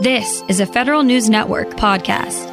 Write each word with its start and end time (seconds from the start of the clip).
This 0.00 0.44
is 0.46 0.60
a 0.60 0.66
Federal 0.66 1.02
News 1.02 1.28
Network 1.28 1.70
podcast. 1.70 2.46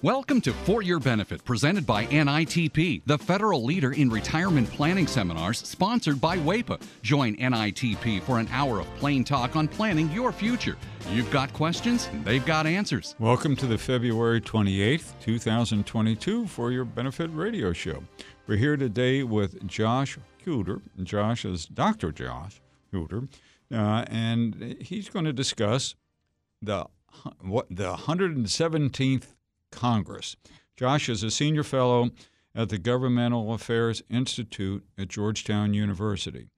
Welcome 0.00 0.40
to 0.40 0.54
For 0.54 0.80
Your 0.80 0.98
Benefit, 0.98 1.44
presented 1.44 1.84
by 1.86 2.06
NITP, 2.06 3.02
the 3.04 3.18
federal 3.18 3.62
leader 3.62 3.92
in 3.92 4.08
retirement 4.08 4.70
planning 4.70 5.06
seminars, 5.06 5.58
sponsored 5.58 6.22
by 6.22 6.38
WAEPA. 6.38 6.80
Join 7.02 7.36
NITP 7.36 8.22
for 8.22 8.38
an 8.38 8.48
hour 8.50 8.80
of 8.80 8.86
plain 8.96 9.24
talk 9.24 9.56
on 9.56 9.68
planning 9.68 10.10
your 10.10 10.32
future. 10.32 10.78
You've 11.10 11.30
got 11.30 11.52
questions, 11.52 12.08
they've 12.24 12.46
got 12.46 12.66
answers. 12.66 13.14
Welcome 13.18 13.56
to 13.56 13.66
the 13.66 13.76
February 13.76 14.40
28th, 14.40 15.12
2022 15.20 16.46
For 16.46 16.72
Your 16.72 16.86
Benefit 16.86 17.28
radio 17.34 17.74
show. 17.74 18.02
We're 18.46 18.56
here 18.56 18.78
today 18.78 19.22
with 19.22 19.66
Josh 19.66 20.16
Huder. 20.38 20.80
Josh 21.02 21.44
is 21.44 21.66
Dr. 21.66 22.10
Josh 22.10 22.62
Huder, 22.90 23.28
uh, 23.72 24.04
and 24.08 24.76
he's 24.80 25.08
going 25.08 25.24
to 25.24 25.32
discuss 25.32 25.94
the 26.62 26.86
what 27.40 27.66
the 27.70 27.94
117th 27.94 29.34
Congress. 29.70 30.36
Josh 30.76 31.08
is 31.08 31.22
a 31.22 31.30
senior 31.30 31.64
fellow 31.64 32.10
at 32.54 32.68
the 32.68 32.78
Governmental 32.78 33.52
Affairs 33.52 34.02
Institute 34.10 34.84
at 34.98 35.08
Georgetown 35.08 35.74
University. 35.74 36.48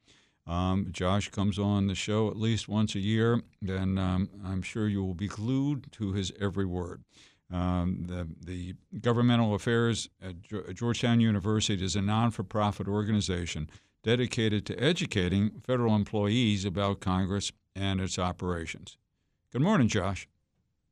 Um, 0.46 0.88
Josh 0.90 1.28
comes 1.30 1.59
on 1.59 1.87
the 1.87 1.95
show 1.95 2.28
at 2.28 2.37
least 2.37 2.68
once 2.68 2.95
a 2.95 3.01
year, 3.01 3.42
and 3.66 3.98
um, 3.98 4.29
I'm 4.45 4.62
sure 4.62 4.88
you 4.88 5.02
will 5.04 5.15
be 5.15 5.29
glued 5.29 5.92
to 5.92 6.12
his 6.12 6.32
every 6.40 6.66
word. 6.66 7.04
Um, 7.52 8.04
the, 8.06 8.26
the 8.45 8.74
Governmental 9.01 9.54
Affairs 9.54 10.09
at 10.20 10.37
Georgetown 10.74 11.20
University 11.20 11.84
is 11.84 11.96
a 11.96 12.02
non 12.02 12.30
for 12.30 12.42
profit 12.42 12.88
organization 12.88 13.68
dedicated 14.02 14.66
to 14.66 14.83
educating 14.83 15.62
federal 15.65 15.95
employees 15.95 16.65
about 16.65 17.01
Congress 17.01 17.52
and 17.74 18.01
its 18.01 18.19
operations. 18.19 18.97
Good 19.52 19.62
morning, 19.62 19.88
Josh. 19.88 20.29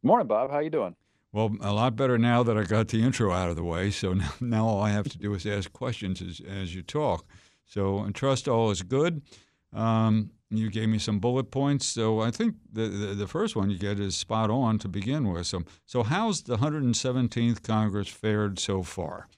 Good 0.02 0.08
morning, 0.08 0.26
Bob. 0.26 0.50
How 0.50 0.60
you 0.60 0.70
doing? 0.70 0.94
Well, 1.32 1.54
a 1.60 1.72
lot 1.72 1.96
better 1.96 2.18
now 2.18 2.42
that 2.42 2.56
I 2.56 2.64
got 2.64 2.88
the 2.88 3.02
intro 3.02 3.32
out 3.32 3.50
of 3.50 3.56
the 3.56 3.64
way. 3.64 3.90
So 3.90 4.12
now, 4.14 4.32
now 4.40 4.66
all 4.66 4.82
I 4.82 4.90
have 4.90 5.08
to 5.08 5.18
do 5.18 5.34
is 5.34 5.46
ask 5.46 5.72
questions 5.72 6.22
as, 6.22 6.40
as 6.40 6.74
you 6.74 6.82
talk. 6.82 7.26
So 7.64 8.00
I 8.00 8.10
trust 8.10 8.48
all 8.48 8.70
is 8.70 8.82
good. 8.82 9.22
Um, 9.72 10.30
you 10.50 10.68
gave 10.68 10.88
me 10.88 10.98
some 10.98 11.20
bullet 11.20 11.52
points. 11.52 11.86
So 11.86 12.20
I 12.20 12.32
think 12.32 12.56
the, 12.72 12.88
the, 12.88 13.06
the, 13.14 13.26
first 13.28 13.54
one 13.54 13.70
you 13.70 13.78
get 13.78 14.00
is 14.00 14.16
spot 14.16 14.50
on 14.50 14.78
to 14.80 14.88
begin 14.88 15.30
with. 15.30 15.46
So, 15.46 15.62
so 15.86 16.02
how's 16.02 16.42
the 16.42 16.56
117th 16.56 17.62
Congress 17.62 18.08
fared 18.08 18.58
so 18.58 18.82
far? 18.82 19.28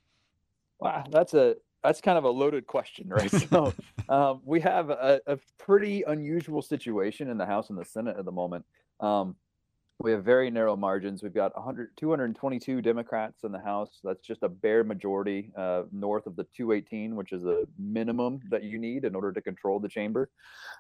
Wow, 0.81 1.05
that's 1.11 1.35
a 1.35 1.57
that's 1.83 2.01
kind 2.01 2.19
of 2.19 2.25
a 2.25 2.31
loaded 2.31 2.67
question, 2.67 3.09
right? 3.09 3.31
so 3.51 3.73
um, 4.09 4.41
we 4.45 4.61
have 4.61 4.91
a, 4.91 5.21
a, 5.27 5.39
pretty 5.59 6.03
unusual 6.07 6.63
situation 6.63 7.29
in 7.29 7.39
the 7.39 7.47
House 7.47 7.71
and 7.71 7.79
the 7.79 7.85
Senate 7.85 8.17
at 8.19 8.25
the 8.25 8.33
moment. 8.33 8.65
Um, 9.01 9.37
we 10.03 10.11
have 10.11 10.25
very 10.25 10.51
narrow 10.51 10.75
margins. 10.75 11.23
We've 11.23 11.35
got 11.35 11.55
100, 11.55 11.97
222 11.97 12.83
Democrats 12.83 13.45
in 13.45 13.53
the 13.53 13.61
House. 13.61 14.01
That's 14.03 14.27
just 14.27 14.43
a 14.43 14.49
bare 14.49 14.83
majority 14.83 15.53
uh, 15.57 15.83
north 15.93 16.27
of 16.27 16.35
the 16.35 16.45
218, 16.57 17.15
which 17.15 17.33
is 17.33 17.45
a 17.45 17.65
minimum 17.79 18.41
that 18.51 18.65
you 18.65 18.79
need 18.79 19.05
in 19.05 19.15
order 19.15 19.33
to 19.33 19.41
control 19.41 19.79
the 19.79 19.89
chamber. 19.89 20.29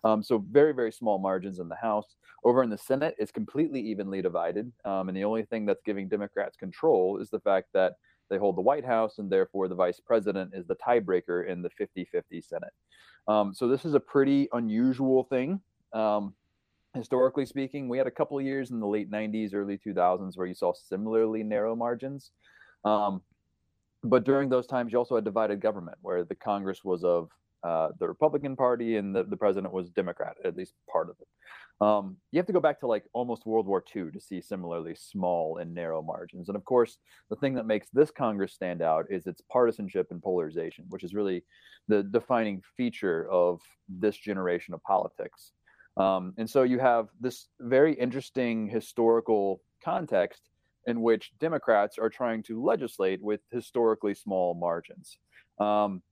Um, 0.03 0.23
so 0.25 0.45
very, 0.51 0.73
very 0.73 0.91
small 0.91 1.19
margins 1.19 1.61
in 1.61 1.69
the 1.69 1.77
House. 1.77 2.17
Over 2.43 2.65
in 2.65 2.71
the 2.71 2.79
Senate, 2.79 3.15
it's 3.19 3.31
completely 3.31 3.81
evenly 3.81 4.23
divided. 4.23 4.73
Um, 4.85 5.09
and 5.09 5.17
the 5.17 5.25
only 5.25 5.45
thing 5.45 5.67
that's 5.67 5.83
giving 5.85 6.09
Democrats 6.09 6.57
control 6.57 7.19
is 7.19 7.31
the 7.31 7.41
fact 7.41 7.69
that 7.75 7.95
they 8.33 8.39
hold 8.39 8.57
the 8.57 8.63
White 8.63 8.85
House, 8.85 9.19
and 9.19 9.31
therefore 9.31 9.69
the 9.69 9.75
vice 9.75 10.01
president 10.01 10.53
is 10.55 10.67
the 10.67 10.77
tiebreaker 10.77 11.47
in 11.47 11.61
the 11.61 11.71
50 11.71 12.07
50 12.07 12.41
Senate. 12.41 12.73
Um, 13.29 13.55
so 13.55 13.69
this 13.69 13.85
is 13.85 13.95
a 13.95 14.01
pretty 14.01 14.49
unusual 14.53 15.25
thing. 15.25 15.61
Um, 15.93 16.35
historically 16.95 17.45
speaking, 17.45 17.89
we 17.89 17.99
had 17.99 18.07
a 18.07 18.11
couple 18.11 18.39
of 18.39 18.45
years 18.45 18.71
in 18.71 18.81
the 18.81 18.87
late 18.87 19.11
90s, 19.11 19.55
early 19.55 19.79
2000s 19.79 20.37
where 20.37 20.47
you 20.47 20.55
saw 20.55 20.73
similarly 20.73 21.43
narrow 21.43 21.77
margins. 21.77 22.31
Um, 22.85 23.21
but 24.03 24.25
during 24.25 24.49
those 24.49 24.67
times, 24.67 24.93
you 24.93 24.99
also 24.99 25.15
had 25.15 25.25
divided 25.25 25.61
government 25.61 25.99
where 26.01 26.25
the 26.25 26.35
Congress 26.35 26.83
was 26.83 27.05
of 27.05 27.29
uh, 27.63 27.91
the 28.01 28.09
Republican 28.09 28.57
Party 28.57 28.97
and 28.97 29.15
the, 29.15 29.25
the 29.25 29.37
president 29.37 29.73
was 29.73 29.91
Democrat, 29.91 30.37
at 30.45 30.57
least 30.57 30.75
part 30.91 31.09
of 31.09 31.17
it. 31.21 31.29
Um, 31.81 32.17
you 32.31 32.39
have 32.39 32.47
to 32.47 32.53
go 32.53 32.61
back 32.61 32.79
to 32.81 32.87
like 32.87 33.05
almost 33.13 33.45
World 33.45 33.67
War 33.67 33.83
II 33.95 34.13
to 34.13 34.21
see 34.21 34.41
similarly 34.41 34.95
small 34.95 35.59
and 35.59 35.75
narrow 35.75 36.01
margins. 36.01 36.49
And 36.49 36.57
of 36.57 36.65
course, 36.65 36.99
the 37.29 37.37
thing 37.37 37.55
that 37.55 37.67
makes 37.67 37.89
this 37.93 38.11
Congress 38.11 38.53
stand 38.53 38.83
out 38.83 39.07
is 39.11 39.27
its 39.27 39.43
partisanship 39.51 40.09
and 40.11 40.23
polarization, 40.23 40.85
which 40.91 41.03
is 41.03 41.15
really 41.15 41.45
the 41.89 42.05
defining 42.05 42.63
feature 42.77 43.29
of 43.31 43.61
this 43.89 44.17
generation 44.17 44.75
of 44.75 44.83
politics. 44.85 45.53
Um, 45.97 46.35
and 46.39 46.49
so 46.49 46.63
you 46.63 46.79
have 46.79 47.09
this 47.21 47.49
very 47.61 47.95
interesting 47.95 48.69
historical 48.69 49.61
context 49.85 50.43
in 50.87 51.01
which 51.03 51.33
Democrats 51.39 51.99
are 51.99 52.11
trying 52.11 52.43
to 52.45 52.63
legislate 52.63 53.23
with 53.23 53.41
historically 53.51 54.15
small 54.15 54.55
margins. 54.55 55.19
Um, 55.59 56.03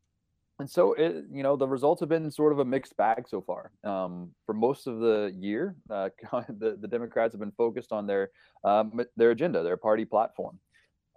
and 0.60 0.71
so, 0.71 0.93
it, 0.94 1.25
you 1.32 1.43
know, 1.43 1.56
the 1.56 1.66
results 1.66 2.00
have 2.00 2.09
been 2.09 2.31
sort 2.31 2.53
of 2.53 2.60
a 2.60 2.65
mixed 2.65 2.97
bag 2.97 3.25
so 3.28 3.41
far. 3.41 3.72
Um, 3.82 4.31
for 4.47 4.54
most 4.54 4.87
of 4.87 5.00
the 5.00 5.34
year, 5.38 5.75
uh, 5.91 6.10
the, 6.48 6.76
the 6.81 6.88
Democrats 6.88 7.32
have 7.32 7.41
been 7.41 7.53
focused 7.53 7.93
on 7.93 8.06
their 8.06 8.31
um, 8.65 9.00
their 9.16 9.31
agenda, 9.31 9.62
their 9.62 9.76
party 9.76 10.04
platform. 10.04 10.59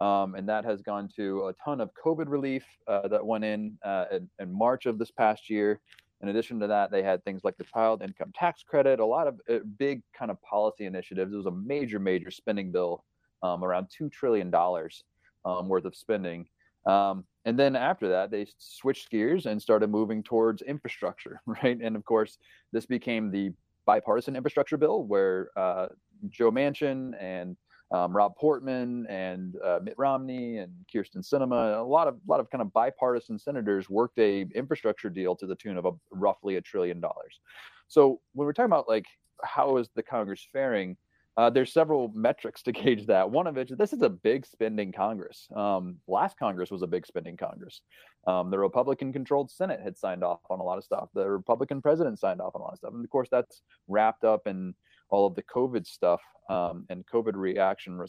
Um, 0.01 0.35
and 0.35 0.49
that 0.49 0.65
has 0.65 0.81
gone 0.81 1.07
to 1.15 1.47
a 1.47 1.53
ton 1.63 1.79
of 1.79 1.91
COVID 2.03 2.27
relief 2.27 2.65
uh, 2.87 3.07
that 3.09 3.25
went 3.25 3.43
in, 3.43 3.77
uh, 3.85 4.05
in, 4.11 4.29
in 4.39 4.51
March 4.51 4.85
of 4.85 4.97
this 4.97 5.11
past 5.11 5.49
year, 5.49 5.79
in 6.23 6.29
addition 6.29 6.57
to 6.61 6.67
that, 6.67 6.89
they 6.89 7.03
had 7.03 7.23
things 7.25 7.41
like 7.43 7.57
the 7.57 7.65
child 7.65 8.01
income 8.01 8.31
tax 8.33 8.63
credit, 8.63 9.01
a 9.01 9.05
lot 9.05 9.27
of 9.27 9.41
uh, 9.49 9.59
big 9.77 10.01
kind 10.17 10.31
of 10.31 10.41
policy 10.41 10.85
initiatives. 10.85 11.33
It 11.33 11.35
was 11.35 11.47
a 11.47 11.51
major, 11.51 11.99
major 11.99 12.31
spending 12.31 12.71
bill, 12.71 13.03
um, 13.43 13.61
around 13.61 13.87
$2 14.01 14.09
trillion 14.09 14.49
um, 14.55 15.67
worth 15.67 15.83
of 15.83 15.93
spending. 15.93 16.47
Um, 16.85 17.25
and 17.45 17.59
then 17.59 17.75
after 17.75 18.09
that, 18.09 18.31
they 18.31 18.47
switched 18.57 19.09
gears 19.09 19.45
and 19.45 19.61
started 19.61 19.89
moving 19.89 20.23
towards 20.23 20.61
infrastructure, 20.61 21.41
right? 21.45 21.79
And 21.81 21.95
of 21.95 22.05
course, 22.05 22.37
this 22.71 22.85
became 22.85 23.31
the 23.31 23.51
bipartisan 23.85 24.35
infrastructure 24.35 24.77
bill 24.77 25.03
where 25.03 25.49
uh, 25.57 25.87
Joe 26.29 26.51
Manchin 26.51 27.13
and 27.19 27.57
um, 27.91 28.15
Rob 28.15 28.35
Portman 28.37 29.05
and 29.07 29.55
uh, 29.63 29.79
Mitt 29.83 29.95
Romney 29.97 30.57
and 30.57 30.71
Kyrsten 30.91 31.17
Sinema, 31.17 31.79
a 31.79 31.83
lot 31.83 32.07
of 32.07 32.15
lot 32.27 32.39
of 32.39 32.49
kind 32.49 32.61
of 32.61 32.73
bipartisan 32.73 33.37
senators 33.37 33.89
worked 33.89 34.17
a 34.17 34.47
infrastructure 34.55 35.09
deal 35.09 35.35
to 35.35 35.45
the 35.45 35.55
tune 35.55 35.77
of 35.77 35.85
a, 35.85 35.91
roughly 36.11 36.55
a 36.55 36.61
trillion 36.61 36.99
dollars. 36.99 37.39
So 37.87 38.19
when 38.33 38.45
we're 38.47 38.53
talking 38.53 38.71
about 38.71 38.89
like 38.89 39.05
how 39.43 39.77
is 39.77 39.89
the 39.95 40.01
Congress 40.01 40.47
faring, 40.51 40.97
uh, 41.37 41.49
there's 41.49 41.73
several 41.73 42.11
metrics 42.13 42.61
to 42.63 42.71
gauge 42.71 43.05
that. 43.07 43.29
One 43.29 43.47
of 43.47 43.55
which 43.55 43.69
this 43.69 43.93
is 43.93 44.01
a 44.01 44.09
big 44.09 44.45
spending 44.45 44.91
Congress. 44.91 45.47
Um, 45.55 45.97
last 46.07 46.37
Congress 46.37 46.71
was 46.71 46.81
a 46.81 46.87
big 46.87 47.05
spending 47.05 47.37
Congress. 47.37 47.81
Um, 48.27 48.51
the 48.51 48.59
Republican-controlled 48.59 49.51
Senate 49.51 49.81
had 49.81 49.97
signed 49.97 50.23
off 50.23 50.39
on 50.49 50.59
a 50.59 50.63
lot 50.63 50.77
of 50.77 50.83
stuff. 50.83 51.09
The 51.13 51.29
Republican 51.29 51.81
president 51.81 52.19
signed 52.19 52.41
off 52.41 52.55
on 52.55 52.61
a 52.61 52.63
lot 52.63 52.73
of 52.73 52.79
stuff, 52.79 52.93
and 52.93 53.03
of 53.03 53.09
course 53.09 53.29
that's 53.29 53.61
wrapped 53.87 54.23
up 54.23 54.47
in 54.47 54.73
all 55.09 55.27
of 55.27 55.35
the 55.35 55.43
COVID 55.43 55.85
stuff 55.85 56.21
um, 56.49 56.85
and 56.89 57.05
COVID 57.05 57.35
reaction 57.35 58.03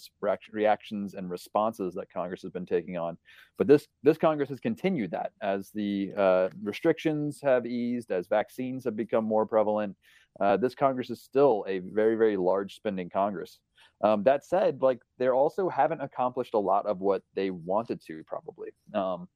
reactions 0.52 1.14
and 1.14 1.30
responses 1.30 1.94
that 1.94 2.10
Congress 2.10 2.42
has 2.42 2.50
been 2.50 2.66
taking 2.66 2.96
on. 2.96 3.16
But 3.58 3.66
this 3.66 3.86
this 4.02 4.18
Congress 4.18 4.48
has 4.48 4.60
continued 4.60 5.10
that 5.10 5.32
as 5.42 5.70
the 5.74 6.12
uh, 6.16 6.48
restrictions 6.62 7.40
have 7.42 7.66
eased, 7.66 8.10
as 8.10 8.26
vaccines 8.26 8.84
have 8.84 8.96
become 8.96 9.24
more 9.24 9.46
prevalent. 9.46 9.96
Uh, 10.40 10.56
this 10.56 10.74
Congress 10.74 11.10
is 11.10 11.22
still 11.22 11.64
a 11.68 11.78
very 11.78 12.16
very 12.16 12.36
large 12.36 12.74
spending 12.76 13.08
Congress. 13.08 13.58
Um, 14.02 14.22
that 14.24 14.44
said, 14.44 14.82
like 14.82 15.00
they 15.18 15.28
also 15.28 15.68
haven't 15.68 16.00
accomplished 16.00 16.54
a 16.54 16.58
lot 16.58 16.86
of 16.86 17.00
what 17.00 17.22
they 17.34 17.50
wanted 17.50 18.00
to 18.06 18.22
probably. 18.26 18.70
Um, 18.92 19.28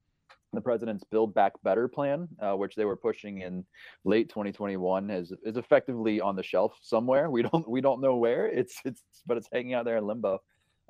the 0.53 0.61
president's 0.61 1.05
Build 1.05 1.35
Back 1.35 1.53
Better 1.63 1.89
plan, 1.89 2.27
uh, 2.41 2.55
which 2.55 2.75
they 2.75 2.87
were 2.87 2.97
pushing 2.97 3.43
in 3.43 3.65
late 4.05 4.29
2021, 4.31 5.11
is 5.11 5.33
is 5.45 5.57
effectively 5.57 6.21
on 6.21 6.37
the 6.37 6.43
shelf 6.43 6.77
somewhere. 6.83 7.31
We 7.31 7.43
don't 7.53 7.69
we 7.69 7.81
don't 7.81 8.01
know 8.01 8.17
where 8.17 8.47
it's 8.47 8.81
it's 8.85 9.03
but 9.27 9.37
it's 9.37 9.49
hanging 9.53 9.75
out 9.75 9.85
there 9.85 9.99
in 9.99 10.07
limbo. 10.07 10.41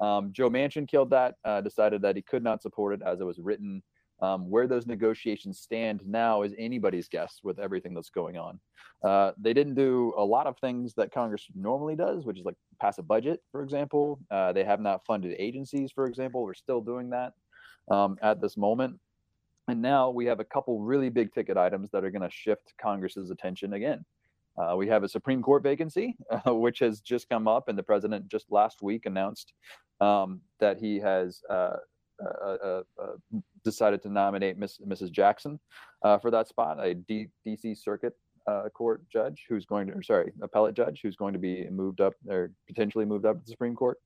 Um, 0.01 0.33
Joe 0.33 0.49
Manchin 0.49 0.87
killed 0.87 1.11
that, 1.11 1.35
uh, 1.45 1.61
decided 1.61 2.03
that 2.03 2.15
he 2.15 2.23
could 2.23 2.45
not 2.45 2.63
support 2.63 2.95
it 2.95 3.03
as 3.05 3.21
it 3.21 3.25
was 3.25 3.41
written. 3.41 3.83
Um, 4.21 4.51
where 4.51 4.67
those 4.67 4.85
negotiations 4.85 5.61
stand 5.61 6.01
now 6.05 6.43
is 6.43 6.53
anybody's 6.59 7.07
guess 7.09 7.39
with 7.45 7.61
everything 7.61 7.95
that's 7.95 8.11
going 8.11 8.37
on. 8.37 8.59
Uh, 9.05 9.31
they 9.39 9.53
didn't 9.53 9.75
do 9.75 10.13
a 10.17 10.25
lot 10.25 10.49
of 10.49 10.59
things 10.59 10.93
that 10.95 11.13
Congress 11.13 11.47
normally 11.55 11.95
does, 11.95 12.25
which 12.25 12.39
is 12.39 12.45
like 12.45 12.57
pass 12.81 12.99
a 12.99 13.03
budget, 13.03 13.41
for 13.53 13.63
example. 13.63 14.19
Uh, 14.31 14.53
they 14.53 14.65
have 14.65 14.81
not 14.81 15.05
funded 15.07 15.37
agencies, 15.39 15.93
for 15.93 16.07
example. 16.07 16.43
We're 16.43 16.55
still 16.55 16.81
doing 16.81 17.11
that 17.11 17.35
um, 17.91 18.19
at 18.21 18.41
this 18.41 18.57
moment. 18.57 18.99
And 19.69 19.83
now 19.83 20.11
we 20.11 20.27
have 20.27 20.41
a 20.41 20.45
couple 20.45 20.81
really 20.81 21.11
big 21.11 21.33
ticket 21.33 21.57
items 21.57 21.91
that 21.91 22.05
are 22.05 22.11
going 22.11 22.23
to 22.23 22.31
shift 22.31 22.73
Congress's 22.81 23.31
attention 23.31 23.75
again. 23.75 24.05
Uh, 24.57 24.75
we 24.75 24.89
have 24.89 25.05
a 25.05 25.09
Supreme 25.09 25.43
Court 25.43 25.63
vacancy, 25.63 26.17
uh, 26.31 26.53
which 26.55 26.81
has 26.81 27.01
just 27.01 27.29
come 27.29 27.47
up, 27.47 27.69
and 27.69 27.79
the 27.79 27.83
president 27.83 28.27
just 28.29 28.51
last 28.51 28.83
week 28.83 29.07
announced 29.07 29.53
um, 30.01 30.41
that 30.59 30.79
he 30.79 30.99
has 30.99 31.43
uh, 31.49 31.77
decided 33.71 34.03
to 34.03 34.09
nominate 34.09 34.59
Miss, 34.59 34.79
Mrs. 34.79 35.11
Jackson 35.11 35.59
for 36.21 36.31
that 36.31 36.49
spot, 36.49 36.79
a 36.85 36.95
D- 36.95 37.29
DC 37.47 37.77
Circuit 37.77 38.15
uh, 38.49 38.69
court 38.71 39.03
judge 39.13 39.45
who's 39.49 39.67
going 39.67 39.87
to, 39.89 39.93
or 39.93 40.03
sorry, 40.03 40.33
appellate 40.43 40.75
judge 40.75 41.01
who's 41.03 41.17
going 41.17 41.33
to 41.33 41.39
be 41.39 41.69
moved 41.71 42.01
up 42.01 42.15
or 42.29 42.51
potentially 42.67 43.05
moved 43.05 43.27
up 43.27 43.37
to 43.37 43.45
the 43.45 43.51
Supreme 43.51 43.75
Court. 43.77 43.99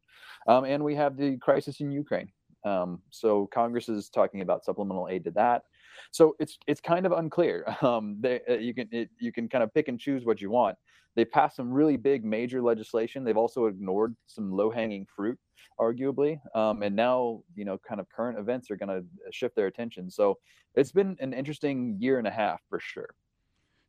Um, 0.49 0.65
and 0.65 0.83
we 0.83 0.95
have 0.97 1.17
the 1.17 1.37
crisis 1.39 1.81
in 1.81 1.93
Ukraine. 1.93 2.29
Um, 2.65 3.01
so 3.11 3.49
Congress 3.53 3.89
is 3.89 4.09
talking 4.09 4.41
about 4.41 4.65
supplemental 4.65 5.09
aid 5.09 5.25
to 5.25 5.31
that. 5.33 5.63
So 6.11 6.35
it's 6.39 6.59
it's 6.67 6.81
kind 6.81 7.07
of 7.07 7.13
unclear. 7.13 7.65
Um, 7.83 8.19
they, 8.21 8.41
uh, 8.49 8.55
you 8.55 8.75
can 8.75 8.89
it, 8.93 9.11
you 9.19 9.33
can 9.33 9.49
kind 9.49 9.65
of 9.65 9.75
pick 9.75 9.89
and 9.89 9.99
choose 9.99 10.25
what 10.25 10.41
you 10.41 10.51
want. 10.51 10.77
They 11.15 11.25
passed 11.25 11.57
some 11.57 11.71
really 11.71 11.97
big 11.97 12.25
major 12.25 12.63
legislation. 12.63 13.25
They've 13.25 13.37
also 13.37 13.67
ignored 13.67 14.17
some 14.27 14.51
low 14.51 14.71
hanging 14.71 15.07
fruit, 15.15 15.39
arguably. 15.79 16.41
Um, 16.57 16.83
and 16.83 16.97
now 16.97 17.43
you 17.55 17.65
know 17.65 17.79
kind 17.79 18.01
of 18.01 18.09
current 18.09 18.39
events 18.39 18.71
are 18.71 18.77
going 18.77 18.89
to 18.89 19.05
shift 19.33 19.57
their 19.57 19.67
attention. 19.67 20.11
So 20.11 20.39
it's 20.75 20.93
been 20.93 21.17
an 21.21 21.33
interesting 21.33 21.97
year 21.99 22.19
and 22.19 22.27
a 22.27 22.31
half 22.31 22.61
for 22.69 22.81
sure. 22.81 23.15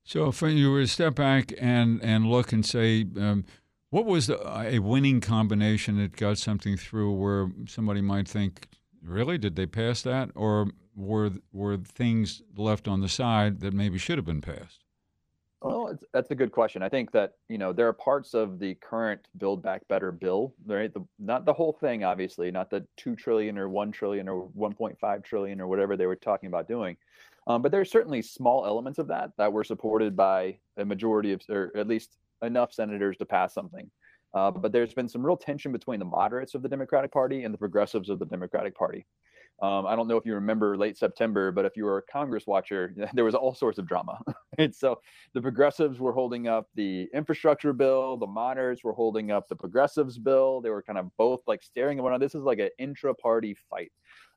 So 0.03 0.27
if 0.27 0.41
you 0.41 0.69
were 0.69 0.81
to 0.81 0.87
step 0.87 1.15
back 1.15 1.53
and 1.59 2.01
and 2.03 2.25
look 2.25 2.51
and 2.51 2.65
say. 2.65 3.05
Um, 3.17 3.45
what 3.93 4.07
was 4.07 4.25
the, 4.25 4.39
a 4.59 4.79
winning 4.79 5.21
combination 5.21 5.99
that 5.99 6.15
got 6.15 6.39
something 6.39 6.77
through 6.77 7.13
where 7.13 7.51
somebody 7.67 8.01
might 8.01 8.27
think, 8.27 8.67
really, 9.03 9.37
did 9.37 9.55
they 9.55 9.67
pass 9.67 10.01
that, 10.01 10.31
or 10.33 10.71
were 10.95 11.29
were 11.51 11.77
things 11.77 12.41
left 12.57 12.87
on 12.87 13.01
the 13.01 13.07
side 13.07 13.59
that 13.59 13.71
maybe 13.71 13.99
should 13.99 14.17
have 14.17 14.25
been 14.25 14.41
passed? 14.41 14.82
Well, 15.63 15.97
that's 16.11 16.29
a 16.29 16.35
good 16.35 16.51
question. 16.51 16.83
I 16.83 16.89
think 16.89 17.11
that 17.13 17.35
you 17.47 17.57
know 17.57 17.71
there 17.71 17.87
are 17.87 17.93
parts 17.93 18.33
of 18.33 18.59
the 18.59 18.75
current 18.75 19.29
Build 19.37 19.63
Back 19.63 19.87
Better 19.87 20.11
bill, 20.11 20.53
right? 20.65 20.93
The, 20.93 21.05
not 21.19 21.45
the 21.45 21.53
whole 21.53 21.71
thing, 21.71 22.03
obviously, 22.03 22.51
not 22.51 22.69
the 22.69 22.85
two 22.97 23.15
trillion 23.15 23.57
or 23.57 23.69
one 23.69 23.91
trillion 23.91 24.27
or 24.27 24.49
1.5 24.57 25.23
trillion 25.23 25.61
or 25.61 25.67
whatever 25.67 25.95
they 25.95 26.05
were 26.05 26.17
talking 26.17 26.47
about 26.47 26.67
doing, 26.67 26.97
um, 27.47 27.61
but 27.61 27.71
there 27.71 27.79
are 27.79 27.85
certainly 27.85 28.21
small 28.21 28.65
elements 28.65 28.99
of 28.99 29.07
that 29.07 29.31
that 29.37 29.53
were 29.53 29.63
supported 29.63 30.17
by 30.17 30.57
a 30.75 30.83
majority 30.83 31.31
of, 31.31 31.41
or 31.49 31.71
at 31.77 31.87
least 31.87 32.17
enough 32.41 32.73
senators 32.73 33.15
to 33.17 33.25
pass 33.25 33.53
something. 33.53 33.89
Uh, 34.33 34.51
but 34.51 34.73
there's 34.73 34.93
been 34.93 35.07
some 35.07 35.25
real 35.25 35.37
tension 35.37 35.71
between 35.71 35.99
the 35.99 36.05
moderates 36.05 36.55
of 36.55 36.61
the 36.61 36.69
Democratic 36.69 37.11
Party 37.11 37.43
and 37.43 37.53
the 37.53 37.57
progressives 37.57 38.09
of 38.09 38.19
the 38.19 38.25
Democratic 38.25 38.75
Party. 38.75 39.05
Um, 39.61 39.85
I 39.85 39.95
don't 39.95 40.07
know 40.07 40.17
if 40.17 40.25
you 40.25 40.33
remember 40.33 40.75
late 40.77 40.97
September, 40.97 41.51
but 41.51 41.63
if 41.63 41.77
you 41.77 41.85
were 41.85 41.99
a 41.99 42.01
Congress 42.01 42.45
watcher, 42.45 42.93
there 43.13 43.23
was 43.23 43.35
all 43.35 43.53
sorts 43.53 43.77
of 43.77 43.87
drama. 43.87 44.19
and 44.57 44.73
so 44.73 44.99
the 45.33 45.41
progressives 45.41 45.99
were 45.99 46.11
holding 46.11 46.47
up 46.47 46.67
the 46.75 47.07
infrastructure 47.13 47.71
bill, 47.71 48.17
the 48.17 48.27
moderates 48.27 48.83
were 48.83 48.93
holding 48.93 49.31
up 49.31 49.47
the 49.47 49.55
progressives 49.55 50.17
bill. 50.17 50.59
They 50.59 50.69
were 50.69 50.81
kind 50.81 50.99
of 50.99 51.15
both 51.17 51.41
like 51.47 51.63
staring 51.63 51.97
at 51.97 52.03
one 52.03 52.11
another. 52.11 52.25
This 52.25 52.35
is 52.35 52.43
like 52.43 52.59
an 52.59 52.69
intra 52.77 53.13
party 53.13 53.55
fight 53.69 53.91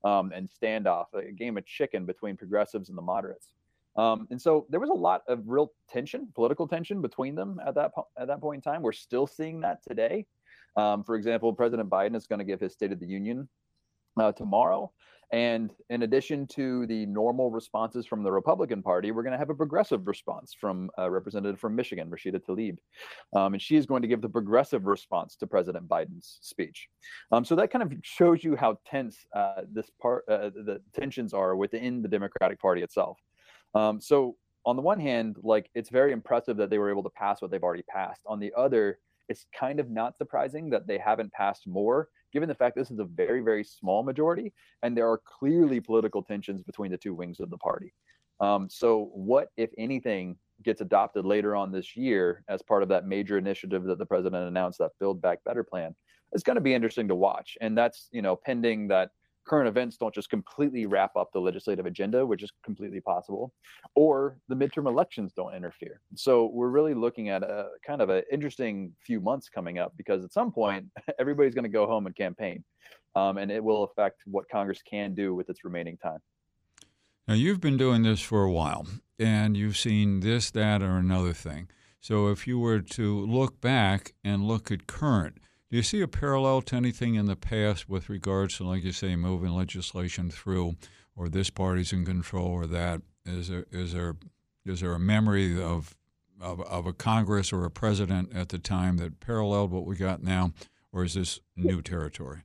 um, 0.04 0.32
and 0.32 0.48
standoff, 0.48 1.06
a 1.14 1.32
game 1.32 1.56
of 1.56 1.66
chicken 1.66 2.06
between 2.06 2.36
progressives 2.36 2.88
and 2.88 2.96
the 2.96 3.02
moderates. 3.02 3.48
Um, 3.96 4.28
and 4.30 4.40
so 4.40 4.66
there 4.68 4.80
was 4.80 4.90
a 4.90 4.94
lot 4.94 5.22
of 5.26 5.42
real 5.46 5.72
tension, 5.88 6.28
political 6.34 6.68
tension 6.68 7.00
between 7.00 7.34
them 7.34 7.58
at 7.66 7.74
that 7.76 7.94
po- 7.94 8.08
at 8.18 8.28
that 8.28 8.40
point 8.40 8.58
in 8.58 8.72
time. 8.72 8.82
We're 8.82 8.92
still 8.92 9.26
seeing 9.26 9.60
that 9.60 9.82
today. 9.82 10.26
Um, 10.76 11.02
for 11.02 11.16
example, 11.16 11.52
President 11.54 11.88
Biden 11.88 12.14
is 12.14 12.26
going 12.26 12.38
to 12.38 12.44
give 12.44 12.60
his 12.60 12.74
State 12.74 12.92
of 12.92 13.00
the 13.00 13.06
Union 13.06 13.48
uh, 14.16 14.32
tomorrow. 14.32 14.92
And 15.32 15.72
in 15.90 16.02
addition 16.02 16.46
to 16.48 16.86
the 16.86 17.04
normal 17.06 17.50
responses 17.50 18.06
from 18.06 18.22
the 18.22 18.30
Republican 18.30 18.80
Party, 18.80 19.10
we're 19.10 19.24
going 19.24 19.32
to 19.32 19.38
have 19.38 19.50
a 19.50 19.54
progressive 19.54 20.06
response 20.06 20.54
from 20.58 20.88
a 20.98 21.10
representative 21.10 21.58
from 21.58 21.74
Michigan, 21.74 22.08
Rashida 22.08 22.40
Tlaib. 22.40 22.78
Um, 23.34 23.54
and 23.54 23.60
she 23.60 23.76
is 23.76 23.86
going 23.86 24.02
to 24.02 24.08
give 24.08 24.22
the 24.22 24.28
progressive 24.28 24.86
response 24.86 25.34
to 25.36 25.46
President 25.48 25.88
Biden's 25.88 26.38
speech. 26.42 26.88
Um, 27.32 27.44
so 27.44 27.56
that 27.56 27.72
kind 27.72 27.82
of 27.82 27.92
shows 28.02 28.44
you 28.44 28.54
how 28.54 28.78
tense 28.86 29.26
uh, 29.34 29.62
this 29.70 29.90
part, 30.00 30.24
uh, 30.28 30.50
the 30.50 30.80
tensions 30.94 31.34
are 31.34 31.56
within 31.56 32.02
the 32.02 32.08
Democratic 32.08 32.60
Party 32.60 32.82
itself. 32.82 33.18
Um, 33.74 34.00
so 34.00 34.36
on 34.64 34.76
the 34.76 34.82
one 34.82 35.00
hand, 35.00 35.38
like 35.42 35.70
it's 35.74 35.90
very 35.90 36.12
impressive 36.12 36.56
that 36.58 36.70
they 36.70 36.78
were 36.78 36.90
able 36.90 37.02
to 37.02 37.10
pass 37.10 37.42
what 37.42 37.50
they've 37.50 37.62
already 37.62 37.84
passed. 37.88 38.20
On 38.26 38.38
the 38.38 38.52
other, 38.56 39.00
it's 39.28 39.46
kind 39.58 39.80
of 39.80 39.90
not 39.90 40.16
surprising 40.16 40.70
that 40.70 40.86
they 40.86 40.98
haven't 40.98 41.32
passed 41.32 41.66
more, 41.66 42.08
given 42.36 42.50
the 42.50 42.54
fact 42.54 42.76
this 42.76 42.90
is 42.90 42.98
a 42.98 43.04
very, 43.04 43.40
very 43.40 43.64
small 43.64 44.02
majority, 44.02 44.52
and 44.82 44.94
there 44.94 45.08
are 45.08 45.18
clearly 45.24 45.80
political 45.80 46.22
tensions 46.22 46.62
between 46.62 46.90
the 46.90 46.98
two 46.98 47.14
wings 47.14 47.40
of 47.40 47.48
the 47.48 47.56
party. 47.56 47.94
Um, 48.40 48.68
so, 48.68 49.10
what, 49.14 49.48
if 49.56 49.70
anything, 49.78 50.36
gets 50.62 50.82
adopted 50.82 51.24
later 51.24 51.56
on 51.56 51.72
this 51.72 51.96
year 51.96 52.44
as 52.48 52.60
part 52.60 52.82
of 52.82 52.90
that 52.90 53.06
major 53.06 53.38
initiative 53.38 53.84
that 53.84 53.98
the 53.98 54.04
president 54.04 54.48
announced, 54.48 54.78
that 54.78 54.90
Build 55.00 55.22
Back 55.22 55.38
Better 55.44 55.64
plan, 55.64 55.94
is 56.34 56.42
going 56.42 56.56
to 56.56 56.60
be 56.60 56.74
interesting 56.74 57.08
to 57.08 57.14
watch. 57.14 57.56
And 57.62 57.76
that's, 57.76 58.08
you 58.12 58.20
know, 58.20 58.36
pending 58.36 58.88
that 58.88 59.12
current 59.46 59.68
events 59.68 59.96
don't 59.96 60.14
just 60.14 60.28
completely 60.28 60.86
wrap 60.86 61.16
up 61.16 61.30
the 61.32 61.40
legislative 61.40 61.86
agenda, 61.86 62.24
which 62.26 62.42
is 62.42 62.52
completely 62.64 63.00
possible, 63.00 63.52
or 63.94 64.38
the 64.48 64.54
midterm 64.54 64.86
elections 64.86 65.32
don't 65.34 65.54
interfere. 65.54 66.00
So 66.14 66.46
we're 66.52 66.68
really 66.68 66.94
looking 66.94 67.28
at 67.28 67.42
a 67.42 67.68
kind 67.86 68.02
of 68.02 68.10
an 68.10 68.22
interesting 68.30 68.92
few 69.04 69.20
months 69.20 69.48
coming 69.48 69.78
up 69.78 69.92
because 69.96 70.24
at 70.24 70.32
some 70.32 70.52
point 70.52 70.86
everybody's 71.18 71.54
going 71.54 71.64
to 71.64 71.70
go 71.70 71.86
home 71.86 72.06
and 72.06 72.16
campaign, 72.16 72.64
um, 73.14 73.38
and 73.38 73.50
it 73.50 73.62
will 73.62 73.84
affect 73.84 74.22
what 74.26 74.48
Congress 74.50 74.82
can 74.82 75.14
do 75.14 75.34
with 75.34 75.48
its 75.48 75.64
remaining 75.64 75.96
time. 75.96 76.18
Now 77.28 77.34
you've 77.34 77.60
been 77.60 77.76
doing 77.76 78.02
this 78.02 78.20
for 78.20 78.44
a 78.44 78.52
while, 78.52 78.86
and 79.18 79.56
you've 79.56 79.76
seen 79.76 80.20
this, 80.20 80.50
that, 80.52 80.82
or 80.82 80.96
another 80.96 81.32
thing. 81.32 81.68
So 82.00 82.28
if 82.28 82.46
you 82.46 82.58
were 82.58 82.80
to 82.80 83.26
look 83.26 83.60
back 83.60 84.14
and 84.22 84.44
look 84.44 84.70
at 84.70 84.86
current, 84.86 85.38
do 85.76 85.78
you 85.78 85.82
see 85.82 86.00
a 86.00 86.08
parallel 86.08 86.62
to 86.62 86.74
anything 86.74 87.16
in 87.16 87.26
the 87.26 87.36
past 87.36 87.86
with 87.86 88.08
regards 88.08 88.56
to, 88.56 88.64
like 88.64 88.82
you 88.82 88.92
say, 88.92 89.14
moving 89.14 89.50
legislation 89.50 90.30
through, 90.30 90.74
or 91.14 91.28
this 91.28 91.50
party's 91.50 91.92
in 91.92 92.02
control, 92.02 92.46
or 92.46 92.66
that? 92.66 93.02
Is 93.26 93.48
there 93.48 93.66
is 93.70 93.92
there 93.92 94.16
is 94.64 94.80
there 94.80 94.94
a 94.94 94.98
memory 94.98 95.62
of 95.62 95.94
of, 96.40 96.62
of 96.62 96.86
a 96.86 96.94
Congress 96.94 97.52
or 97.52 97.66
a 97.66 97.70
president 97.70 98.34
at 98.34 98.48
the 98.48 98.58
time 98.58 98.96
that 98.96 99.20
paralleled 99.20 99.70
what 99.70 99.84
we 99.84 99.96
got 99.96 100.22
now, 100.22 100.54
or 100.92 101.04
is 101.04 101.12
this 101.12 101.40
new 101.56 101.82
territory? 101.82 102.44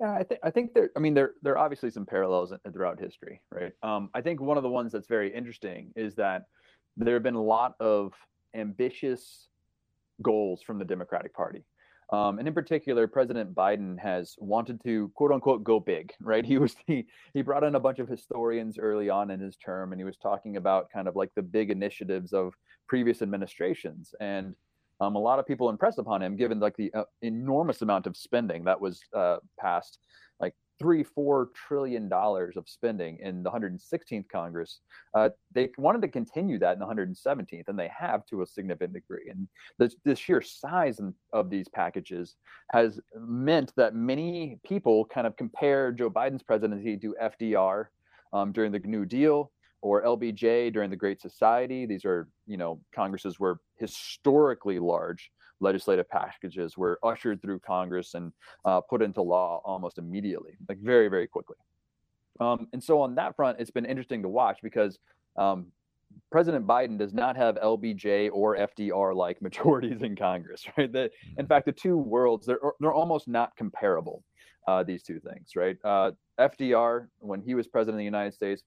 Yeah, 0.00 0.14
I 0.14 0.22
think 0.22 0.40
I 0.42 0.50
think 0.50 0.72
there. 0.72 0.88
I 0.96 1.00
mean, 1.00 1.12
there 1.12 1.32
there 1.42 1.52
are 1.52 1.58
obviously 1.58 1.90
some 1.90 2.06
parallels 2.06 2.54
throughout 2.72 2.98
history, 2.98 3.42
right? 3.50 3.72
Um, 3.82 4.08
I 4.14 4.22
think 4.22 4.40
one 4.40 4.56
of 4.56 4.62
the 4.62 4.70
ones 4.70 4.92
that's 4.92 5.08
very 5.08 5.30
interesting 5.30 5.92
is 5.94 6.14
that 6.14 6.46
there 6.96 7.12
have 7.12 7.22
been 7.22 7.34
a 7.34 7.42
lot 7.42 7.74
of 7.80 8.14
ambitious 8.54 9.48
goals 10.22 10.62
from 10.62 10.78
the 10.78 10.86
Democratic 10.86 11.34
Party. 11.34 11.62
Um, 12.10 12.38
and 12.38 12.46
in 12.46 12.54
particular, 12.54 13.08
President 13.08 13.54
Biden 13.54 13.98
has 13.98 14.36
wanted 14.38 14.82
to 14.84 15.10
quote 15.14 15.32
unquote 15.32 15.64
go 15.64 15.80
big, 15.80 16.12
right? 16.20 16.44
He 16.44 16.58
was 16.58 16.76
he 16.86 17.06
he 17.34 17.42
brought 17.42 17.64
in 17.64 17.74
a 17.74 17.80
bunch 17.80 17.98
of 17.98 18.08
historians 18.08 18.78
early 18.78 19.10
on 19.10 19.30
in 19.30 19.40
his 19.40 19.56
term, 19.56 19.92
and 19.92 20.00
he 20.00 20.04
was 20.04 20.16
talking 20.16 20.56
about 20.56 20.90
kind 20.90 21.08
of 21.08 21.16
like 21.16 21.30
the 21.34 21.42
big 21.42 21.70
initiatives 21.70 22.32
of 22.32 22.54
previous 22.88 23.22
administrations. 23.22 24.14
And 24.20 24.54
um, 25.00 25.16
a 25.16 25.18
lot 25.18 25.38
of 25.38 25.46
people 25.46 25.68
impressed 25.68 25.98
upon 25.98 26.22
him, 26.22 26.36
given 26.36 26.60
like 26.60 26.76
the 26.76 26.92
uh, 26.94 27.04
enormous 27.22 27.82
amount 27.82 28.06
of 28.06 28.16
spending 28.16 28.64
that 28.64 28.80
was 28.80 29.00
uh, 29.14 29.38
passed 29.58 29.98
three, 30.78 31.02
four 31.02 31.50
trillion 31.54 32.08
dollars 32.08 32.56
of 32.56 32.68
spending 32.68 33.18
in 33.20 33.42
the 33.42 33.50
116th 33.50 34.28
Congress. 34.28 34.80
Uh, 35.14 35.30
they 35.52 35.70
wanted 35.78 36.02
to 36.02 36.08
continue 36.08 36.58
that 36.58 36.74
in 36.74 36.78
the 36.78 36.86
117th, 36.86 37.68
and 37.68 37.78
they 37.78 37.90
have 37.96 38.26
to 38.26 38.42
a 38.42 38.46
significant 38.46 38.92
degree. 38.92 39.30
And 39.30 39.48
the, 39.78 39.90
the 40.04 40.14
sheer 40.14 40.42
size 40.42 41.00
of 41.32 41.50
these 41.50 41.68
packages 41.68 42.36
has 42.72 43.00
meant 43.18 43.72
that 43.76 43.94
many 43.94 44.58
people 44.64 45.04
kind 45.06 45.26
of 45.26 45.36
compare 45.36 45.92
Joe 45.92 46.10
Biden's 46.10 46.42
presidency 46.42 46.96
to 46.98 47.16
FDR 47.22 47.86
um, 48.32 48.52
during 48.52 48.72
the 48.72 48.80
New 48.80 49.04
Deal 49.04 49.50
or 49.82 50.02
LBJ 50.02 50.72
during 50.72 50.90
the 50.90 50.96
Great 50.96 51.20
Society. 51.20 51.86
These 51.86 52.04
are, 52.04 52.28
you 52.46 52.56
know, 52.56 52.80
Congresses 52.94 53.38
were 53.38 53.60
historically 53.78 54.78
large 54.78 55.30
legislative 55.60 56.08
packages 56.08 56.76
were 56.76 56.98
ushered 57.02 57.40
through 57.40 57.60
Congress 57.60 58.14
and 58.14 58.32
uh, 58.64 58.80
put 58.80 59.02
into 59.02 59.22
law 59.22 59.60
almost 59.64 59.98
immediately, 59.98 60.52
like 60.68 60.78
very, 60.78 61.08
very 61.08 61.26
quickly. 61.26 61.56
Um, 62.40 62.68
and 62.72 62.82
so 62.82 63.00
on 63.00 63.14
that 63.14 63.36
front, 63.36 63.60
it's 63.60 63.70
been 63.70 63.86
interesting 63.86 64.22
to 64.22 64.28
watch 64.28 64.58
because 64.62 64.98
um, 65.36 65.66
President 66.30 66.66
Biden 66.66 66.98
does 66.98 67.14
not 67.14 67.36
have 67.36 67.56
LBJ 67.56 68.30
or 68.32 68.56
FDR 68.56 69.14
like 69.14 69.40
majorities 69.42 70.02
in 70.02 70.16
Congress, 70.16 70.64
right? 70.76 70.92
The, 70.92 71.04
in 71.04 71.08
mm-hmm. 71.08 71.46
fact, 71.46 71.66
the 71.66 71.72
two 71.72 71.96
worlds, 71.96 72.46
they're, 72.46 72.60
they're 72.80 72.92
almost 72.92 73.28
not 73.28 73.56
comparable, 73.56 74.22
uh, 74.68 74.82
these 74.82 75.02
two 75.02 75.20
things, 75.20 75.50
right? 75.56 75.76
Uh, 75.84 76.12
FDR, 76.38 77.08
when 77.18 77.40
he 77.40 77.54
was 77.54 77.66
president 77.66 77.94
of 77.96 77.98
the 77.98 78.04
United 78.04 78.34
States, 78.34 78.62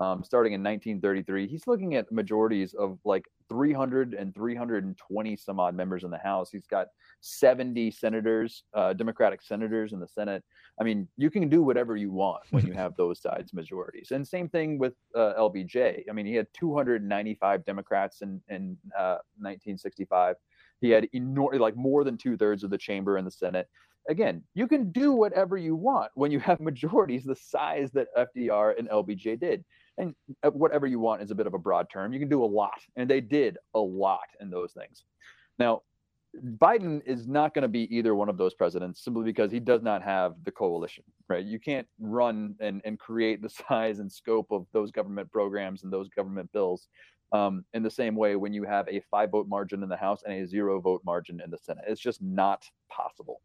um, 0.00 0.24
starting 0.24 0.52
in 0.52 0.62
1933. 0.62 1.46
He's 1.46 1.66
looking 1.66 1.94
at 1.94 2.10
majorities 2.10 2.74
of 2.74 2.98
like 3.04 3.24
300 3.48 4.14
and 4.14 4.34
320 4.34 5.36
some 5.36 5.60
odd 5.60 5.74
members 5.74 6.04
in 6.04 6.10
the 6.10 6.18
House. 6.18 6.50
He's 6.50 6.66
got 6.66 6.88
70 7.20 7.90
senators, 7.90 8.64
uh, 8.74 8.92
Democratic 8.92 9.42
senators 9.42 9.92
in 9.92 10.00
the 10.00 10.08
Senate. 10.08 10.42
I 10.80 10.84
mean, 10.84 11.06
you 11.16 11.30
can 11.30 11.48
do 11.48 11.62
whatever 11.62 11.96
you 11.96 12.10
want 12.10 12.42
when 12.50 12.66
you 12.66 12.72
have 12.74 12.96
those 12.96 13.20
sides 13.20 13.52
majorities. 13.52 14.10
And 14.10 14.26
same 14.26 14.48
thing 14.48 14.78
with 14.78 14.94
uh, 15.14 15.34
LBJ. 15.38 16.02
I 16.08 16.12
mean, 16.12 16.26
he 16.26 16.34
had 16.34 16.48
295 16.54 17.64
Democrats 17.64 18.22
in, 18.22 18.40
in 18.48 18.76
uh, 18.98 19.18
1965. 19.38 20.36
He 20.80 20.90
had 20.90 21.08
enor- 21.14 21.58
like 21.58 21.76
more 21.76 22.04
than 22.04 22.16
two 22.16 22.36
thirds 22.36 22.64
of 22.64 22.70
the 22.70 22.78
chamber 22.78 23.16
in 23.16 23.24
the 23.24 23.30
Senate 23.30 23.68
again, 24.08 24.42
you 24.54 24.66
can 24.66 24.90
do 24.90 25.12
whatever 25.12 25.56
you 25.56 25.74
want 25.74 26.10
when 26.14 26.30
you 26.30 26.40
have 26.40 26.60
majorities 26.60 27.24
the 27.24 27.36
size 27.36 27.90
that 27.92 28.08
FDR 28.16 28.78
and 28.78 28.88
LBJ 28.88 29.40
did. 29.40 29.64
And 29.98 30.14
uh, 30.42 30.50
whatever 30.50 30.86
you 30.86 30.98
want 30.98 31.22
is 31.22 31.30
a 31.30 31.34
bit 31.34 31.46
of 31.46 31.54
a 31.54 31.58
broad 31.58 31.88
term. 31.90 32.12
You 32.12 32.18
can 32.18 32.28
do 32.28 32.44
a 32.44 32.46
lot, 32.46 32.80
and 32.96 33.08
they 33.08 33.20
did 33.20 33.58
a 33.74 33.78
lot 33.78 34.28
in 34.40 34.50
those 34.50 34.72
things. 34.72 35.04
Now, 35.58 35.82
Biden 36.58 37.00
is 37.06 37.28
not 37.28 37.54
going 37.54 37.62
to 37.62 37.68
be 37.68 37.94
either 37.96 38.14
one 38.14 38.28
of 38.28 38.36
those 38.36 38.54
presidents 38.54 39.04
simply 39.04 39.22
because 39.22 39.52
he 39.52 39.60
does 39.60 39.82
not 39.82 40.02
have 40.02 40.34
the 40.44 40.50
coalition, 40.50 41.04
right? 41.28 41.44
You 41.44 41.60
can't 41.60 41.86
run 42.00 42.56
and, 42.60 42.80
and 42.84 42.98
create 42.98 43.40
the 43.40 43.48
size 43.68 43.98
and 44.00 44.10
scope 44.10 44.50
of 44.50 44.66
those 44.72 44.90
government 44.90 45.30
programs 45.30 45.84
and 45.84 45.92
those 45.92 46.08
government 46.08 46.50
bills 46.52 46.88
um, 47.32 47.64
in 47.72 47.82
the 47.82 47.90
same 47.90 48.14
way 48.16 48.36
when 48.36 48.52
you 48.52 48.64
have 48.64 48.88
a 48.88 49.00
five 49.10 49.30
vote 49.30 49.48
margin 49.48 49.82
in 49.82 49.88
the 49.88 49.96
House 49.96 50.22
and 50.24 50.34
a 50.34 50.46
zero 50.46 50.80
vote 50.80 51.02
margin 51.04 51.40
in 51.40 51.50
the 51.50 51.58
Senate. 51.58 51.84
It's 51.86 52.00
just 52.00 52.22
not 52.22 52.64
possible. 52.88 53.40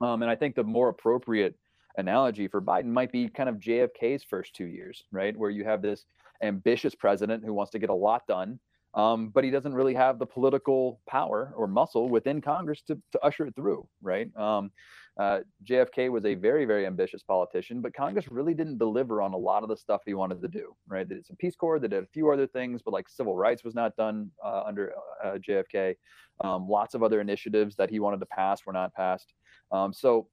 Um, 0.00 0.22
and 0.22 0.30
I 0.30 0.34
think 0.34 0.54
the 0.54 0.64
more 0.64 0.88
appropriate 0.88 1.56
analogy 1.96 2.48
for 2.48 2.60
Biden 2.60 2.86
might 2.86 3.12
be 3.12 3.28
kind 3.28 3.48
of 3.48 3.56
JFK's 3.56 4.24
first 4.24 4.54
two 4.54 4.66
years, 4.66 5.04
right? 5.12 5.36
Where 5.36 5.50
you 5.50 5.64
have 5.64 5.82
this 5.82 6.04
ambitious 6.42 6.94
president 6.94 7.44
who 7.44 7.54
wants 7.54 7.72
to 7.72 7.78
get 7.78 7.90
a 7.90 7.94
lot 7.94 8.26
done 8.26 8.58
um, 8.94 9.28
but 9.28 9.44
he 9.44 9.50
doesn't 9.50 9.74
really 9.74 9.94
have 9.94 10.18
the 10.18 10.26
political 10.26 11.00
power 11.08 11.52
or 11.56 11.66
muscle 11.66 12.08
within 12.08 12.40
Congress 12.40 12.82
to, 12.82 12.98
to 13.12 13.24
usher 13.24 13.46
it 13.46 13.56
through, 13.56 13.86
right? 14.00 14.34
Um, 14.36 14.70
uh, 15.18 15.40
JFK 15.64 16.10
was 16.10 16.24
a 16.24 16.34
very, 16.34 16.64
very 16.64 16.86
ambitious 16.86 17.22
politician, 17.22 17.80
but 17.80 17.94
Congress 17.94 18.28
really 18.30 18.54
didn't 18.54 18.78
deliver 18.78 19.20
on 19.20 19.32
a 19.32 19.36
lot 19.36 19.62
of 19.62 19.68
the 19.68 19.76
stuff 19.76 20.02
he 20.04 20.14
wanted 20.14 20.40
to 20.42 20.48
do, 20.48 20.74
right? 20.88 21.08
They 21.08 21.16
did 21.16 21.26
some 21.26 21.36
Peace 21.36 21.56
Corps, 21.56 21.78
they 21.78 21.88
did 21.88 22.02
a 22.02 22.06
few 22.06 22.30
other 22.30 22.46
things, 22.46 22.82
but 22.82 22.92
like 22.92 23.08
civil 23.08 23.36
rights 23.36 23.64
was 23.64 23.74
not 23.74 23.96
done 23.96 24.30
uh, 24.44 24.62
under 24.64 24.92
uh, 25.24 25.38
JFK. 25.38 25.96
Um, 26.42 26.68
lots 26.68 26.94
of 26.94 27.02
other 27.02 27.20
initiatives 27.20 27.76
that 27.76 27.90
he 27.90 28.00
wanted 28.00 28.20
to 28.20 28.26
pass 28.26 28.64
were 28.66 28.72
not 28.72 28.92
passed. 28.94 29.32
Um, 29.70 29.92
so 29.92 30.28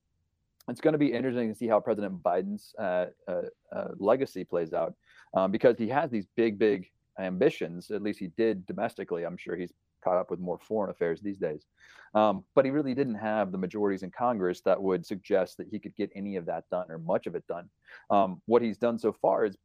it's 0.67 0.81
going 0.81 0.93
to 0.93 0.99
be 0.99 1.11
interesting 1.11 1.49
to 1.49 1.55
see 1.55 1.67
how 1.67 1.79
President 1.79 2.21
Biden's 2.21 2.73
uh, 2.77 3.07
uh, 3.27 3.41
uh, 3.75 3.87
legacy 3.97 4.43
plays 4.43 4.73
out 4.73 4.93
um, 5.33 5.51
because 5.51 5.77
he 5.77 5.87
has 5.89 6.11
these 6.11 6.27
big, 6.35 6.59
big 6.59 6.87
ambitions. 7.19 7.91
At 7.91 8.01
least 8.01 8.19
he 8.19 8.27
did 8.27 8.65
domestically. 8.65 9.23
I'm 9.23 9.37
sure 9.37 9.55
he's 9.55 9.73
caught 10.03 10.17
up 10.17 10.31
with 10.31 10.39
more 10.39 10.59
foreign 10.59 10.89
affairs 10.89 11.21
these 11.21 11.37
days. 11.37 11.65
Um, 12.13 12.43
but 12.55 12.65
he 12.65 12.71
really 12.71 12.93
didn't 12.93 13.15
have 13.15 13.51
the 13.51 13.57
majorities 13.57 14.03
in 14.03 14.11
Congress 14.11 14.61
that 14.61 14.81
would 14.81 15.05
suggest 15.05 15.57
that 15.57 15.67
he 15.69 15.79
could 15.79 15.95
get 15.95 16.11
any 16.15 16.35
of 16.35 16.45
that 16.47 16.65
done 16.69 16.87
or 16.89 16.97
much 16.97 17.27
of 17.27 17.35
it 17.35 17.47
done. 17.47 17.69
Um, 18.09 18.41
what 18.47 18.61
he's 18.61 18.77
done 18.77 18.99
so 18.99 19.13
far 19.13 19.45
is, 19.45 19.55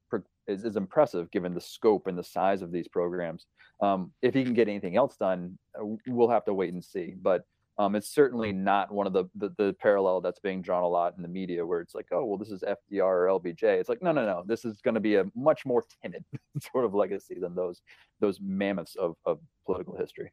is, 0.46 0.64
is 0.64 0.76
impressive 0.76 1.30
given 1.30 1.54
the 1.54 1.60
scope 1.60 2.06
and 2.06 2.16
the 2.16 2.22
size 2.22 2.62
of 2.62 2.70
these 2.70 2.88
programs. 2.88 3.46
Um, 3.80 4.12
if 4.22 4.34
he 4.34 4.44
can 4.44 4.54
get 4.54 4.68
anything 4.68 4.96
else 4.96 5.16
done, 5.16 5.58
uh, 5.78 5.84
we'll 6.06 6.28
have 6.28 6.44
to 6.44 6.54
wait 6.54 6.72
and 6.72 6.84
see. 6.84 7.14
But 7.20 7.42
um, 7.78 7.94
it's 7.94 8.08
certainly 8.08 8.52
not 8.52 8.90
one 8.90 9.06
of 9.06 9.12
the, 9.12 9.24
the, 9.34 9.50
the 9.58 9.76
parallel 9.80 10.20
that's 10.20 10.40
being 10.40 10.62
drawn 10.62 10.82
a 10.82 10.88
lot 10.88 11.14
in 11.16 11.22
the 11.22 11.28
media, 11.28 11.64
where 11.64 11.80
it's 11.80 11.94
like, 11.94 12.06
oh, 12.10 12.24
well, 12.24 12.38
this 12.38 12.50
is 12.50 12.62
FDR 12.62 13.02
or 13.02 13.26
LBJ. 13.40 13.64
It's 13.64 13.88
like, 13.88 14.02
no, 14.02 14.12
no, 14.12 14.24
no. 14.24 14.42
This 14.46 14.64
is 14.64 14.80
going 14.80 14.94
to 14.94 15.00
be 15.00 15.16
a 15.16 15.24
much 15.34 15.66
more 15.66 15.84
timid 16.02 16.24
sort 16.72 16.84
of 16.86 16.94
legacy 16.94 17.36
than 17.38 17.54
those 17.54 17.82
those 18.20 18.40
mammoths 18.40 18.96
of, 18.96 19.16
of 19.26 19.40
political 19.66 19.94
history. 19.96 20.32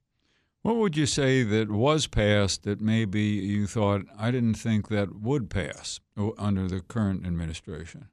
What 0.61 0.77
would 0.77 0.95
you 0.95 1.05
say 1.05 1.43
that 1.43 1.69
was 1.69 2.07
passed 2.07 2.63
that 2.63 2.79
maybe 2.79 3.21
you 3.21 3.67
thought 3.67 4.03
I 4.17 4.31
didn't 4.31 4.53
think 4.53 4.87
that 4.87 5.13
would 5.13 5.49
pass 5.49 5.99
under 6.37 6.69
the 6.69 6.79
current 6.79 7.27
administration? 7.27 8.07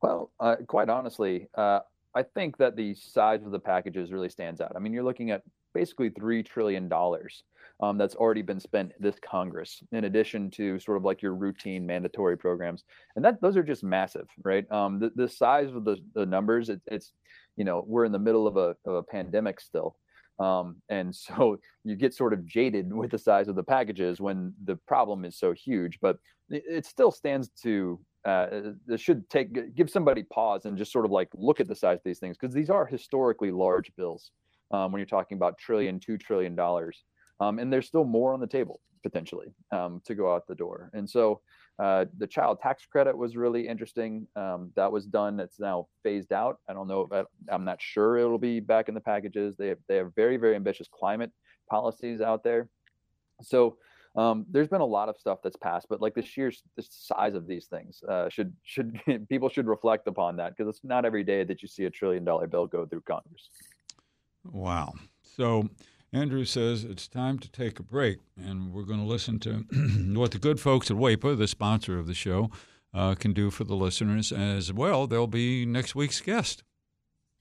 Well, 0.00 0.30
uh, 0.40 0.56
quite 0.66 0.88
honestly, 0.88 1.48
uh, 1.54 1.80
I 2.14 2.22
think 2.22 2.56
that 2.56 2.76
the 2.76 2.94
size 2.94 3.44
of 3.44 3.50
the 3.50 3.58
packages 3.58 4.12
really 4.12 4.30
stands 4.30 4.62
out. 4.62 4.72
I 4.74 4.78
mean, 4.78 4.94
you're 4.94 5.04
looking 5.04 5.30
at 5.30 5.42
basically 5.74 6.10
three 6.10 6.42
trillion 6.42 6.88
dollars 6.88 7.42
um, 7.80 7.98
that's 7.98 8.14
already 8.14 8.42
been 8.42 8.60
spent 8.60 8.92
this 9.00 9.16
Congress, 9.18 9.82
in 9.92 10.04
addition 10.04 10.50
to 10.52 10.78
sort 10.78 10.96
of 10.96 11.04
like 11.04 11.20
your 11.20 11.34
routine 11.34 11.84
mandatory 11.84 12.36
programs, 12.36 12.84
and 13.16 13.24
that 13.24 13.40
those 13.40 13.56
are 13.56 13.62
just 13.62 13.82
massive, 13.82 14.28
right? 14.42 14.70
Um, 14.70 15.00
the, 15.00 15.10
the 15.16 15.28
size 15.28 15.68
of 15.74 15.84
the, 15.84 15.96
the 16.14 16.24
numbers, 16.24 16.68
it, 16.68 16.80
it's 16.86 17.12
you 17.56 17.64
know 17.64 17.84
we're 17.86 18.04
in 18.04 18.12
the 18.12 18.18
middle 18.18 18.46
of 18.46 18.56
a, 18.56 18.76
of 18.84 18.94
a 18.94 19.02
pandemic 19.02 19.60
still, 19.60 19.96
um, 20.38 20.76
and 20.88 21.14
so 21.16 21.58
you 21.84 21.96
get 21.96 22.14
sort 22.14 22.32
of 22.32 22.46
jaded 22.46 22.92
with 22.92 23.10
the 23.10 23.18
size 23.18 23.48
of 23.48 23.56
the 23.56 23.62
packages 23.62 24.20
when 24.20 24.54
the 24.64 24.76
problem 24.76 25.24
is 25.24 25.36
so 25.36 25.52
huge, 25.52 25.98
but 26.00 26.18
it, 26.50 26.62
it 26.68 26.86
still 26.86 27.10
stands 27.10 27.48
to 27.62 27.98
uh, 28.24 28.46
it 28.88 29.00
should 29.00 29.28
take 29.28 29.74
give 29.74 29.90
somebody 29.90 30.22
pause 30.22 30.64
and 30.64 30.78
just 30.78 30.92
sort 30.92 31.04
of 31.04 31.10
like 31.10 31.28
look 31.34 31.60
at 31.60 31.68
the 31.68 31.74
size 31.74 31.96
of 31.96 32.04
these 32.04 32.18
things 32.18 32.36
because 32.38 32.54
these 32.54 32.70
are 32.70 32.86
historically 32.86 33.50
large 33.50 33.94
bills 33.96 34.30
um, 34.74 34.92
when 34.92 34.98
you're 34.98 35.06
talking 35.06 35.36
about 35.36 35.58
trillion, 35.58 36.00
two 36.00 36.18
trillion 36.18 36.54
dollars 36.54 37.04
um, 37.40 37.58
and 37.58 37.72
there's 37.72 37.86
still 37.86 38.04
more 38.04 38.32
on 38.32 38.40
the 38.40 38.46
table 38.46 38.80
potentially 39.02 39.48
um, 39.70 40.00
to 40.04 40.14
go 40.14 40.34
out 40.34 40.46
the 40.46 40.54
door. 40.54 40.90
And 40.94 41.08
so 41.08 41.40
uh, 41.78 42.06
the 42.16 42.26
child 42.26 42.60
tax 42.60 42.86
credit 42.86 43.16
was 43.16 43.36
really 43.36 43.66
interesting. 43.68 44.26
Um, 44.36 44.70
that 44.76 44.90
was 44.90 45.06
done. 45.06 45.40
It's 45.40 45.60
now 45.60 45.88
phased 46.02 46.32
out. 46.32 46.58
I 46.68 46.72
don't 46.72 46.88
know. 46.88 47.08
I, 47.12 47.54
am 47.54 47.64
not 47.64 47.82
sure 47.82 48.16
it'll 48.16 48.38
be 48.38 48.60
back 48.60 48.88
in 48.88 48.94
the 48.94 49.00
packages. 49.00 49.56
They 49.58 49.68
have, 49.68 49.78
they 49.88 49.96
have 49.96 50.14
very 50.14 50.36
very 50.36 50.54
ambitious 50.54 50.88
climate 50.88 51.32
policies 51.68 52.20
out 52.20 52.44
there. 52.44 52.68
So 53.42 53.76
um, 54.16 54.46
there's 54.48 54.68
been 54.68 54.80
a 54.80 54.86
lot 54.86 55.08
of 55.08 55.18
stuff 55.18 55.40
that's 55.42 55.56
passed, 55.56 55.88
but 55.90 56.00
like 56.00 56.14
the 56.14 56.22
sheer 56.22 56.52
the 56.76 56.86
size 56.88 57.34
of 57.34 57.48
these 57.48 57.66
things 57.66 58.00
uh, 58.08 58.28
should 58.28 58.54
should 58.62 58.98
people 59.28 59.48
should 59.48 59.66
reflect 59.66 60.06
upon 60.06 60.36
that 60.36 60.56
because 60.56 60.70
it's 60.70 60.84
not 60.84 61.04
every 61.04 61.24
day 61.24 61.42
that 61.42 61.60
you 61.60 61.68
see 61.68 61.84
a 61.84 61.90
trillion 61.90 62.24
dollar 62.24 62.46
bill 62.46 62.68
go 62.68 62.86
through 62.86 63.02
Congress. 63.02 63.50
Wow. 64.44 64.94
So 65.22 65.68
Andrew 66.12 66.44
says 66.44 66.84
it's 66.84 67.08
time 67.08 67.38
to 67.40 67.50
take 67.50 67.80
a 67.80 67.82
break, 67.82 68.18
and 68.36 68.72
we're 68.72 68.84
going 68.84 69.00
to 69.00 69.06
listen 69.06 69.40
to 69.40 69.52
what 70.18 70.30
the 70.30 70.38
good 70.38 70.60
folks 70.60 70.90
at 70.90 70.96
WAEPA, 70.96 71.36
the 71.36 71.48
sponsor 71.48 71.98
of 71.98 72.06
the 72.06 72.14
show, 72.14 72.50
uh, 72.94 73.14
can 73.16 73.32
do 73.32 73.50
for 73.50 73.64
the 73.64 73.74
listeners 73.74 74.30
as 74.30 74.72
well. 74.72 75.06
They'll 75.06 75.26
be 75.26 75.66
next 75.66 75.94
week's 75.94 76.20
guest. 76.20 76.62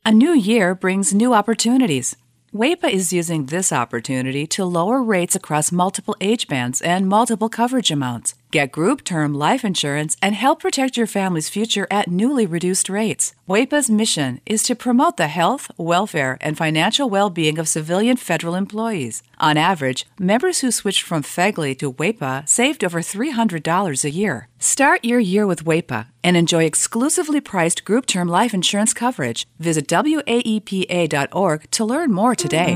A 0.05 0.12
new 0.12 0.33
year 0.33 0.74
brings 0.74 1.13
new 1.13 1.33
opportunities. 1.33 2.15
WAEPA 2.53 2.89
is 2.91 3.13
using 3.13 3.45
this 3.45 3.72
opportunity 3.72 4.45
to 4.48 4.65
lower 4.65 5.01
rates 5.01 5.36
across 5.36 5.72
multiple 5.72 6.15
age 6.19 6.48
bands 6.48 6.81
and 6.81 7.07
multiple 7.07 7.50
coverage 7.50 7.89
amounts. 7.89 8.36
Get 8.53 8.72
group 8.72 9.03
term 9.03 9.33
life 9.33 9.65
insurance 9.65 10.15
and 10.22 10.36
help 10.36 10.60
protect 10.60 10.95
your 10.95 11.07
family's 11.07 11.50
future 11.50 11.88
at 11.89 12.07
newly 12.07 12.45
reduced 12.45 12.88
rates. 12.88 13.33
WAEPA's 13.50 13.89
mission 13.89 14.41
is 14.45 14.62
to 14.62 14.75
promote 14.75 15.17
the 15.17 15.27
health, 15.27 15.72
welfare, 15.75 16.38
and 16.39 16.55
financial 16.55 17.10
well 17.10 17.31
being 17.31 17.57
of 17.57 17.67
civilian 17.67 18.15
federal 18.15 18.53
employees. 18.53 19.24
On 19.39 19.57
average, 19.57 20.05
members 20.19 20.60
who 20.60 20.69
switched 20.69 21.01
from 21.01 21.24
FEGLI 21.24 21.75
to 21.79 21.91
WAEPA 21.91 22.48
saved 22.48 22.83
over 22.83 23.01
$300 23.01 24.05
a 24.05 24.12
year. 24.12 24.48
Start 24.60 25.03
your 25.03 25.19
year 25.19 25.48
with 25.48 25.65
WAEPA 25.65 26.10
and 26.24 26.38
enjoy 26.38 26.63
exclusively 26.65 27.41
priced 27.41 27.83
group 27.83 28.05
term 28.05 28.27
life 28.27 28.53
insurance 28.53 28.93
coverage. 28.93 29.48
Visit 29.57 29.88
WAEPA.org 29.88 31.72
to 31.72 31.86
learn 31.86 32.12
more 32.12 32.36
today. 32.36 32.75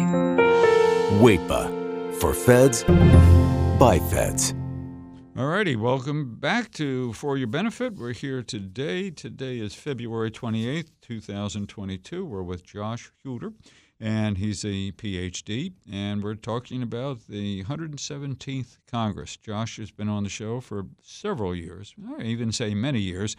WAEPA 1.22 2.15
for 2.15 2.34
feds 2.34 2.84
by 3.77 4.00
feds. 4.10 4.55
Alrighty, 5.38 5.75
welcome 5.75 6.34
back 6.34 6.72
to 6.72 7.13
For 7.13 7.38
Your 7.38 7.46
Benefit. 7.46 7.94
We're 7.94 8.13
here 8.13 8.41
today. 8.41 9.12
Today 9.12 9.60
is 9.60 9.75
February 9.75 10.32
28th, 10.32 10.89
2022. 11.01 12.25
We're 12.25 12.41
with 12.41 12.63
Josh 12.63 13.12
Huder, 13.22 13.53
and 14.00 14.39
he's 14.39 14.65
a 14.65 14.94
PhD, 14.94 15.74
and 15.88 16.24
we're 16.24 16.34
talking 16.34 16.82
about 16.82 17.27
the 17.27 17.63
117th 17.65 18.79
Congress. 18.88 19.38
Josh 19.38 19.77
has 19.77 19.91
been 19.91 20.10
on 20.10 20.24
the 20.24 20.29
show 20.29 20.60
for 20.60 20.88
several 21.03 21.53
years, 21.53 21.94
I 22.17 22.24
even 22.24 22.51
say 22.51 22.74
many 22.74 23.00
years, 23.01 23.36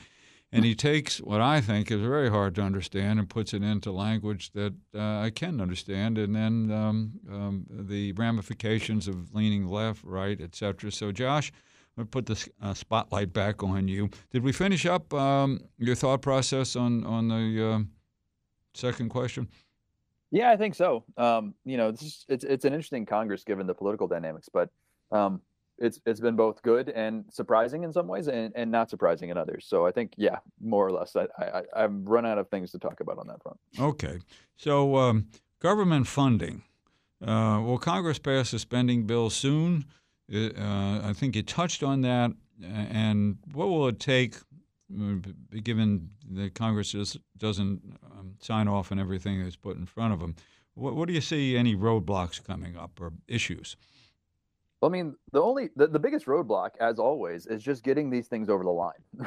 and 0.53 0.65
he 0.65 0.77
takes 0.77 1.21
what 1.21 1.41
I 1.41 1.61
think 1.61 1.91
is 1.91 2.01
very 2.01 2.31
hard 2.31 2.55
to 2.55 2.63
understand 2.63 3.19
and 3.19 3.29
puts 3.29 3.53
it 3.53 3.65
into 3.65 3.91
language 3.91 4.53
that 4.53 4.73
uh, 4.95 5.19
I 5.19 5.31
can 5.31 5.61
understand, 5.61 6.17
and 6.17 6.37
then 6.37 6.71
um, 6.71 7.13
um, 7.29 7.67
the 7.69 8.13
ramifications 8.13 9.09
of 9.09 9.35
leaning 9.35 9.67
left, 9.67 10.05
right, 10.05 10.41
etc. 10.41 10.93
So, 10.93 11.11
Josh, 11.11 11.51
me 11.99 12.05
put 12.05 12.27
the 12.27 12.49
uh, 12.63 12.75
spotlight 12.75 13.33
back 13.33 13.63
on 13.63 13.89
you. 13.89 14.11
Did 14.31 14.43
we 14.43 14.53
finish 14.53 14.87
up 14.87 15.13
um, 15.13 15.61
your 15.79 15.95
thought 15.95 16.23
process 16.23 16.77
on 16.77 17.05
on 17.05 17.29
the 17.29 17.73
uh, 17.73 17.79
second 18.75 19.09
question? 19.09 19.49
Yeah, 20.31 20.51
I 20.51 20.57
think 20.57 20.75
so. 20.75 21.05
Um, 21.17 21.55
you 21.65 21.77
know, 21.77 21.89
it's, 21.89 22.27
it's 22.29 22.45
it's 22.45 22.65
an 22.65 22.73
interesting 22.73 23.07
Congress 23.07 23.45
given 23.45 23.67
the 23.67 23.75
political 23.75 24.07
dynamics, 24.07 24.49
but 24.53 24.69
um, 25.11 25.41
it's 25.79 26.01
it's 26.05 26.21
been 26.21 26.37
both 26.37 26.61
good 26.63 26.91
and 26.91 27.25
surprising 27.31 27.85
in 27.85 27.93
some 27.93 28.07
ways, 28.07 28.29
and, 28.29 28.53
and 28.55 28.71
not 28.71 28.91
surprising 28.91 29.31
in 29.31 29.39
others. 29.39 29.65
So 29.67 29.87
I 29.87 29.93
think, 29.93 30.13
yeah, 30.17 30.39
more 30.61 30.87
or 30.87 30.93
less, 30.93 31.17
I, 31.17 31.27
I 31.39 31.63
I've 31.75 31.95
run 32.07 32.27
out 32.27 32.39
of 32.39 32.49
things 32.49 32.73
to 32.73 32.79
talk 32.79 33.01
about 33.01 33.19
on 33.19 33.27
that 33.29 33.43
front. 33.43 33.59
Okay, 33.79 34.19
so 34.57 34.97
um, 34.97 35.29
government 35.61 36.07
funding. 36.07 36.63
Uh, 37.21 37.61
will 37.65 37.79
Congress 37.79 38.19
pass 38.19 38.53
a 38.53 38.59
spending 38.61 39.05
bill 39.05 39.29
soon? 39.31 39.85
Uh, 40.33 41.01
I 41.03 41.13
think 41.15 41.37
you 41.37 41.43
touched 41.43 41.83
on 41.83 42.03
that. 42.03 42.33
And 42.63 43.39
what 43.53 43.69
will 43.69 43.89
it 43.89 44.01
take, 44.01 44.37
uh, 44.37 45.15
given 45.63 46.11
that 46.33 46.55
Congress 46.55 46.91
just 46.91 47.19
doesn't 47.37 47.81
um, 48.13 48.35
sign 48.41 48.69
off 48.69 48.91
on 48.91 48.99
everything 48.99 49.43
that's 49.43 49.57
put 49.57 49.77
in 49.77 49.87
front 49.87 50.13
of 50.13 50.21
them? 50.21 50.35
What, 50.75 50.97
what, 50.97 51.09
do 51.09 51.15
you 51.15 51.21
see 51.21 51.57
any 51.57 51.75
roadblocks 51.77 52.43
coming 52.43 52.77
up 52.77 53.01
or 53.01 53.13
issues? 53.27 53.77
Well, 54.81 54.91
I 54.91 54.93
mean, 54.93 55.17
the 55.33 55.43
only 55.43 55.71
the, 55.75 55.89
the 55.89 55.99
biggest 55.99 56.27
roadblock, 56.27 56.71
as 56.81 57.01
always, 57.01 57.47
is 57.47 57.65
just 57.65 57.83
getting 57.83 58.11
these 58.11 58.29
things 58.29 58.49
over 58.49 58.63
the 58.63 58.71
line. 58.71 58.93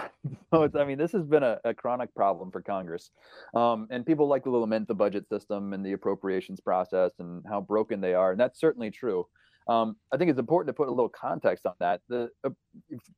so 0.54 0.64
it's, 0.64 0.76
I 0.78 0.86
mean, 0.86 0.98
this 0.98 1.12
has 1.12 1.26
been 1.26 1.44
a, 1.44 1.60
a 1.66 1.74
chronic 1.74 2.16
problem 2.16 2.52
for 2.52 2.62
Congress, 2.62 3.12
um, 3.54 3.88
and 3.90 4.06
people 4.06 4.28
like 4.28 4.44
to 4.44 4.50
lament 4.50 4.88
the 4.88 4.96
budget 4.96 5.28
system 5.28 5.74
and 5.74 5.86
the 5.86 5.92
appropriations 5.92 6.62
process 6.62 7.12
and 7.20 7.44
how 7.50 7.60
broken 7.60 8.00
they 8.00 8.14
are, 8.14 8.32
and 8.32 8.40
that's 8.40 8.62
certainly 8.62 8.92
true. 8.92 9.28
Um, 9.68 9.96
I 10.12 10.18
think 10.18 10.30
it's 10.30 10.40
important 10.40 10.68
to 10.68 10.74
put 10.74 10.88
a 10.88 10.92
little 10.92 11.10
context 11.10 11.66
on 11.66 11.74
that. 11.80 12.02
The 12.10 12.30
uh, 12.44 12.50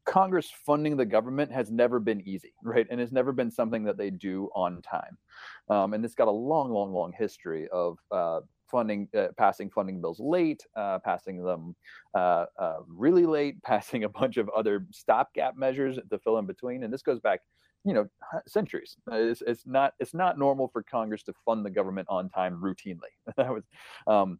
Congress 0.06 0.52
funding 0.66 0.98
the 0.98 1.06
government 1.06 1.52
has 1.52 1.72
never 1.72 2.00
been 2.00 2.22
easy, 2.28 2.54
right? 2.64 2.88
And 2.90 3.00
it's 3.00 3.12
never 3.12 3.32
been 3.32 3.52
something 3.52 3.84
that 3.86 3.98
they 3.98 4.10
do 4.10 4.50
on 4.56 4.82
time. 4.82 5.18
Um, 5.70 5.94
and 5.94 6.04
it's 6.04 6.16
got 6.16 6.28
a 6.28 6.32
long, 6.32 6.72
long, 6.72 6.92
long 6.94 7.14
history 7.18 7.68
of 7.70 7.98
uh, 8.12 8.42
funding, 8.70 9.08
uh, 9.16 9.28
passing 9.38 9.70
funding 9.70 10.02
bills 10.02 10.20
late, 10.20 10.66
uh, 10.76 11.00
passing 11.00 11.44
them 11.44 11.76
uh, 12.16 12.46
uh, 12.60 12.78
really 12.88 13.26
late, 13.26 13.62
passing 13.64 14.04
a 14.04 14.10
bunch 14.10 14.38
of 14.38 14.50
other 14.50 14.86
stopgap 14.92 15.56
measures 15.56 15.98
to 16.10 16.20
fill 16.20 16.38
in 16.40 16.46
between. 16.46 16.84
And 16.84 16.94
this 16.94 17.04
goes 17.04 17.20
back, 17.20 17.42
you 17.86 17.94
know, 17.94 18.08
centuries. 18.48 18.96
It's, 19.12 19.44
it's 19.46 19.66
not 19.66 19.94
it's 20.00 20.14
not 20.14 20.40
normal 20.40 20.70
for 20.70 20.84
Congress 20.84 21.24
to 21.24 21.34
fund 21.46 21.66
the 21.66 21.70
government 21.70 22.08
on 22.10 22.30
time 22.30 22.60
routinely. 22.62 23.14
that 23.38 23.50
was 23.50 23.64
um, 24.08 24.40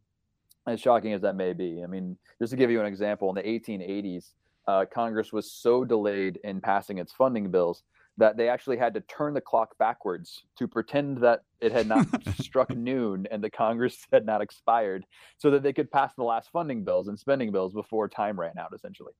as 0.66 0.80
shocking 0.80 1.12
as 1.12 1.22
that 1.22 1.36
may 1.36 1.52
be. 1.52 1.82
I 1.82 1.86
mean, 1.86 2.16
just 2.40 2.50
to 2.50 2.56
give 2.56 2.70
you 2.70 2.80
an 2.80 2.86
example, 2.86 3.28
in 3.28 3.34
the 3.34 3.42
1880s, 3.42 4.32
uh, 4.66 4.84
Congress 4.92 5.32
was 5.32 5.50
so 5.50 5.84
delayed 5.84 6.38
in 6.44 6.60
passing 6.60 6.98
its 6.98 7.12
funding 7.12 7.50
bills 7.50 7.82
that 8.16 8.36
they 8.36 8.48
actually 8.48 8.76
had 8.76 8.94
to 8.94 9.00
turn 9.02 9.34
the 9.34 9.40
clock 9.40 9.76
backwards 9.78 10.44
to 10.56 10.68
pretend 10.68 11.18
that 11.18 11.42
it 11.60 11.72
had 11.72 11.88
not 11.88 12.06
struck 12.40 12.70
noon 12.74 13.26
and 13.30 13.42
the 13.42 13.50
Congress 13.50 14.06
had 14.12 14.24
not 14.24 14.40
expired 14.40 15.04
so 15.38 15.50
that 15.50 15.62
they 15.62 15.72
could 15.72 15.90
pass 15.90 16.14
the 16.14 16.22
last 16.22 16.50
funding 16.52 16.84
bills 16.84 17.08
and 17.08 17.18
spending 17.18 17.50
bills 17.50 17.72
before 17.72 18.08
time 18.08 18.38
ran 18.38 18.56
out, 18.58 18.72
essentially. 18.74 19.12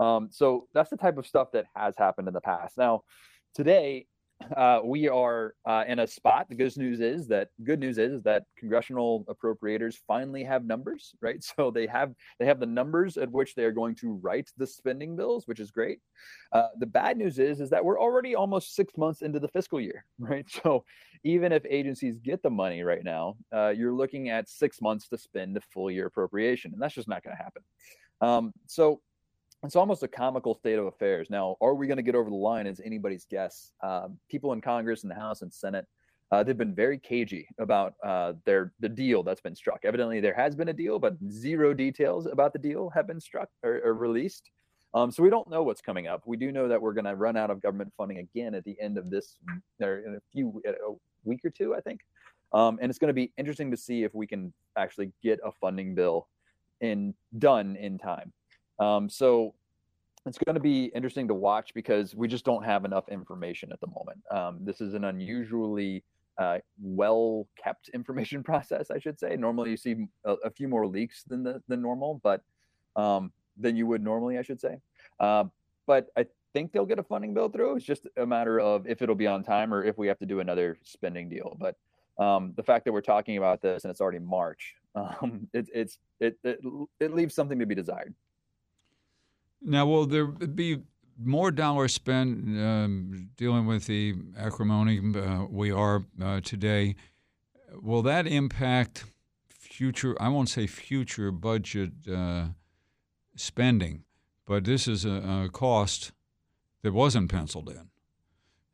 Um, 0.00 0.28
so 0.32 0.66
that's 0.74 0.90
the 0.90 0.96
type 0.96 1.18
of 1.18 1.26
stuff 1.26 1.52
that 1.52 1.66
has 1.76 1.94
happened 1.96 2.26
in 2.26 2.34
the 2.34 2.40
past. 2.40 2.76
Now, 2.76 3.04
today, 3.54 4.06
uh, 4.56 4.80
we 4.84 5.08
are 5.08 5.54
uh, 5.66 5.84
in 5.86 5.98
a 5.98 6.06
spot. 6.06 6.48
The 6.48 6.54
good 6.54 6.76
news 6.76 7.00
is 7.00 7.26
that 7.28 7.48
good 7.64 7.78
news 7.78 7.98
is 7.98 8.22
that 8.22 8.44
congressional 8.58 9.24
appropriators 9.28 9.96
finally 10.06 10.44
have 10.44 10.64
numbers, 10.64 11.14
right? 11.20 11.42
So 11.56 11.70
they 11.70 11.86
have 11.86 12.14
they 12.38 12.46
have 12.46 12.60
the 12.60 12.66
numbers 12.66 13.16
at 13.16 13.30
which 13.30 13.54
they 13.54 13.64
are 13.64 13.72
going 13.72 13.94
to 13.96 14.18
write 14.22 14.50
the 14.56 14.66
spending 14.66 15.16
bills, 15.16 15.46
which 15.46 15.60
is 15.60 15.70
great. 15.70 15.98
Uh, 16.52 16.68
the 16.78 16.86
bad 16.86 17.18
news 17.18 17.38
is 17.38 17.60
is 17.60 17.70
that 17.70 17.84
we're 17.84 18.00
already 18.00 18.34
almost 18.34 18.74
six 18.74 18.96
months 18.96 19.22
into 19.22 19.38
the 19.38 19.48
fiscal 19.48 19.80
year, 19.80 20.04
right? 20.18 20.46
So 20.48 20.84
even 21.24 21.52
if 21.52 21.64
agencies 21.68 22.18
get 22.18 22.42
the 22.42 22.50
money 22.50 22.82
right 22.82 23.04
now, 23.04 23.36
uh, 23.54 23.68
you're 23.68 23.94
looking 23.94 24.30
at 24.30 24.48
six 24.48 24.80
months 24.80 25.08
to 25.08 25.18
spend 25.18 25.54
the 25.56 25.60
full 25.72 25.90
year 25.90 26.06
appropriation, 26.06 26.72
and 26.72 26.80
that's 26.80 26.94
just 26.94 27.08
not 27.08 27.22
going 27.22 27.36
to 27.36 27.42
happen. 27.42 27.62
Um, 28.20 28.52
so 28.66 29.00
it's 29.64 29.76
almost 29.76 30.02
a 30.02 30.08
comical 30.08 30.54
state 30.54 30.78
of 30.78 30.86
affairs. 30.86 31.28
Now, 31.30 31.56
are 31.60 31.74
we 31.74 31.86
going 31.86 31.96
to 31.96 32.02
get 32.02 32.14
over 32.14 32.28
the 32.28 32.36
line? 32.36 32.66
Is 32.66 32.80
anybody's 32.84 33.24
guess. 33.24 33.72
Uh, 33.82 34.08
people 34.28 34.52
in 34.52 34.60
Congress 34.60 35.02
and 35.02 35.10
the 35.10 35.14
House 35.14 35.42
and 35.42 35.52
Senate, 35.52 35.86
uh, 36.32 36.42
they've 36.42 36.58
been 36.58 36.74
very 36.74 36.98
cagey 36.98 37.46
about 37.58 37.94
uh, 38.04 38.32
their 38.44 38.72
the 38.80 38.88
deal 38.88 39.22
that's 39.22 39.40
been 39.40 39.54
struck. 39.54 39.80
Evidently, 39.84 40.20
there 40.20 40.34
has 40.34 40.56
been 40.56 40.68
a 40.68 40.72
deal, 40.72 40.98
but 40.98 41.14
zero 41.30 41.74
details 41.74 42.26
about 42.26 42.52
the 42.52 42.58
deal 42.58 42.90
have 42.90 43.06
been 43.06 43.20
struck 43.20 43.48
or, 43.62 43.80
or 43.84 43.94
released. 43.94 44.50
Um, 44.94 45.10
so 45.10 45.22
we 45.22 45.30
don't 45.30 45.48
know 45.48 45.62
what's 45.62 45.80
coming 45.80 46.06
up. 46.06 46.22
We 46.26 46.36
do 46.36 46.52
know 46.52 46.68
that 46.68 46.80
we're 46.80 46.92
going 46.92 47.06
to 47.06 47.14
run 47.14 47.36
out 47.36 47.50
of 47.50 47.62
government 47.62 47.92
funding 47.96 48.18
again 48.18 48.54
at 48.54 48.64
the 48.64 48.76
end 48.80 48.98
of 48.98 49.10
this, 49.10 49.38
or 49.80 50.00
in 50.00 50.14
a 50.16 50.20
few 50.32 50.62
a 50.66 50.94
week 51.24 51.40
or 51.44 51.50
two, 51.50 51.74
I 51.74 51.80
think. 51.80 52.00
Um, 52.52 52.78
and 52.82 52.90
it's 52.90 52.98
going 52.98 53.08
to 53.08 53.14
be 53.14 53.32
interesting 53.38 53.70
to 53.70 53.76
see 53.76 54.02
if 54.02 54.14
we 54.14 54.26
can 54.26 54.52
actually 54.76 55.12
get 55.22 55.40
a 55.44 55.52
funding 55.52 55.94
bill 55.94 56.28
in 56.80 57.14
done 57.38 57.76
in 57.76 57.96
time. 57.96 58.32
Um, 58.78 59.08
so 59.08 59.54
it's 60.26 60.38
going 60.38 60.54
to 60.54 60.60
be 60.60 60.86
interesting 60.94 61.28
to 61.28 61.34
watch 61.34 61.74
because 61.74 62.14
we 62.14 62.28
just 62.28 62.44
don't 62.44 62.64
have 62.64 62.84
enough 62.84 63.08
information 63.08 63.72
at 63.72 63.80
the 63.80 63.88
moment. 63.88 64.20
Um, 64.30 64.58
this 64.64 64.80
is 64.80 64.94
an 64.94 65.04
unusually 65.04 66.04
uh, 66.38 66.58
well 66.80 67.46
kept 67.62 67.88
information 67.94 68.42
process, 68.42 68.90
I 68.90 68.98
should 68.98 69.18
say. 69.18 69.36
Normally, 69.36 69.70
you 69.70 69.76
see 69.76 70.06
a, 70.24 70.32
a 70.44 70.50
few 70.50 70.68
more 70.68 70.86
leaks 70.86 71.24
than 71.24 71.42
the 71.42 71.62
than 71.68 71.82
normal, 71.82 72.20
but 72.22 72.42
um, 72.96 73.32
than 73.56 73.76
you 73.76 73.86
would 73.86 74.02
normally, 74.02 74.38
I 74.38 74.42
should 74.42 74.60
say. 74.60 74.78
Uh, 75.18 75.44
but 75.86 76.08
I 76.16 76.26
think 76.52 76.72
they'll 76.72 76.86
get 76.86 76.98
a 76.98 77.02
funding 77.02 77.34
bill 77.34 77.48
through. 77.48 77.76
It's 77.76 77.84
just 77.84 78.06
a 78.16 78.26
matter 78.26 78.60
of 78.60 78.86
if 78.86 79.02
it'll 79.02 79.14
be 79.14 79.26
on 79.26 79.42
time 79.42 79.74
or 79.74 79.84
if 79.84 79.98
we 79.98 80.06
have 80.06 80.18
to 80.20 80.26
do 80.26 80.40
another 80.40 80.78
spending 80.82 81.28
deal. 81.28 81.56
But 81.58 81.76
um, 82.22 82.52
the 82.56 82.62
fact 82.62 82.84
that 82.84 82.92
we're 82.92 83.00
talking 83.00 83.38
about 83.38 83.60
this 83.60 83.84
and 83.84 83.90
it's 83.90 84.00
already 84.00 84.18
March, 84.20 84.74
um, 84.94 85.48
it, 85.52 85.68
it's 85.74 85.98
it, 86.20 86.38
it 86.44 86.60
it 87.00 87.14
leaves 87.14 87.34
something 87.34 87.58
to 87.58 87.66
be 87.66 87.74
desired. 87.74 88.14
Now, 89.64 89.86
will 89.86 90.06
there 90.06 90.26
be 90.26 90.82
more 91.18 91.50
dollars 91.50 91.94
spent 91.94 92.58
um, 92.58 93.30
dealing 93.36 93.66
with 93.66 93.86
the 93.86 94.14
acrimony 94.36 95.00
uh, 95.16 95.46
we 95.48 95.70
are 95.70 96.04
uh, 96.22 96.40
today? 96.40 96.96
Will 97.80 98.02
that 98.02 98.26
impact 98.26 99.04
future? 99.48 100.16
I 100.20 100.28
won't 100.28 100.48
say 100.48 100.66
future 100.66 101.30
budget 101.30 101.92
uh, 102.12 102.48
spending, 103.36 104.04
but 104.46 104.64
this 104.64 104.88
is 104.88 105.04
a, 105.04 105.44
a, 105.44 105.48
cost 105.50 106.12
that 106.82 106.92
wasn't 106.92 107.30
penciled 107.30 107.68
in. 107.70 107.88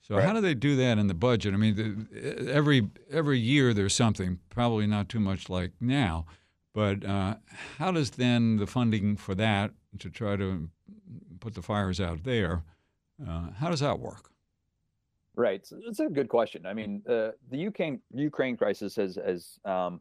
So 0.00 0.16
right. 0.16 0.24
how 0.24 0.32
do 0.32 0.40
they 0.40 0.54
do 0.54 0.74
that 0.76 0.98
in 0.98 1.06
the 1.06 1.14
budget? 1.14 1.54
I 1.54 1.58
mean, 1.58 2.08
the, 2.10 2.50
every 2.50 2.88
every 3.10 3.38
year 3.38 3.74
there's 3.74 3.94
something. 3.94 4.38
Probably 4.48 4.86
not 4.86 5.08
too 5.08 5.20
much 5.20 5.48
like 5.48 5.72
now, 5.80 6.24
but 6.74 7.04
uh, 7.04 7.36
how 7.76 7.92
does 7.92 8.12
then 8.12 8.56
the 8.56 8.66
funding 8.66 9.16
for 9.16 9.34
that 9.34 9.72
to 9.98 10.10
try 10.10 10.36
to 10.36 10.68
put 11.40 11.54
the 11.54 11.62
fires 11.62 12.00
out 12.00 12.24
there. 12.24 12.62
Uh, 13.26 13.50
how 13.58 13.70
does 13.70 13.80
that 13.80 13.98
work? 13.98 14.30
Right, 15.34 15.66
it's 15.86 16.00
a 16.00 16.08
good 16.08 16.28
question. 16.28 16.66
I 16.66 16.74
mean, 16.74 17.02
uh, 17.08 17.30
the 17.50 17.58
Ukraine 17.58 18.00
Ukraine 18.12 18.56
crisis 18.56 18.96
has 18.96 19.16
has 19.24 19.60
um, 19.64 20.00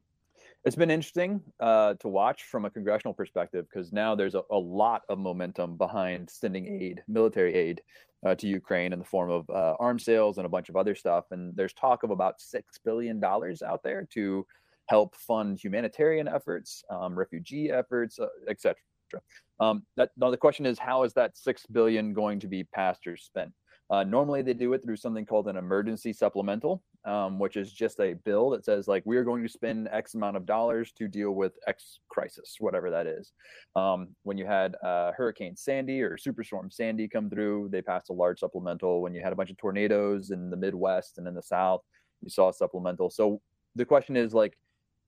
it's 0.66 0.76
been 0.76 0.92
interesting 0.92 1.42
uh, 1.60 1.94
to 1.96 2.08
watch 2.08 2.44
from 2.44 2.66
a 2.66 2.70
congressional 2.70 3.14
perspective 3.14 3.68
because 3.70 3.94
now 3.94 4.16
there's 4.16 4.36
a, 4.36 4.42
a, 4.52 4.58
lot 4.58 5.04
of 5.10 5.20
momentum 5.20 5.78
behind 5.78 6.30
sending 6.30 6.68
aid, 6.68 7.04
military 7.08 7.54
aid, 7.54 7.82
uh, 8.26 8.36
to 8.36 8.48
Ukraine 8.48 8.94
in 8.94 9.00
the 9.00 9.06
form 9.06 9.30
of 9.30 9.50
uh, 9.50 9.76
arms 9.80 10.04
sales 10.04 10.38
and 10.38 10.46
a 10.46 10.50
bunch 10.50 10.70
of 10.70 10.76
other 10.76 10.96
stuff. 10.96 11.26
And 11.32 11.56
there's 11.56 11.74
talk 11.74 12.04
of 12.04 12.10
about 12.10 12.42
six 12.42 12.80
billion 12.84 13.20
dollars 13.20 13.62
out 13.62 13.84
there 13.84 14.08
to 14.12 14.46
help 14.88 15.16
fund 15.16 15.60
humanitarian 15.64 16.28
efforts, 16.28 16.84
um, 16.90 17.18
refugee 17.18 17.72
efforts, 17.72 18.20
uh, 18.20 18.28
etc. 18.50 18.76
Um, 19.60 19.84
that 19.96 20.12
now 20.18 20.30
the 20.30 20.38
question 20.38 20.66
is, 20.66 20.80
how 20.80 21.04
is 21.04 21.14
that 21.14 21.38
six 21.38 21.66
billion 21.72 22.14
going 22.14 22.40
to 22.40 22.48
be 22.48 22.64
passed 22.64 23.08
or 23.08 23.18
spent? 23.18 23.52
Uh, 23.90 24.04
normally, 24.04 24.42
they 24.42 24.54
do 24.54 24.74
it 24.74 24.84
through 24.84 24.98
something 24.98 25.26
called 25.26 25.48
an 25.48 25.56
emergency 25.56 26.12
supplemental, 26.12 26.84
um, 27.06 27.40
which 27.40 27.56
is 27.56 27.72
just 27.72 28.02
a 28.02 28.16
bill 28.26 28.50
that 28.50 28.66
says 28.66 28.86
like 28.86 29.02
we 29.06 29.16
are 29.16 29.24
going 29.24 29.42
to 29.42 29.48
spend 29.48 29.88
X 29.92 30.14
amount 30.14 30.36
of 30.36 30.46
dollars 30.46 30.92
to 30.92 31.08
deal 31.08 31.32
with 31.32 31.54
X 31.68 32.00
crisis, 32.10 32.58
whatever 32.60 32.92
that 32.92 33.08
is. 33.08 33.32
Um, 33.78 34.10
when 34.24 34.38
you 34.38 34.46
had 34.46 34.76
uh, 34.84 35.14
Hurricane 35.14 35.56
Sandy 35.56 36.02
or 36.02 36.18
Superstorm 36.18 36.72
Sandy 36.72 37.08
come 37.08 37.30
through, 37.30 37.70
they 37.72 37.82
passed 37.82 38.10
a 38.10 38.14
large 38.14 38.40
supplemental. 38.40 39.02
When 39.02 39.14
you 39.14 39.22
had 39.24 39.32
a 39.32 39.38
bunch 39.38 39.52
of 39.52 39.58
tornadoes 39.58 40.32
in 40.32 40.50
the 40.50 40.58
Midwest 40.58 41.18
and 41.18 41.26
in 41.26 41.34
the 41.34 41.42
South, 41.42 41.82
you 42.22 42.30
saw 42.30 42.50
a 42.50 42.54
supplemental. 42.54 43.10
So 43.10 43.40
the 43.76 43.86
question 43.86 44.18
is 44.18 44.34
like, 44.34 44.58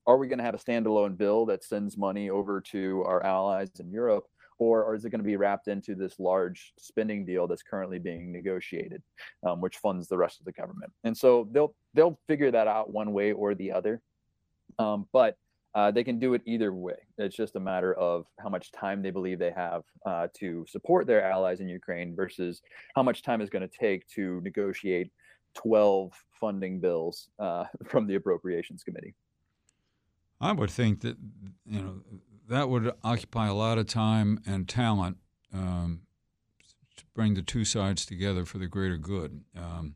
are 0.06 0.16
we 0.16 0.28
going 0.28 0.38
to 0.38 0.44
have 0.44 0.54
a 0.54 0.58
standalone 0.58 1.16
bill 1.16 1.46
that 1.46 1.64
sends 1.64 1.96
money 1.96 2.30
over 2.30 2.60
to 2.60 3.04
our 3.06 3.22
allies 3.24 3.70
in 3.78 3.90
Europe? 3.90 4.26
Or, 4.58 4.84
or 4.84 4.94
is 4.94 5.06
it 5.06 5.10
going 5.10 5.22
to 5.22 5.26
be 5.26 5.36
wrapped 5.36 5.68
into 5.68 5.94
this 5.94 6.20
large 6.20 6.74
spending 6.78 7.24
deal 7.24 7.46
that's 7.46 7.62
currently 7.62 7.98
being 7.98 8.30
negotiated, 8.30 9.02
um, 9.46 9.62
which 9.62 9.78
funds 9.78 10.06
the 10.06 10.18
rest 10.18 10.38
of 10.38 10.44
the 10.44 10.52
government? 10.52 10.92
And 11.02 11.16
so 11.16 11.48
they'll 11.50 11.74
they'll 11.94 12.18
figure 12.28 12.50
that 12.50 12.68
out 12.68 12.92
one 12.92 13.14
way 13.14 13.32
or 13.32 13.54
the 13.54 13.72
other, 13.72 14.02
um, 14.78 15.06
but 15.14 15.38
uh, 15.74 15.90
they 15.90 16.04
can 16.04 16.18
do 16.18 16.34
it 16.34 16.42
either 16.44 16.74
way. 16.74 16.96
It's 17.16 17.36
just 17.36 17.56
a 17.56 17.60
matter 17.60 17.94
of 17.94 18.26
how 18.38 18.48
much 18.48 18.72
time 18.72 19.02
they 19.02 19.10
believe 19.10 19.38
they 19.38 19.52
have 19.52 19.82
uh, 20.04 20.26
to 20.38 20.66
support 20.68 21.06
their 21.06 21.22
allies 21.22 21.60
in 21.60 21.68
Ukraine 21.68 22.14
versus 22.14 22.60
how 22.94 23.02
much 23.02 23.22
time 23.22 23.40
is 23.40 23.50
going 23.50 23.66
to 23.66 23.78
take 23.78 24.06
to 24.08 24.40
negotiate 24.42 25.10
12 25.54 26.12
funding 26.32 26.80
bills 26.80 27.28
uh, 27.38 27.64
from 27.86 28.06
the 28.06 28.16
Appropriations 28.16 28.82
Committee. 28.82 29.14
I 30.40 30.52
would 30.52 30.70
think 30.70 31.00
that 31.00 31.16
you 31.66 31.80
know 31.80 32.00
that 32.48 32.68
would 32.68 32.92
occupy 33.04 33.46
a 33.46 33.54
lot 33.54 33.78
of 33.78 33.86
time 33.86 34.40
and 34.46 34.68
talent 34.68 35.18
um, 35.54 36.02
to 36.96 37.04
bring 37.14 37.34
the 37.34 37.42
two 37.42 37.64
sides 37.64 38.04
together 38.04 38.44
for 38.44 38.58
the 38.58 38.66
greater 38.66 38.96
good. 38.96 39.42
Um, 39.56 39.94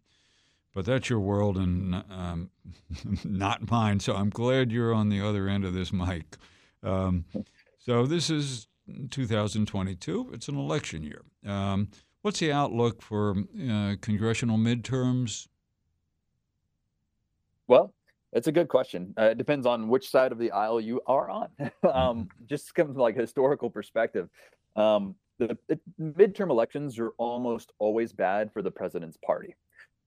but 0.75 0.85
that's 0.85 1.09
your 1.09 1.21
world 1.21 1.57
and 1.57 1.95
um, 2.11 2.51
not 3.25 3.71
mine. 3.71 4.01
So 4.01 4.15
I'm 4.15 4.31
glad 4.31 4.73
you're 4.73 4.93
on 4.93 5.09
the 5.09 5.21
other 5.21 5.49
end 5.49 5.65
of 5.65 5.73
this 5.73 5.93
mic. 5.93 6.37
Um, 6.83 7.25
so 7.79 8.07
this 8.07 8.29
is 8.29 8.67
2022. 9.11 10.31
It's 10.33 10.49
an 10.49 10.57
election 10.57 11.03
year. 11.03 11.23
Um, 11.47 11.89
what's 12.23 12.41
the 12.41 12.53
outlook 12.53 13.03
for 13.03 13.37
uh, 13.71 13.95
congressional 14.01 14.59
midterms? 14.59 15.47
Well, 17.67 17.95
It's 18.35 18.49
a 18.49 18.53
good 18.53 18.69
question. 18.69 19.15
Uh, 19.19 19.27
it 19.27 19.39
depends 19.39 19.65
on 19.65 19.89
which 19.89 20.11
side 20.11 20.33
of 20.33 20.39
the 20.39 20.51
aisle 20.51 20.81
you 20.81 21.01
are 21.07 21.31
on. 21.31 21.49
um, 21.93 22.29
just 22.47 22.75
from 22.75 22.95
like 22.95 23.17
historical 23.17 23.71
perspective, 23.71 24.29
um, 24.77 25.15
the, 25.39 25.57
the, 25.69 25.79
midterm 26.01 26.51
elections 26.51 26.99
are 26.99 27.11
almost 27.17 27.73
always 27.79 28.13
bad 28.13 28.53
for 28.53 28.61
the 28.61 28.71
president's 28.71 29.17
party. 29.25 29.55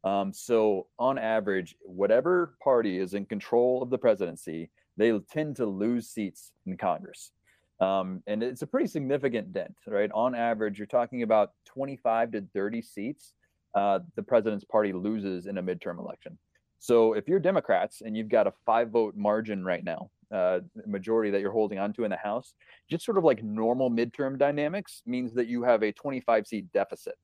Um, 0.04 0.34
so 0.34 0.88
on 1.00 1.18
average, 1.18 1.76
whatever 1.82 2.56
party 2.62 3.00
is 3.00 3.14
in 3.14 3.26
control 3.26 3.82
of 3.82 3.90
the 3.90 3.98
presidency, 3.98 4.70
they 4.98 5.18
tend 5.32 5.56
to 5.58 5.66
lose 5.66 6.10
seats 6.10 6.52
in 6.66 6.78
Congress. 6.78 7.32
Um, 7.80 8.24
and 8.28 8.44
it's 8.44 8.62
a 8.62 8.68
pretty 8.68 8.88
significant 8.88 9.54
dent, 9.54 9.76
right? 9.86 10.10
On 10.14 10.36
average, 10.36 10.78
you're 10.78 10.88
talking 10.88 11.24
about 11.24 11.52
25 11.66 12.32
to 12.32 12.42
30 12.54 12.82
seats 12.82 13.34
uh, 13.76 14.00
the 14.16 14.24
president's 14.24 14.66
party 14.66 14.92
loses 14.92 15.46
in 15.46 15.60
a 15.60 15.64
midterm 15.64 16.00
election. 16.00 16.38
So 16.80 17.14
if 17.14 17.28
you're 17.28 17.40
Democrats 17.40 18.02
and 18.02 18.16
you've 18.16 18.30
got 18.30 18.48
a 18.48 18.54
five 18.66 18.90
vote 18.90 19.16
margin 19.16 19.64
right 19.64 19.84
now, 19.84 20.10
uh, 20.32 20.60
majority 20.86 21.32
that 21.32 21.42
you're 21.42 21.52
holding 21.52 21.80
onto 21.80 22.04
in 22.04 22.12
the 22.12 22.18
House, 22.18 22.54
just 22.90 23.06
sort 23.06 23.18
of 23.18 23.24
like 23.24 23.44
normal 23.44 23.90
midterm 23.90 24.38
dynamics 24.38 25.02
means 25.06 25.34
that 25.34 25.48
you 25.48 25.64
have 25.64 25.84
a 25.84 25.92
25 25.92 26.46
seat 26.46 26.72
deficit 26.74 27.16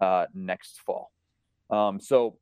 uh, 0.00 0.26
next 0.34 0.80
fall. 0.80 1.12
Um, 1.70 2.00
so 2.00 2.38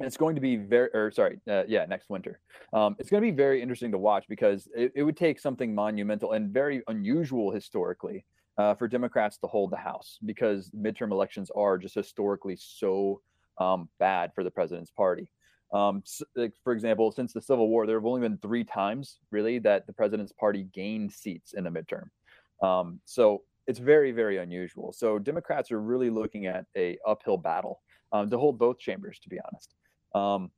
it's 0.00 0.16
going 0.16 0.34
to 0.34 0.40
be 0.40 0.56
very, 0.56 0.88
or 0.94 1.10
sorry, 1.10 1.38
uh, 1.48 1.64
yeah, 1.68 1.84
next 1.86 2.08
winter. 2.10 2.40
Um, 2.72 2.96
it's 2.98 3.10
going 3.10 3.22
to 3.22 3.30
be 3.30 3.36
very 3.36 3.60
interesting 3.60 3.92
to 3.92 3.98
watch 3.98 4.24
because 4.28 4.68
it, 4.74 4.92
it, 4.94 5.02
would 5.02 5.16
take 5.16 5.38
something 5.38 5.74
monumental 5.74 6.32
and 6.32 6.50
very 6.50 6.82
unusual 6.88 7.52
historically 7.52 8.24
uh, 8.58 8.74
for 8.74 8.88
Democrats 8.88 9.38
to 9.38 9.46
hold 9.46 9.70
the 9.70 9.76
House 9.76 10.18
because 10.24 10.70
midterm 10.70 11.12
elections 11.12 11.50
are 11.54 11.78
just 11.78 11.94
historically 11.94 12.56
so 12.58 13.20
um, 13.58 13.88
bad 13.98 14.32
for 14.34 14.44
the 14.44 14.50
president's 14.50 14.90
party. 14.90 15.28
Um, 15.72 16.02
for 16.62 16.72
example, 16.72 17.10
since 17.12 17.32
the 17.32 17.40
Civil 17.40 17.68
War, 17.68 17.86
there 17.86 17.96
have 17.96 18.04
only 18.04 18.20
been 18.20 18.38
three 18.38 18.64
times 18.64 19.18
really 19.30 19.58
that 19.60 19.86
the 19.86 19.92
president's 19.92 20.32
party 20.32 20.64
gained 20.64 21.12
seats 21.12 21.54
in 21.54 21.66
a 21.66 21.70
midterm. 21.70 22.08
Um, 22.62 23.00
so 23.04 23.42
it's 23.66 23.78
very, 23.78 24.12
very 24.12 24.38
unusual. 24.38 24.92
So 24.92 25.18
Democrats 25.18 25.70
are 25.70 25.80
really 25.80 26.10
looking 26.10 26.46
at 26.46 26.66
a 26.76 26.98
uphill 27.06 27.38
battle 27.38 27.80
um, 28.12 28.28
to 28.30 28.38
hold 28.38 28.58
both 28.58 28.78
chambers, 28.78 29.18
to 29.20 29.28
be 29.28 29.38
honest. 29.46 29.74
Um, 30.14 30.50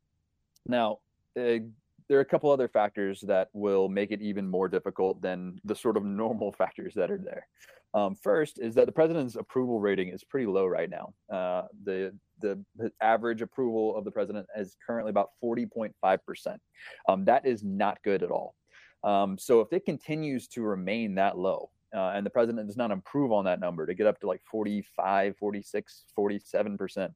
now, 0.66 0.98
uh, 1.38 1.62
there 2.08 2.18
are 2.18 2.22
a 2.22 2.24
couple 2.24 2.50
other 2.50 2.68
factors 2.68 3.20
that 3.22 3.48
will 3.52 3.88
make 3.88 4.10
it 4.10 4.20
even 4.20 4.48
more 4.48 4.68
difficult 4.68 5.22
than 5.22 5.60
the 5.64 5.74
sort 5.74 5.96
of 5.96 6.04
normal 6.04 6.52
factors 6.58 6.94
that 6.94 7.10
are 7.10 7.18
there. 7.18 7.46
Um, 7.94 8.16
first 8.16 8.58
is 8.58 8.74
that 8.74 8.86
the 8.86 8.92
president's 8.92 9.36
approval 9.36 9.80
rating 9.80 10.08
is 10.08 10.24
pretty 10.24 10.46
low 10.46 10.66
right 10.66 10.90
now. 10.90 11.14
Uh, 11.32 11.62
the 11.84 12.12
the 12.40 12.62
average 13.00 13.40
approval 13.40 13.96
of 13.96 14.04
the 14.04 14.10
president 14.10 14.46
is 14.58 14.76
currently 14.84 15.10
about 15.10 15.30
40.5 15.42 16.18
percent. 16.26 16.60
Um, 17.08 17.24
that 17.26 17.46
is 17.46 17.62
not 17.62 18.02
good 18.02 18.22
at 18.22 18.30
all. 18.30 18.56
Um, 19.04 19.38
so 19.38 19.60
if 19.60 19.72
it 19.72 19.84
continues 19.84 20.48
to 20.48 20.62
remain 20.62 21.14
that 21.14 21.38
low, 21.38 21.70
uh, 21.94 22.12
and 22.14 22.26
the 22.26 22.30
president 22.30 22.66
does 22.66 22.76
not 22.76 22.90
improve 22.90 23.30
on 23.30 23.44
that 23.44 23.60
number 23.60 23.86
to 23.86 23.94
get 23.94 24.08
up 24.08 24.18
to 24.20 24.26
like 24.26 24.42
45, 24.50 25.36
46, 25.36 26.04
47 26.16 26.76
percent, 26.76 27.12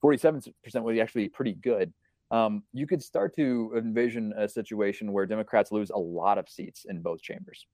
47 0.00 0.42
percent 0.62 0.84
would 0.84 0.98
actually 0.98 1.24
be 1.24 1.30
pretty 1.30 1.54
good. 1.54 1.92
Um, 2.30 2.62
you 2.72 2.86
could 2.86 3.02
start 3.02 3.34
to 3.34 3.72
envision 3.76 4.32
a 4.36 4.48
situation 4.48 5.12
where 5.12 5.26
Democrats 5.26 5.72
lose 5.72 5.90
a 5.90 5.98
lot 5.98 6.38
of 6.38 6.48
seats 6.48 6.86
in 6.88 7.02
both 7.02 7.20
chambers 7.20 7.66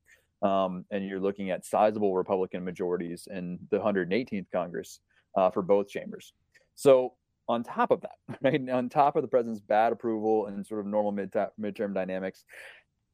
um, 0.42 0.85
and 0.90 1.07
you're 1.07 1.20
looking 1.20 1.51
at 1.51 1.64
sizable 1.64 2.14
Republican 2.14 2.64
majorities 2.64 3.29
in 3.31 3.59
the 3.70 3.79
118th 3.79 4.46
Congress 4.53 5.01
uh, 5.37 5.51
for 5.51 5.62
both 5.62 5.88
chambers. 5.88 6.33
So 6.75 7.14
on 7.49 7.62
top 7.62 7.90
of 7.90 8.03
that, 8.03 8.16
right, 8.42 8.70
on 8.70 8.88
top 8.88 9.16
of 9.16 9.22
the 9.22 9.29
president's 9.29 9.61
bad 9.61 9.92
approval 9.92 10.46
and 10.46 10.66
sort 10.66 10.81
of 10.81 10.87
normal 10.87 11.12
mid 11.12 11.33
midterm 11.61 11.94
dynamics, 11.94 12.44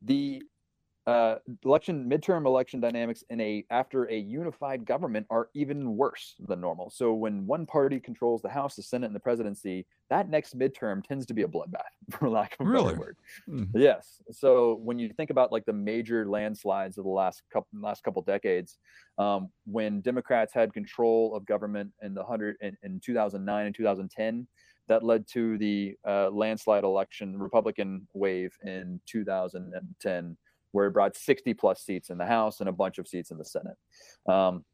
the 0.02 0.42
uh, 1.06 1.36
election 1.64 2.08
midterm 2.08 2.46
election 2.46 2.80
dynamics 2.80 3.24
in 3.30 3.40
a 3.40 3.64
after 3.70 4.04
a 4.04 4.16
unified 4.16 4.84
government 4.84 5.26
are 5.30 5.48
even 5.54 5.96
worse 5.96 6.36
than 6.46 6.60
normal. 6.60 6.90
So 6.90 7.12
when 7.12 7.44
one 7.44 7.66
party 7.66 7.98
controls 7.98 8.40
the 8.40 8.48
House, 8.48 8.76
the 8.76 8.82
Senate, 8.82 9.06
and 9.06 9.14
the 9.14 9.20
presidency, 9.20 9.84
that 10.10 10.28
next 10.28 10.56
midterm 10.56 11.02
tends 11.02 11.26
to 11.26 11.34
be 11.34 11.42
a 11.42 11.48
bloodbath, 11.48 11.82
for 12.10 12.28
lack 12.28 12.54
of 12.60 12.66
a 12.66 12.70
really? 12.70 12.90
better 12.90 12.98
word. 13.00 13.16
Mm-hmm. 13.48 13.78
Yes. 13.78 14.22
So 14.30 14.78
when 14.82 14.98
you 15.00 15.08
think 15.08 15.30
about 15.30 15.50
like 15.50 15.64
the 15.64 15.72
major 15.72 16.28
landslides 16.28 16.98
of 16.98 17.04
the 17.04 17.10
last 17.10 17.42
couple 17.52 17.68
last 17.80 18.04
couple 18.04 18.22
decades, 18.22 18.78
um, 19.18 19.48
when 19.66 20.02
Democrats 20.02 20.54
had 20.54 20.72
control 20.72 21.34
of 21.34 21.44
government 21.46 21.90
in 22.02 22.14
the 22.14 22.22
hundred 22.22 22.56
in, 22.60 22.76
in 22.84 23.00
2009 23.00 23.66
and 23.66 23.74
2010 23.74 24.46
that 24.88 25.02
led 25.02 25.26
to 25.28 25.56
the 25.58 25.94
uh, 26.06 26.28
landslide 26.30 26.84
election 26.84 27.38
Republican 27.38 28.06
wave 28.14 28.52
in 28.64 29.00
2010 29.06 30.36
where 30.72 30.86
it 30.86 30.92
brought 30.92 31.16
60 31.16 31.54
plus 31.54 31.82
seats 31.82 32.10
in 32.10 32.18
the 32.18 32.26
House 32.26 32.60
and 32.60 32.68
a 32.68 32.72
bunch 32.72 32.98
of 32.98 33.08
seats 33.08 33.30
in 33.30 33.38
the 33.38 33.44
Senate. 33.44 33.76
Um, 34.26 34.64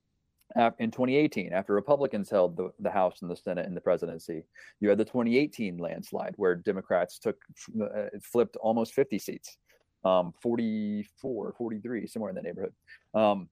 in 0.79 0.91
2018, 0.91 1.53
after 1.53 1.75
Republicans 1.75 2.31
held 2.31 2.57
the, 2.57 2.71
the 2.81 2.91
House 2.91 3.21
and 3.21 3.31
the 3.31 3.37
Senate 3.37 3.67
and 3.67 3.77
the 3.77 3.81
presidency, 3.81 4.45
you 4.81 4.89
had 4.89 4.99
the 4.99 5.05
2018 5.05 5.77
landslide 5.77 6.35
where 6.37 6.55
Democrats 6.55 7.19
took 7.19 7.37
uh, 7.83 8.05
flipped 8.23 8.57
almost 8.57 8.95
50 8.95 9.19
seats, 9.19 9.59
um, 10.05 10.33
44, 10.41 11.55
43, 11.57 12.07
somewhere 12.07 12.31
in 12.31 12.37
the 12.37 12.43
neighborhood. 12.43 12.73
Um, 13.13 13.51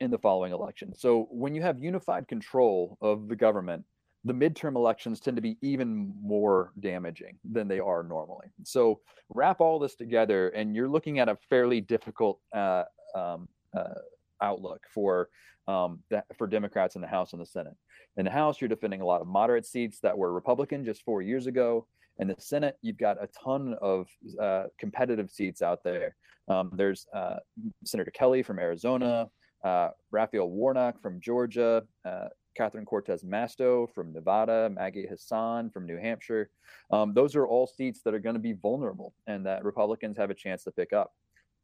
in 0.00 0.10
the 0.12 0.18
following 0.18 0.52
election. 0.52 0.94
So 0.94 1.26
when 1.30 1.56
you 1.56 1.62
have 1.62 1.78
unified 1.78 2.28
control 2.28 2.96
of 3.00 3.28
the 3.28 3.34
government, 3.34 3.84
the 4.24 4.32
midterm 4.34 4.74
elections 4.76 5.20
tend 5.20 5.36
to 5.36 5.42
be 5.42 5.56
even 5.62 6.12
more 6.20 6.72
damaging 6.80 7.38
than 7.44 7.68
they 7.68 7.78
are 7.78 8.02
normally. 8.02 8.48
So 8.64 9.00
wrap 9.28 9.60
all 9.60 9.78
this 9.78 9.94
together, 9.94 10.48
and 10.50 10.74
you're 10.74 10.88
looking 10.88 11.18
at 11.18 11.28
a 11.28 11.36
fairly 11.48 11.80
difficult 11.80 12.40
uh, 12.54 12.84
um, 13.14 13.48
uh, 13.76 13.94
outlook 14.42 14.82
for 14.92 15.28
um, 15.66 16.00
for 16.36 16.46
Democrats 16.46 16.94
in 16.94 17.02
the 17.02 17.08
House 17.08 17.32
and 17.32 17.42
the 17.42 17.46
Senate. 17.46 17.76
In 18.16 18.24
the 18.24 18.30
House, 18.30 18.60
you're 18.60 18.68
defending 18.68 19.02
a 19.02 19.06
lot 19.06 19.20
of 19.20 19.26
moderate 19.26 19.66
seats 19.66 20.00
that 20.00 20.16
were 20.16 20.32
Republican 20.32 20.84
just 20.84 21.02
four 21.02 21.22
years 21.22 21.46
ago. 21.46 21.86
In 22.18 22.26
the 22.28 22.34
Senate, 22.38 22.76
you've 22.82 22.98
got 22.98 23.22
a 23.22 23.28
ton 23.28 23.76
of 23.80 24.08
uh, 24.40 24.64
competitive 24.78 25.30
seats 25.30 25.62
out 25.62 25.84
there. 25.84 26.16
Um, 26.48 26.72
there's 26.74 27.06
uh, 27.14 27.36
Senator 27.84 28.10
Kelly 28.10 28.42
from 28.42 28.58
Arizona, 28.58 29.28
uh, 29.62 29.90
Raphael 30.10 30.48
Warnock 30.48 31.00
from 31.00 31.20
Georgia, 31.20 31.84
uh, 32.04 32.28
Catherine 32.58 32.84
Cortez 32.84 33.22
Masto 33.22 33.88
from 33.94 34.12
Nevada, 34.12 34.68
Maggie 34.68 35.06
Hassan 35.08 35.70
from 35.70 35.86
New 35.86 35.96
Hampshire. 35.96 36.50
Um, 36.90 37.14
those 37.14 37.36
are 37.36 37.46
all 37.46 37.68
seats 37.68 38.00
that 38.04 38.14
are 38.14 38.18
going 38.18 38.34
to 38.34 38.40
be 38.40 38.52
vulnerable 38.52 39.14
and 39.28 39.46
that 39.46 39.64
Republicans 39.64 40.18
have 40.18 40.30
a 40.30 40.34
chance 40.34 40.64
to 40.64 40.72
pick 40.72 40.92
up. 40.92 41.12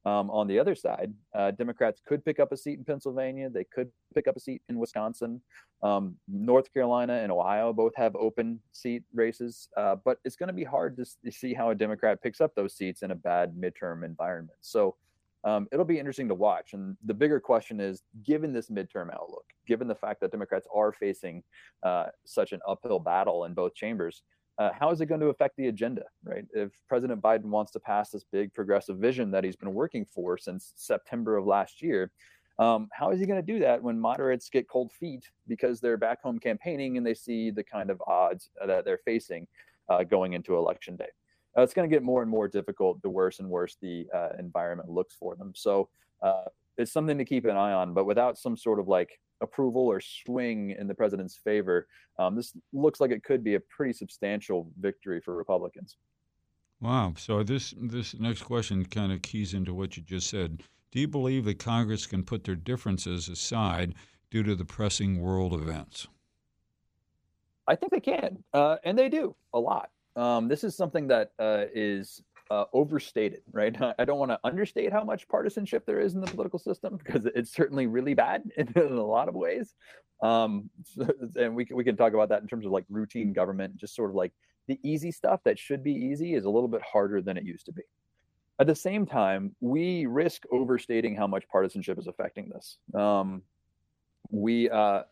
Um, 0.07 0.31
on 0.31 0.47
the 0.47 0.59
other 0.59 0.75
side, 0.75 1.13
uh, 1.35 1.51
Democrats 1.51 2.01
could 2.07 2.25
pick 2.25 2.39
up 2.39 2.53
a 2.53 2.57
seat 2.57 2.79
in 2.79 2.85
Pennsylvania. 2.85 3.49
They 3.49 3.65
could 3.65 3.91
pick 4.15 4.29
up 4.29 4.37
a 4.37 4.41
seat 4.41 4.63
in 4.69 4.79
Wisconsin. 4.79 5.41
Um, 5.83 6.17
North 6.29 6.73
Carolina 6.73 7.15
and 7.15 7.33
Ohio 7.33 7.73
both 7.73 7.95
have 7.97 8.15
open 8.15 8.61
seat 8.73 9.03
races, 9.15 9.69
uh, 9.77 9.97
but 10.05 10.19
it's 10.25 10.37
going 10.37 10.49
to 10.49 10.53
be 10.53 10.63
hard 10.63 10.97
to, 10.99 11.07
to 11.25 11.33
see 11.33 11.55
how 11.55 11.71
a 11.71 11.75
Democrat 11.75 12.23
picks 12.23 12.41
up 12.41 12.55
those 12.55 12.75
seats 12.77 13.03
in 13.03 13.11
a 13.11 13.15
bad 13.15 13.55
midterm 13.57 14.05
environment. 14.05 14.59
So 14.61 14.95
um, 15.45 15.69
it'll 15.73 15.85
be 15.85 15.99
interesting 15.99 16.29
to 16.29 16.35
watch. 16.35 16.73
And 16.73 16.97
the 17.05 17.15
bigger 17.15 17.39
question 17.39 17.81
is 17.81 18.03
given 18.25 18.53
this 18.53 18.71
midterm 18.71 19.13
outlook, 19.13 19.45
given 19.67 19.87
the 19.87 19.95
fact 19.95 20.21
that 20.21 20.31
Democrats 20.31 20.67
are 20.75 20.93
facing 20.93 21.43
uh, 21.83 22.07
such 22.25 22.53
an 22.53 22.61
uphill 22.67 22.99
battle 22.99 23.45
in 23.45 23.55
both 23.55 23.75
chambers, 23.75 24.23
uh, 24.59 24.71
how 24.79 24.91
is 24.91 25.01
it 25.01 25.07
going 25.07 25.21
to 25.21 25.27
affect 25.27 25.57
the 25.57 25.67
agenda, 25.67 26.05
right? 26.25 26.47
If 26.55 26.71
President 26.89 27.21
Biden 27.21 27.47
wants 27.47 27.73
to 27.73 27.81
pass 27.81 28.11
this 28.11 28.25
big 28.31 28.55
progressive 28.55 28.99
vision 28.99 29.31
that 29.33 29.45
he's 29.45 29.57
been 29.57 29.75
working 29.75 30.05
for 30.05 30.39
since 30.39 30.73
September 30.77 31.37
of 31.37 31.45
last 31.45 31.83
year, 31.83 32.11
um, 32.59 32.89
how 32.93 33.11
is 33.11 33.19
he 33.19 33.27
going 33.27 33.45
to 33.45 33.53
do 33.53 33.59
that 33.59 33.83
when 33.83 33.99
moderates 33.99 34.49
get 34.49 34.69
cold 34.69 34.93
feet 34.93 35.29
because 35.49 35.81
they're 35.81 35.97
back 35.97 36.23
home 36.23 36.39
campaigning 36.39 36.97
and 36.97 37.05
they 37.05 37.15
see 37.15 37.51
the 37.51 37.65
kind 37.65 37.91
of 37.91 38.01
odds 38.07 38.51
that 38.65 38.85
they're 38.85 39.01
facing 39.05 39.47
uh, 39.89 40.05
going 40.05 40.35
into 40.35 40.57
election 40.57 40.95
day? 40.95 41.09
Uh, 41.57 41.63
it's 41.63 41.75
going 41.75 41.89
to 41.89 41.95
get 41.95 42.03
more 42.03 42.23
and 42.23 42.31
more 42.31 42.49
difficult 42.49 43.01
the 43.03 43.11
worse 43.11 43.39
and 43.39 43.49
worse 43.49 43.77
the 43.81 44.07
uh, 44.15 44.31
environment 44.39 44.89
looks 44.89 45.15
for 45.15 45.37
them. 45.37 45.53
So 45.55 45.89
uh, 46.23 46.45
it's 46.79 46.93
something 46.93 47.19
to 47.19 47.25
keep 47.25 47.45
an 47.45 47.57
eye 47.57 47.73
on. 47.73 47.95
But 47.95 48.05
without 48.05 48.39
some 48.39 48.57
sort 48.57 48.81
of 48.81 48.89
like 48.89 49.21
approval 49.41 49.83
or 49.83 50.01
swing 50.01 50.75
in 50.79 50.87
the 50.87 50.95
president's 50.95 51.37
favor, 51.37 51.87
um, 52.19 52.37
this 52.37 52.53
looks 52.73 53.01
like 53.01 53.11
it 53.11 53.23
could 53.25 53.45
be 53.45 53.55
a 53.55 53.61
pretty 53.61 53.93
substantial 53.93 54.71
victory 54.81 55.21
for 55.21 55.37
Republicans. 55.37 55.97
Wow. 56.81 57.15
So 57.17 57.43
this 57.43 57.75
this 57.81 58.19
next 58.19 58.43
question 58.43 58.85
kind 58.85 59.13
of 59.13 59.23
keys 59.23 59.55
into 59.55 59.75
what 59.75 59.97
you 59.97 60.03
just 60.03 60.29
said. 60.29 60.63
Do 60.91 61.01
you 61.01 61.09
believe 61.09 61.45
that 61.47 61.59
Congress 61.59 62.07
can 62.07 62.23
put 62.23 62.45
their 62.45 62.55
differences 62.55 63.29
aside 63.29 63.95
due 64.31 64.43
to 64.43 64.55
the 64.55 64.65
pressing 64.65 65.21
world 65.21 65.53
events? 65.53 66.07
I 67.67 67.75
think 67.75 67.93
they 67.93 68.01
can, 68.01 68.45
uh, 68.53 68.77
and 68.85 68.99
they 68.99 69.09
do 69.09 69.35
a 69.55 69.59
lot. 69.59 69.91
Um, 70.17 70.49
this 70.49 70.65
is 70.65 70.77
something 70.77 71.09
that 71.09 71.33
uh, 71.39 71.65
is 71.75 72.23
uh, 72.51 72.65
overstated, 72.73 73.43
right? 73.53 73.77
I 73.99 74.05
don't 74.05 74.19
want 74.19 74.31
to 74.31 74.39
understate 74.45 74.93
how 74.93 75.05
much 75.05 75.29
partisanship 75.29 75.87
there 75.87 76.01
is 76.01 76.15
in 76.15 76.21
the 76.21 76.27
political 76.27 76.59
system 76.59 76.97
because 76.97 77.27
it's 77.35 77.53
certainly 77.53 77.87
really 77.87 78.15
bad 78.15 78.43
in, 78.57 78.69
in 78.77 78.93
a 78.93 79.05
lot 79.05 79.29
of 79.29 79.35
ways. 79.35 79.75
Um, 80.23 80.71
and 81.37 81.55
we 81.55 81.65
can, 81.65 81.77
we 81.77 81.85
can 81.85 81.97
talk 81.97 82.15
about 82.15 82.29
that 82.31 82.43
in 82.43 82.49
terms 82.49 82.67
of 82.67 82.73
like 82.73 82.85
routine 82.89 83.33
government, 83.33 83.77
just 83.77 83.95
sort 83.95 84.11
of 84.11 84.17
like 84.17 84.33
the 84.69 84.79
easy 84.83 85.11
stuff 85.11 85.41
that 85.45 85.59
should 85.59 85.83
be 85.83 85.93
easy 85.93 86.35
is 86.35 86.45
a 86.45 86.51
little 86.51 86.69
bit 86.69 86.81
harder 86.83 87.21
than 87.21 87.37
it 87.37 87.45
used 87.45 87.67
to 87.67 87.73
be. 87.73 87.83
At 88.61 88.69
the 88.69 88.75
same 88.75 89.05
time, 89.05 89.55
we 89.61 90.07
risk 90.07 90.45
overstating 90.53 91.17
how 91.17 91.27
much 91.27 91.47
partisanship 91.49 91.99
is 91.99 92.07
affecting 92.07 92.49
this. 92.49 92.79
Um, 92.95 93.43
we 94.31 94.71
uh, 94.71 95.03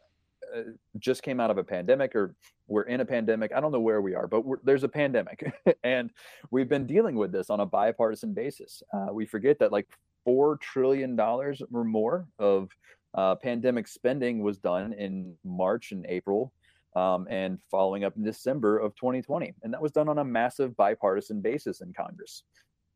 just 0.98 1.22
came 1.22 1.40
out 1.40 1.50
of 1.50 1.58
a 1.58 1.64
pandemic 1.64 2.14
or 2.14 2.34
we're 2.66 2.82
in 2.82 3.00
a 3.00 3.04
pandemic. 3.04 3.52
I 3.54 3.60
don't 3.60 3.72
know 3.72 3.80
where 3.80 4.00
we 4.00 4.14
are, 4.14 4.26
but 4.26 4.44
there's 4.64 4.84
a 4.84 4.88
pandemic, 4.88 5.52
and 5.84 6.10
we've 6.50 6.68
been 6.68 6.86
dealing 6.86 7.16
with 7.16 7.32
this 7.32 7.50
on 7.50 7.60
a 7.60 7.66
bipartisan 7.66 8.32
basis. 8.32 8.82
Uh, 8.92 9.12
we 9.12 9.26
forget 9.26 9.58
that 9.58 9.72
like 9.72 9.88
four 10.24 10.56
trillion 10.58 11.16
dollars 11.16 11.62
or 11.72 11.84
more 11.84 12.26
of 12.38 12.70
uh, 13.14 13.34
pandemic 13.34 13.86
spending 13.88 14.42
was 14.42 14.58
done 14.58 14.92
in 14.94 15.34
March 15.44 15.92
and 15.92 16.06
April, 16.08 16.52
um, 16.96 17.26
and 17.30 17.58
following 17.70 18.04
up 18.04 18.16
in 18.16 18.22
December 18.22 18.78
of 18.78 18.94
2020, 18.96 19.54
and 19.62 19.72
that 19.72 19.82
was 19.82 19.92
done 19.92 20.08
on 20.08 20.18
a 20.18 20.24
massive 20.24 20.76
bipartisan 20.76 21.40
basis 21.40 21.80
in 21.80 21.92
Congress. 21.92 22.44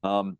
Um, 0.02 0.38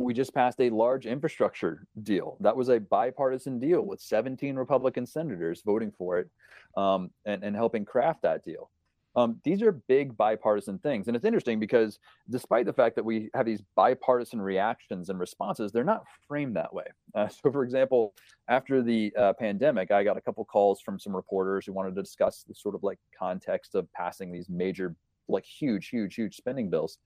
we 0.00 0.14
just 0.14 0.34
passed 0.34 0.60
a 0.60 0.70
large 0.70 1.06
infrastructure 1.06 1.86
deal. 2.02 2.36
That 2.40 2.56
was 2.56 2.68
a 2.68 2.80
bipartisan 2.80 3.58
deal 3.58 3.82
with 3.82 4.00
17 4.00 4.56
Republican 4.56 5.06
senators 5.06 5.62
voting 5.64 5.92
for 5.96 6.18
it 6.18 6.30
um, 6.76 7.10
and, 7.24 7.42
and 7.42 7.56
helping 7.56 7.84
craft 7.84 8.22
that 8.22 8.44
deal. 8.44 8.70
Um, 9.16 9.40
these 9.42 9.62
are 9.62 9.72
big 9.72 10.16
bipartisan 10.16 10.78
things. 10.78 11.08
And 11.08 11.16
it's 11.16 11.24
interesting 11.24 11.58
because 11.58 11.98
despite 12.30 12.66
the 12.66 12.72
fact 12.72 12.94
that 12.94 13.04
we 13.04 13.30
have 13.34 13.46
these 13.46 13.62
bipartisan 13.74 14.40
reactions 14.40 15.08
and 15.08 15.18
responses, 15.18 15.72
they're 15.72 15.82
not 15.82 16.04
framed 16.28 16.54
that 16.54 16.72
way. 16.72 16.84
Uh, 17.14 17.26
so, 17.42 17.50
for 17.50 17.64
example, 17.64 18.14
after 18.48 18.80
the 18.80 19.12
uh, 19.18 19.32
pandemic, 19.32 19.90
I 19.90 20.04
got 20.04 20.16
a 20.16 20.20
couple 20.20 20.44
calls 20.44 20.80
from 20.80 21.00
some 21.00 21.16
reporters 21.16 21.66
who 21.66 21.72
wanted 21.72 21.96
to 21.96 22.02
discuss 22.02 22.44
the 22.46 22.54
sort 22.54 22.74
of 22.76 22.84
like 22.84 22.98
context 23.18 23.74
of 23.74 23.92
passing 23.92 24.30
these 24.30 24.48
major, 24.48 24.94
like 25.28 25.44
huge, 25.44 25.88
huge, 25.88 26.14
huge 26.14 26.36
spending 26.36 26.70
bills. 26.70 26.98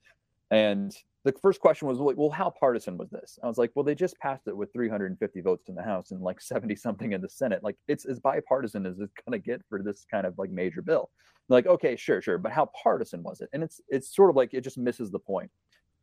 And 0.51 0.95
the 1.23 1.31
first 1.41 1.61
question 1.61 1.87
was, 1.87 1.99
well, 1.99 2.29
how 2.29 2.49
partisan 2.49 2.97
was 2.97 3.09
this? 3.09 3.39
I 3.41 3.47
was 3.47 3.57
like, 3.57 3.71
well, 3.75 3.83
they 3.83 3.95
just 3.95 4.19
passed 4.19 4.47
it 4.47 4.55
with 4.55 4.73
350 4.73 5.41
votes 5.41 5.69
in 5.69 5.75
the 5.75 5.83
House 5.83 6.11
and 6.11 6.21
like 6.21 6.41
70 6.41 6.75
something 6.75 7.13
in 7.13 7.21
the 7.21 7.29
Senate. 7.29 7.63
Like 7.63 7.77
it's 7.87 8.05
as 8.05 8.19
bipartisan 8.19 8.85
as 8.85 8.99
it's 8.99 9.13
going 9.25 9.39
to 9.39 9.43
get 9.43 9.61
for 9.69 9.81
this 9.81 10.05
kind 10.09 10.25
of 10.25 10.37
like 10.37 10.49
major 10.49 10.81
bill. 10.81 11.09
Like, 11.49 11.67
okay, 11.67 11.95
sure, 11.95 12.21
sure, 12.21 12.37
but 12.37 12.51
how 12.51 12.69
partisan 12.81 13.21
was 13.21 13.41
it? 13.41 13.49
And 13.53 13.63
it's 13.63 13.81
it's 13.89 14.15
sort 14.15 14.29
of 14.29 14.35
like 14.35 14.53
it 14.53 14.61
just 14.61 14.77
misses 14.77 15.11
the 15.11 15.19
point. 15.19 15.51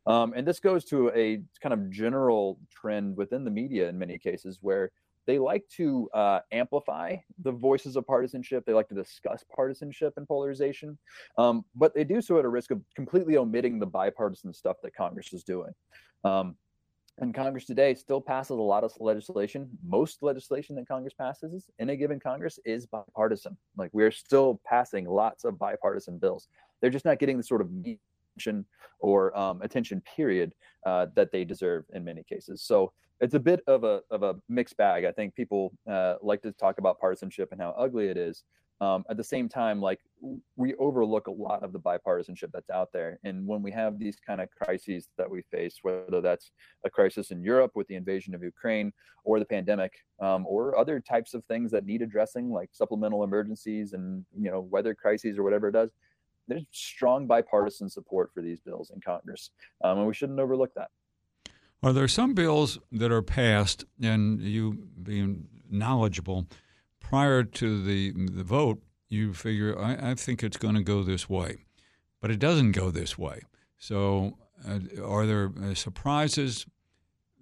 Um, 0.06 0.33
and 0.35 0.46
this 0.46 0.61
goes 0.61 0.85
to 0.87 1.11
a 1.11 1.42
kind 1.62 1.72
of 1.72 1.90
general 1.90 2.59
trend 2.70 3.16
within 3.16 3.44
the 3.44 3.50
media 3.50 3.88
in 3.88 3.98
many 3.98 4.18
cases 4.18 4.59
where 4.61 4.90
they 5.31 5.38
like 5.38 5.64
to 5.69 6.11
uh, 6.12 6.40
amplify 6.51 7.14
the 7.45 7.53
voices 7.53 7.95
of 7.95 8.05
partisanship. 8.05 8.64
They 8.66 8.73
like 8.73 8.88
to 8.88 8.97
discuss 8.97 9.45
partisanship 9.55 10.14
and 10.16 10.27
polarization, 10.27 10.99
um, 11.38 11.64
but 11.77 11.95
they 11.95 12.03
do 12.03 12.21
so 12.21 12.40
at 12.40 12.45
a 12.45 12.49
risk 12.49 12.73
of 12.73 12.81
completely 12.97 13.37
omitting 13.37 13.79
the 13.79 13.87
bipartisan 13.87 14.53
stuff 14.53 14.79
that 14.83 14.93
Congress 14.93 15.33
is 15.33 15.45
doing. 15.45 15.73
Um, 16.25 16.57
and 17.19 17.33
Congress 17.33 17.64
today 17.64 17.95
still 17.95 18.21
passes 18.21 18.51
a 18.51 18.55
lot 18.55 18.83
of 18.83 18.93
legislation. 18.99 19.69
Most 19.87 20.21
legislation 20.21 20.75
that 20.77 20.88
Congress 20.88 21.14
passes 21.14 21.71
in 21.79 21.90
a 21.90 21.97
given 21.97 22.19
Congress 22.19 22.59
is 22.64 22.87
bipartisan. 22.87 23.57
Like 23.77 23.90
we're 23.93 24.11
still 24.11 24.61
passing 24.66 25.05
lots 25.07 25.45
of 25.45 25.61
bipartisan 25.61 26.19
bills. 26.19 26.49
They're 26.81 26.90
just 26.90 27.05
not 27.05 27.21
getting 27.21 27.37
the 27.37 27.45
sort 27.45 27.61
of 27.61 27.71
attention 28.40 28.64
or 29.00 29.37
um, 29.37 29.62
attention 29.62 30.03
period 30.16 30.53
uh, 30.87 31.07
that 31.14 31.33
they 31.33 31.44
deserve 31.44 31.85
in 31.94 32.05
many 32.05 32.22
cases. 32.22 32.62
So 32.62 32.92
it's 33.20 33.35
a 33.35 33.40
bit 33.40 33.61
of 33.66 33.85
a 33.85 34.00
of 34.11 34.22
a 34.22 34.37
mixed 34.48 34.76
bag. 34.76 35.05
I 35.05 35.12
think 35.12 35.35
people 35.35 35.72
uh, 35.90 36.14
like 36.22 36.42
to 36.42 36.53
talk 36.53 36.79
about 36.79 37.00
partisanship 37.00 37.53
and 37.53 37.61
how 37.61 37.74
ugly 37.76 38.09
it 38.09 38.16
is. 38.16 38.44
Um, 38.83 39.05
at 39.11 39.18
the 39.18 39.24
same 39.24 39.46
time, 39.46 39.79
like 39.83 40.00
we 40.57 40.74
overlook 40.76 41.26
a 41.26 41.31
lot 41.31 41.62
of 41.62 41.74
the 41.74 41.79
bipartisanship 41.79 42.50
that's 42.50 42.70
out 42.70 42.88
there. 42.94 43.18
And 43.24 43.46
when 43.46 43.62
we 43.62 43.70
have 43.72 43.98
these 43.98 44.16
kind 44.26 44.40
of 44.40 44.48
crises 44.50 45.11
that 45.18 45.31
we 45.31 45.42
face, 45.50 45.81
whether 45.83 46.22
that's 46.22 46.50
a 46.87 46.88
crisis 46.88 47.31
in 47.31 47.42
Europe 47.42 47.72
with 47.74 47.87
the 47.88 47.96
invasion 47.96 48.35
of 48.35 48.42
Ukraine 48.42 48.90
or 49.22 49.38
the 49.38 49.44
pandemic, 49.44 49.92
um, 50.22 50.46
or 50.46 50.79
other 50.79 50.98
types 50.98 51.35
of 51.35 51.44
things 51.44 51.70
that 51.72 51.85
need 51.85 52.00
addressing, 52.00 52.50
like 52.50 52.70
supplemental 52.72 53.22
emergencies 53.22 53.92
and 53.92 54.24
you 54.35 54.50
know 54.50 54.61
weather 54.61 54.94
crises 54.94 55.37
or 55.37 55.42
whatever 55.42 55.68
it 55.68 55.72
does, 55.72 55.90
there's 56.51 56.65
strong 56.71 57.27
bipartisan 57.27 57.89
support 57.89 58.31
for 58.35 58.43
these 58.43 58.61
bills 58.61 58.91
in 58.95 59.01
Congress, 59.01 59.51
um, 59.85 59.99
and 59.99 60.07
we 60.07 60.15
shouldn't 60.15 60.41
overlook 60.41 60.75
that. 60.75 60.89
Are 61.83 61.93
there 61.93 62.09
some 62.09 62.35
bills 62.35 62.79
that 62.93 63.11
are 63.11 63.23
passed, 63.23 63.85
and 64.03 64.41
you 64.41 64.89
being 65.03 65.47
knowledgeable 65.71 66.47
prior 67.01 67.43
to 67.43 67.83
the 67.83 68.13
the 68.13 68.45
vote, 68.45 68.83
you 69.09 69.33
figure 69.33 69.79
I, 69.79 70.11
I 70.11 70.15
think 70.15 70.43
it's 70.43 70.57
going 70.57 70.75
to 70.75 70.83
go 70.83 71.03
this 71.03 71.29
way, 71.29 71.65
but 72.21 72.31
it 72.31 72.39
doesn't 72.39 72.73
go 72.73 72.91
this 72.91 73.17
way. 73.17 73.41
So, 73.79 74.37
uh, 74.69 75.03
are 75.03 75.27
there 75.27 75.53
uh, 75.63 75.75
surprises 75.75 76.67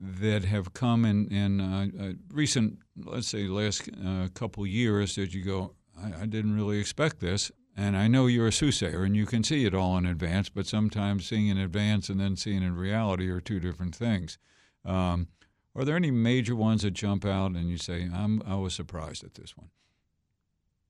that 0.01 0.44
have 0.44 0.73
come 0.73 1.05
in 1.05 1.27
in 1.29 1.61
uh, 1.61 1.88
uh 2.01 2.12
recent, 2.31 2.79
let's 2.97 3.27
say, 3.27 3.49
last 3.49 3.88
uh, 4.07 4.29
couple 4.35 4.64
years 4.64 5.16
that 5.16 5.35
you 5.35 5.42
go, 5.42 5.75
I, 6.01 6.23
I 6.23 6.27
didn't 6.27 6.55
really 6.55 6.79
expect 6.79 7.18
this, 7.18 7.51
and 7.78 7.96
I 7.96 8.08
know 8.08 8.26
you're 8.26 8.48
a 8.48 8.52
soothsayer 8.52 9.04
and 9.04 9.14
you 9.16 9.24
can 9.24 9.44
see 9.44 9.64
it 9.64 9.72
all 9.72 9.96
in 9.96 10.04
advance, 10.04 10.48
but 10.48 10.66
sometimes 10.66 11.26
seeing 11.26 11.46
in 11.46 11.58
advance 11.58 12.08
and 12.08 12.18
then 12.18 12.34
seeing 12.34 12.64
in 12.64 12.74
reality 12.74 13.28
are 13.28 13.40
two 13.40 13.60
different 13.60 13.94
things. 13.94 14.36
Um, 14.84 15.28
are 15.76 15.84
there 15.84 15.94
any 15.94 16.10
major 16.10 16.56
ones 16.56 16.82
that 16.82 16.90
jump 16.90 17.24
out 17.24 17.52
and 17.52 17.68
you 17.70 17.76
say, 17.76 18.08
I'm, 18.12 18.42
I 18.44 18.56
was 18.56 18.74
surprised 18.74 19.22
at 19.22 19.34
this 19.34 19.56
one? 19.56 19.68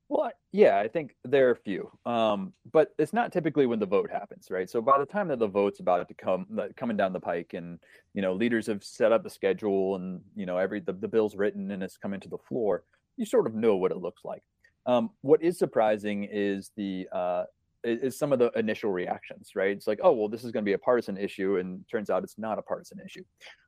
Well, 0.08 0.30
yeah, 0.50 0.78
I 0.78 0.88
think 0.88 1.14
there 1.24 1.48
are 1.48 1.52
a 1.52 1.56
few, 1.56 1.90
um, 2.06 2.54
but 2.72 2.94
it's 2.98 3.12
not 3.12 3.30
typically 3.30 3.66
when 3.66 3.80
the 3.80 3.84
vote 3.84 4.10
happens, 4.10 4.46
right? 4.50 4.70
So 4.70 4.80
by 4.80 4.98
the 4.98 5.04
time 5.04 5.28
that 5.28 5.38
the 5.38 5.46
vote's 5.46 5.80
about 5.80 6.08
to 6.08 6.14
come, 6.14 6.46
coming 6.74 6.96
down 6.96 7.12
the 7.12 7.20
pike, 7.20 7.52
and 7.52 7.78
you 8.14 8.22
know, 8.22 8.32
leaders 8.32 8.66
have 8.68 8.82
set 8.82 9.12
up 9.12 9.22
the 9.22 9.28
schedule, 9.28 9.96
and 9.96 10.22
you 10.34 10.46
know, 10.46 10.56
every 10.56 10.80
the, 10.80 10.94
the 10.94 11.08
bill's 11.08 11.36
written 11.36 11.70
and 11.70 11.82
it's 11.82 11.98
coming 11.98 12.20
to 12.20 12.28
the 12.30 12.38
floor, 12.48 12.84
you 13.18 13.26
sort 13.26 13.46
of 13.46 13.54
know 13.54 13.76
what 13.76 13.92
it 13.92 13.98
looks 13.98 14.24
like. 14.24 14.42
Um, 14.88 15.10
what 15.20 15.42
is 15.42 15.58
surprising 15.58 16.24
is 16.24 16.72
the 16.74 17.06
uh, 17.12 17.44
is 17.84 18.18
some 18.18 18.32
of 18.32 18.38
the 18.38 18.50
initial 18.52 18.90
reactions, 18.90 19.50
right? 19.54 19.70
It's 19.70 19.86
like, 19.86 20.00
oh, 20.02 20.12
well, 20.12 20.28
this 20.28 20.42
is 20.44 20.50
going 20.50 20.64
to 20.64 20.68
be 20.68 20.72
a 20.72 20.78
partisan 20.78 21.16
issue, 21.16 21.58
and 21.58 21.84
turns 21.88 22.10
out 22.10 22.24
it's 22.24 22.38
not 22.38 22.58
a 22.58 22.62
partisan 22.62 22.98
issue, 23.04 23.22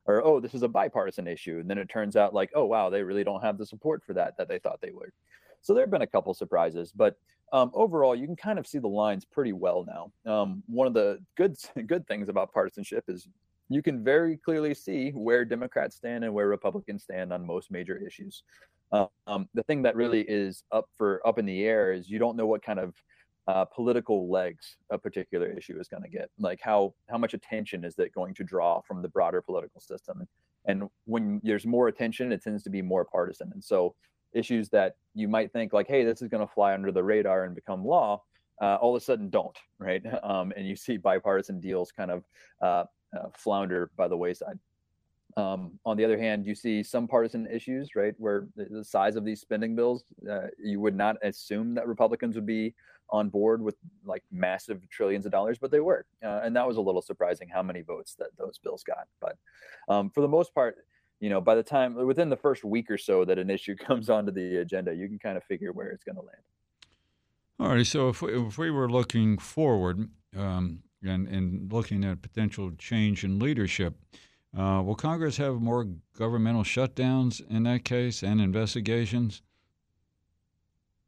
or 0.05 0.25
oh, 0.25 0.39
this 0.39 0.55
is 0.55 0.63
a 0.63 0.67
bipartisan 0.67 1.27
issue, 1.27 1.59
and 1.59 1.69
then 1.69 1.77
it 1.77 1.89
turns 1.89 2.15
out 2.15 2.33
like, 2.33 2.49
oh, 2.55 2.65
wow, 2.65 2.89
they 2.89 3.03
really 3.03 3.23
don't 3.23 3.41
have 3.41 3.59
the 3.59 3.65
support 3.65 4.03
for 4.03 4.13
that 4.13 4.35
that 4.37 4.49
they 4.49 4.57
thought 4.59 4.81
they 4.81 4.91
would. 4.91 5.11
So 5.61 5.73
there 5.73 5.83
have 5.83 5.91
been 5.91 6.01
a 6.01 6.07
couple 6.07 6.33
surprises, 6.33 6.91
but 6.91 7.17
um, 7.53 7.69
overall, 7.75 8.15
you 8.15 8.25
can 8.25 8.35
kind 8.35 8.57
of 8.57 8.65
see 8.65 8.79
the 8.79 8.87
lines 8.87 9.23
pretty 9.23 9.53
well 9.53 9.85
now. 9.87 10.31
Um, 10.31 10.63
one 10.65 10.87
of 10.87 10.93
the 10.93 11.19
good 11.37 11.55
good 11.85 12.07
things 12.07 12.29
about 12.29 12.51
partisanship 12.51 13.05
is 13.07 13.27
you 13.69 13.83
can 13.83 14.03
very 14.03 14.37
clearly 14.37 14.73
see 14.73 15.11
where 15.11 15.45
Democrats 15.45 15.95
stand 15.95 16.23
and 16.23 16.33
where 16.33 16.47
Republicans 16.47 17.03
stand 17.03 17.31
on 17.31 17.45
most 17.45 17.71
major 17.71 17.95
issues. 17.95 18.43
Um, 18.91 19.47
the 19.53 19.63
thing 19.63 19.81
that 19.83 19.95
really 19.95 20.21
is 20.21 20.63
up 20.71 20.89
for 20.97 21.25
up 21.25 21.39
in 21.39 21.45
the 21.45 21.63
air 21.63 21.93
is 21.93 22.09
you 22.09 22.19
don't 22.19 22.35
know 22.35 22.45
what 22.45 22.61
kind 22.61 22.79
of 22.79 22.93
uh, 23.47 23.65
political 23.65 24.29
legs 24.29 24.77
a 24.89 24.97
particular 24.97 25.47
issue 25.47 25.79
is 25.79 25.87
going 25.87 26.03
to 26.03 26.09
get. 26.09 26.29
Like 26.37 26.59
how 26.61 26.93
how 27.09 27.17
much 27.17 27.33
attention 27.33 27.83
is 27.83 27.95
that 27.95 28.13
going 28.13 28.33
to 28.35 28.43
draw 28.43 28.81
from 28.81 29.01
the 29.01 29.09
broader 29.09 29.41
political 29.41 29.81
system? 29.81 30.27
And 30.65 30.89
when 31.05 31.41
there's 31.43 31.65
more 31.65 31.87
attention, 31.87 32.31
it 32.31 32.43
tends 32.43 32.63
to 32.63 32.69
be 32.69 32.81
more 32.81 33.05
partisan. 33.05 33.49
And 33.53 33.63
so 33.63 33.95
issues 34.33 34.69
that 34.69 34.95
you 35.13 35.27
might 35.27 35.51
think 35.51 35.73
like, 35.73 35.87
hey, 35.87 36.03
this 36.03 36.21
is 36.21 36.27
going 36.27 36.45
to 36.45 36.53
fly 36.53 36.73
under 36.73 36.91
the 36.91 37.03
radar 37.03 37.45
and 37.45 37.55
become 37.55 37.83
law, 37.83 38.21
uh, 38.61 38.75
all 38.75 38.95
of 38.95 39.01
a 39.01 39.03
sudden 39.03 39.29
don't, 39.29 39.57
right? 39.79 40.03
Um, 40.23 40.53
and 40.55 40.67
you 40.67 40.75
see 40.75 40.97
bipartisan 40.97 41.59
deals 41.59 41.91
kind 41.91 42.11
of 42.11 42.23
uh, 42.61 42.85
uh, 43.17 43.29
flounder 43.33 43.89
by 43.97 44.07
the 44.07 44.17
wayside. 44.17 44.59
Um, 45.37 45.79
on 45.85 45.97
the 45.97 46.05
other 46.05 46.17
hand, 46.17 46.45
you 46.45 46.55
see 46.55 46.83
some 46.83 47.07
partisan 47.07 47.47
issues, 47.47 47.95
right, 47.95 48.13
where 48.17 48.47
the, 48.55 48.83
size 48.83 49.15
of 49.15 49.23
these 49.23 49.39
spending 49.39 49.75
bills, 49.75 50.03
uh, 50.29 50.47
you 50.61 50.79
would 50.79 50.95
not 50.95 51.15
assume 51.23 51.73
that 51.75 51.87
Republicans 51.87 52.35
would 52.35 52.45
be 52.45 52.73
on 53.09 53.29
board 53.29 53.61
with 53.61 53.75
like 54.05 54.23
massive 54.31 54.87
trillions 54.89 55.25
of 55.25 55.31
dollars, 55.31 55.57
but 55.57 55.71
they 55.71 55.79
were, 55.79 56.05
uh, 56.23 56.41
and 56.43 56.55
that 56.55 56.67
was 56.67 56.77
a 56.77 56.81
little 56.81 57.01
surprising 57.01 57.47
how 57.47 57.61
many 57.61 57.81
votes 57.81 58.15
that 58.17 58.29
those 58.37 58.57
bills 58.57 58.83
got. 58.83 59.07
But 59.19 59.37
um, 59.87 60.09
for 60.09 60.21
the 60.21 60.27
most 60.27 60.53
part, 60.53 60.77
you 61.19 61.29
know, 61.29 61.39
by 61.39 61.55
the 61.55 61.63
time 61.63 61.93
within 61.95 62.29
the 62.29 62.37
first 62.37 62.63
week 62.63 62.89
or 62.89 62.97
so 62.97 63.23
that 63.25 63.37
an 63.37 63.49
issue 63.49 63.75
comes 63.87 64.09
onto 64.09 64.31
the 64.31 64.57
agenda, 64.57 64.93
you 64.93 65.07
can 65.07 65.19
kind 65.19 65.37
of 65.37 65.43
figure 65.43 65.71
where 65.71 65.89
it's 65.89 66.03
going 66.03 66.15
to 66.15 66.21
land. 66.21 66.41
All 67.59 67.69
right. 67.69 67.85
So 67.85 68.09
if 68.09 68.21
we, 68.21 68.33
if 68.47 68.57
we 68.57 68.71
were 68.71 68.89
looking 68.89 69.37
forward 69.37 70.09
um, 70.35 70.79
and, 71.03 71.27
and 71.27 71.71
looking 71.71 72.03
at 72.03 72.23
potential 72.23 72.71
change 72.71 73.23
in 73.23 73.37
leadership, 73.37 73.93
uh, 74.57 74.81
will 74.83 74.95
Congress 74.95 75.37
have 75.37 75.61
more 75.61 75.87
governmental 76.17 76.63
shutdowns 76.63 77.41
in 77.49 77.63
that 77.63 77.83
case 77.83 78.23
and 78.23 78.41
investigations? 78.41 79.41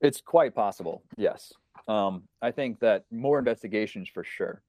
It's 0.02 0.22
quite 0.22 0.54
possible, 0.54 1.04
yes. 1.18 1.54
Um, 1.88 2.24
I 2.42 2.52
think 2.52 2.80
that 2.80 3.06
more 3.12 3.40
investigations 3.40 4.10
for 4.10 4.24
sure, 4.24 4.62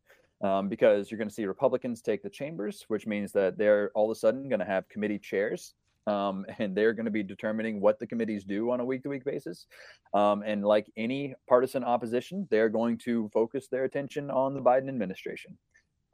um, 0.42 0.68
because 0.68 1.10
you're 1.10 1.18
going 1.18 1.28
to 1.28 1.34
see 1.34 1.46
Republicans 1.46 2.02
take 2.02 2.22
the 2.22 2.30
chambers, 2.30 2.84
which 2.88 3.06
means 3.06 3.32
that 3.32 3.56
they're 3.56 3.90
all 3.94 4.10
of 4.10 4.16
a 4.16 4.18
sudden 4.18 4.48
going 4.48 4.60
to 4.60 4.64
have 4.64 4.88
committee 4.88 5.18
chairs 5.18 5.74
um, 6.06 6.44
and 6.58 6.76
they're 6.76 6.92
going 6.92 7.04
to 7.04 7.10
be 7.10 7.22
determining 7.22 7.80
what 7.80 7.98
the 7.98 8.06
committees 8.06 8.44
do 8.44 8.70
on 8.70 8.80
a 8.80 8.84
week 8.84 9.02
to 9.02 9.08
week 9.08 9.24
basis. 9.24 9.66
Um, 10.12 10.42
and 10.44 10.64
like 10.64 10.90
any 10.96 11.34
partisan 11.48 11.84
opposition, 11.84 12.46
they're 12.50 12.68
going 12.68 12.98
to 12.98 13.28
focus 13.32 13.68
their 13.68 13.84
attention 13.84 14.30
on 14.30 14.54
the 14.54 14.60
Biden 14.60 14.88
administration, 14.88 15.56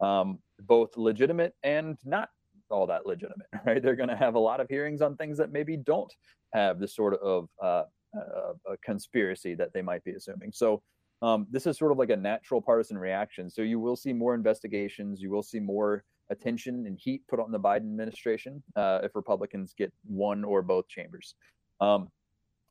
um, 0.01 0.39
both 0.61 0.97
legitimate 0.97 1.55
and 1.63 1.99
not 2.05 2.31
all 2.71 2.87
that 2.87 3.07
legitimate, 3.07 3.47
right? 3.67 3.83
They're 3.83 3.97
going 3.97 4.09
to 4.09 4.17
have 4.17 4.35
a 4.35 4.39
lot 4.39 4.61
of 4.61 4.69
hearings 4.69 5.03
on 5.03 5.17
things 5.17 5.39
that 5.39 5.53
maybe 5.53 5.77
don't 5.77 6.13
have 6.53 6.79
the 6.79 6.89
sort 6.89 7.15
of 7.15 7.49
uh, 7.63 7.85
uh, 8.17 8.53
a 8.67 8.77
conspiracy 8.85 9.55
that 9.55 9.73
they 9.73 9.83
might 9.83 10.05
be 10.05 10.13
assuming. 10.13 10.51
So 10.53 10.83
um, 11.23 11.47
this 11.51 11.67
is 11.67 11.77
sort 11.79 11.93
of 11.93 11.99
like 11.99 12.11
a 12.11 12.17
natural 12.17 12.61
partisan 12.61 12.99
reaction. 12.99 13.51
So 13.51 13.63
you 13.63 13.79
will 13.79 13.97
see 13.97 14.13
more 14.13 14.35
investigations. 14.35 15.21
You 15.21 15.31
will 15.31 15.43
see 15.43 15.61
more 15.61 16.05
attention 16.31 16.87
and 16.87 16.99
heat 16.99 17.23
put 17.29 17.41
on 17.41 17.51
the 17.51 17.61
Biden 17.61 17.77
administration 17.77 18.63
uh, 18.77 19.01
if 19.03 19.15
Republicans 19.15 19.75
get 19.77 19.93
one 20.07 20.45
or 20.45 20.63
both 20.63 20.89
chambers. 20.89 21.35
Um, 21.81 22.09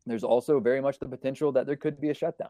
there's 0.05 0.23
also 0.23 0.59
very 0.59 0.81
much 0.81 0.97
the 0.99 1.07
potential 1.07 1.51
that 1.51 1.67
there 1.67 1.75
could 1.75 2.01
be 2.01 2.09
a 2.09 2.13
shutdown. 2.13 2.49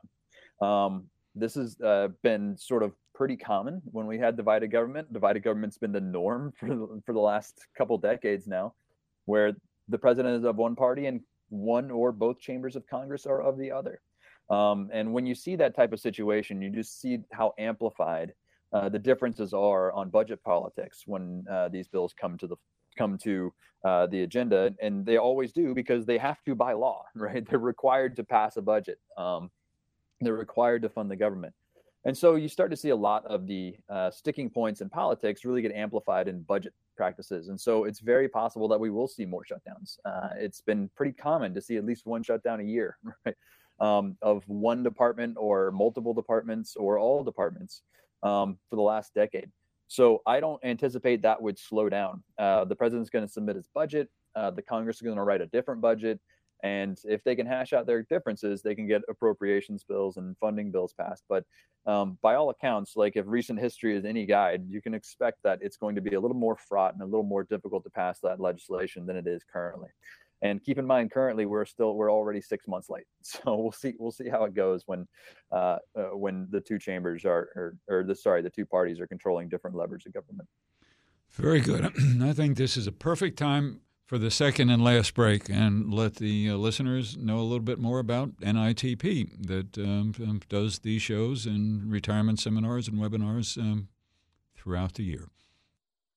Um, 0.62 1.06
this 1.36 1.56
has 1.56 1.80
uh, 1.82 2.10
been 2.24 2.58
sort 2.58 2.84
of 2.84 2.94
pretty 3.14 3.38
common 3.38 3.82
when 3.86 4.08
we 4.08 4.18
had 4.18 4.38
divided 4.38 4.72
government. 4.72 5.12
Divided 5.12 5.44
government's 5.44 5.78
been 5.78 5.92
the 5.92 6.02
norm 6.02 6.54
for 6.60 6.70
the, 6.70 7.02
for 7.06 7.14
the 7.14 7.20
last 7.20 7.66
couple 7.78 7.98
decades 7.98 8.48
now, 8.48 8.74
where 9.26 9.54
the 9.88 9.98
president 9.98 10.38
is 10.38 10.46
of 10.46 10.56
one 10.56 10.76
party 10.76 11.08
and 11.08 11.22
one 11.50 11.92
or 11.92 12.12
both 12.12 12.40
chambers 12.40 12.76
of 12.76 12.88
Congress 12.88 13.26
are 13.26 13.42
of 13.42 13.58
the 13.58 13.72
other. 13.72 14.02
Um, 14.50 14.90
and 14.92 15.14
when 15.14 15.26
you 15.26 15.36
see 15.36 15.56
that 15.58 15.76
type 15.76 15.94
of 15.94 16.00
situation, 16.00 16.62
you 16.62 16.70
just 16.70 17.00
see 17.00 17.20
how 17.32 17.54
amplified 17.60 18.34
uh, 18.74 18.90
the 18.90 19.00
differences 19.00 19.54
are 19.54 19.92
on 19.94 20.10
budget 20.10 20.44
politics 20.44 21.04
when 21.06 21.44
uh, 21.50 21.70
these 21.70 21.88
bills 21.88 22.14
come 22.20 22.38
to 22.38 22.48
the 22.48 22.56
come 22.98 23.18
to 23.18 23.54
uh, 23.86 24.08
the 24.08 24.24
agenda, 24.24 24.74
and 24.82 25.06
they 25.06 25.18
always 25.18 25.54
do 25.54 25.74
because 25.74 26.06
they 26.06 26.18
have 26.18 26.44
to 26.44 26.56
by 26.56 26.74
law, 26.74 27.04
right? 27.16 27.48
They're 27.50 27.60
required 27.60 28.16
to 28.18 28.24
pass 28.24 28.58
a 28.58 28.62
budget. 28.62 29.00
Um, 29.18 29.50
they're 30.22 30.34
required 30.34 30.82
to 30.84 30.90
fund 30.90 31.10
the 31.10 31.16
government. 31.16 31.54
And 32.06 32.18
so 32.18 32.36
you 32.36 32.48
start 32.48 32.72
to 32.72 32.78
see 32.78 32.90
a 32.90 32.96
lot 32.96 33.26
of 33.26 33.46
the 33.46 33.76
uh, 33.90 34.10
sticking 34.10 34.50
points 34.50 34.82
in 34.82 34.90
politics 34.90 35.44
really 35.44 35.62
get 35.62 35.74
amplified 35.74 36.28
in 36.28 36.42
budget 36.44 36.74
practices. 36.96 37.50
And 37.50 37.60
so 37.60 37.84
it's 37.84 38.00
very 38.00 38.30
possible 38.30 38.68
that 38.70 38.80
we 38.80 38.90
will 38.90 39.08
see 39.08 39.26
more 39.26 39.44
shutdowns. 39.44 39.98
Uh, 40.06 40.30
it's 40.38 40.62
been 40.62 40.90
pretty 40.96 41.12
common 41.12 41.54
to 41.54 41.62
see 41.62 41.78
at 41.78 41.86
least 41.86 42.06
one 42.06 42.24
shutdown 42.24 42.62
a 42.62 42.64
year, 42.64 42.98
right? 43.26 43.36
Um, 43.80 44.18
of 44.22 44.44
one 44.48 44.84
department 44.84 45.38
or 45.40 45.72
multiple 45.72 46.14
departments 46.14 46.76
or 46.76 47.00
all 47.00 47.24
departments 47.24 47.82
um, 48.24 48.58
for 48.70 48.76
the 48.76 48.82
last 48.82 49.14
decade. 49.14 49.50
So 49.88 50.22
I 50.28 50.40
don't 50.40 50.64
anticipate 50.64 51.22
that 51.24 51.42
would 51.42 51.58
slow 51.58 51.90
down. 51.90 52.24
Uh, 52.38 52.66
the 52.66 52.76
president's 52.76 53.10
going 53.10 53.26
to 53.26 53.32
submit 53.32 53.56
his 53.56 53.68
budget. 53.74 54.10
Uh, 54.36 54.52
the 54.52 54.62
Congress 54.62 54.98
is 54.98 55.02
going 55.02 55.16
to 55.16 55.24
write 55.24 55.42
a 55.42 55.48
different 55.48 55.82
budget. 55.82 56.20
And 56.64 57.00
if 57.06 57.24
they 57.24 57.36
can 57.36 57.46
hash 57.46 57.74
out 57.74 57.86
their 57.86 58.04
differences, 58.04 58.62
they 58.62 58.76
can 58.76 58.88
get 58.88 59.02
appropriations 59.10 59.84
bills 59.84 60.18
and 60.18 60.38
funding 60.38 60.72
bills 60.72 60.94
passed. 60.94 61.24
But 61.30 61.46
um, 61.86 62.18
by 62.22 62.36
all 62.36 62.50
accounts, 62.50 62.96
like 62.96 63.16
if 63.16 63.26
recent 63.28 63.60
history 63.60 63.96
is 63.96 64.04
any 64.04 64.26
guide, 64.26 64.66
you 64.68 64.82
can 64.82 64.94
expect 64.94 65.40
that 65.44 65.60
it's 65.62 65.78
going 65.78 65.96
to 65.96 66.02
be 66.02 66.16
a 66.16 66.20
little 66.20 66.38
more 66.38 66.58
fraught 66.58 66.94
and 66.94 67.02
a 67.02 67.06
little 67.06 67.24
more 67.24 67.44
difficult 67.44 67.84
to 67.86 67.90
pass 67.90 68.20
that 68.22 68.40
legislation 68.40 69.06
than 69.06 69.16
it 69.16 69.28
is 69.28 69.44
currently. 69.52 69.90
And 70.42 70.64
keep 70.64 70.78
in 70.78 70.86
mind, 70.86 71.12
currently 71.12 71.46
we're 71.46 71.66
still 71.66 71.96
we're 71.96 72.12
already 72.12 72.40
six 72.40 72.68
months 72.68 72.90
late, 72.90 73.06
so 73.22 73.56
we'll 73.56 73.72
see 73.72 73.94
we'll 74.00 74.12
see 74.12 74.30
how 74.30 74.46
it 74.46 74.54
goes 74.54 74.84
when 74.86 75.08
uh, 75.52 75.78
uh, 75.98 76.16
when 76.16 76.48
the 76.50 76.62
two 76.62 76.80
chambers 76.80 77.26
are 77.26 77.50
or, 77.56 77.76
or 77.90 78.04
the 78.04 78.16
sorry 78.16 78.42
the 78.42 78.50
two 78.50 78.66
parties 78.66 79.00
are 79.00 79.08
controlling 79.08 79.50
different 79.50 79.76
levers 79.76 80.06
of 80.06 80.14
government. 80.14 80.48
Very 81.32 81.60
good. 81.60 81.86
I 82.22 82.34
think 82.34 82.58
this 82.58 82.78
is 82.78 82.88
a 82.88 82.92
perfect 82.92 83.38
time 83.38 83.82
for 84.10 84.18
the 84.18 84.32
second 84.32 84.72
and 84.72 84.84
last 84.84 85.14
break 85.14 85.48
and 85.50 85.94
let 85.94 86.16
the 86.16 86.50
uh, 86.50 86.56
listeners 86.56 87.16
know 87.16 87.38
a 87.38 87.46
little 87.46 87.60
bit 87.60 87.78
more 87.78 88.00
about 88.00 88.36
NITP 88.38 89.46
that 89.46 89.78
um, 89.78 90.42
does 90.50 90.80
these 90.80 91.04
shows 91.04 91.46
and 91.46 91.92
retirement 91.92 92.40
seminars 92.40 92.88
and 92.88 92.98
webinars 92.98 93.56
um, 93.60 93.88
throughout 94.56 94.96
the 94.96 95.04
year. 95.04 95.28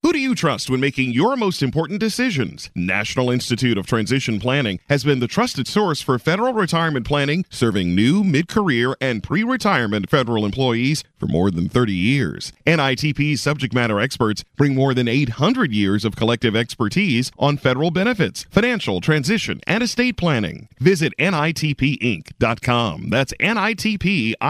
Who 0.05 0.13
do 0.13 0.19
you 0.19 0.35
trust 0.35 0.69
when 0.69 0.81
making 0.81 1.13
your 1.13 1.37
most 1.37 1.63
important 1.63 2.01
decisions? 2.01 2.71
National 2.75 3.31
Institute 3.31 3.79
of 3.79 3.87
Transition 3.87 4.41
Planning 4.41 4.81
has 4.89 5.05
been 5.05 5.21
the 5.21 5.29
trusted 5.29 5.69
source 5.69 6.01
for 6.01 6.19
federal 6.19 6.53
retirement 6.53 7.07
planning, 7.07 7.45
serving 7.51 7.95
new, 7.95 8.25
mid 8.25 8.49
career, 8.49 8.97
and 9.01 9.23
pre 9.23 9.45
retirement 9.45 10.11
federal 10.11 10.45
employees 10.45 11.05
for 11.21 11.29
more 11.29 11.53
than 11.53 11.69
30 11.69 11.93
years. 11.93 12.53
NITP's 12.67 13.41
subject 13.41 13.73
matter 13.75 14.01
experts 14.01 14.43
bring 14.57 14.75
more 14.75 14.93
than 14.93 15.07
800 15.07 15.73
years 15.73 16.05
of 16.05 16.17
collective 16.17 16.57
expertise 16.57 17.31
on 17.39 17.57
federal 17.57 17.93
benefits, 17.93 18.43
financial 18.51 19.01
transition, 19.01 19.61
and 19.69 19.85
estate 19.85 20.17
planning. 20.17 20.69
Visit 20.81 21.13
NITPinc.com. 21.21 23.09
That's 23.09 23.33
NITPINC.com 23.35 24.41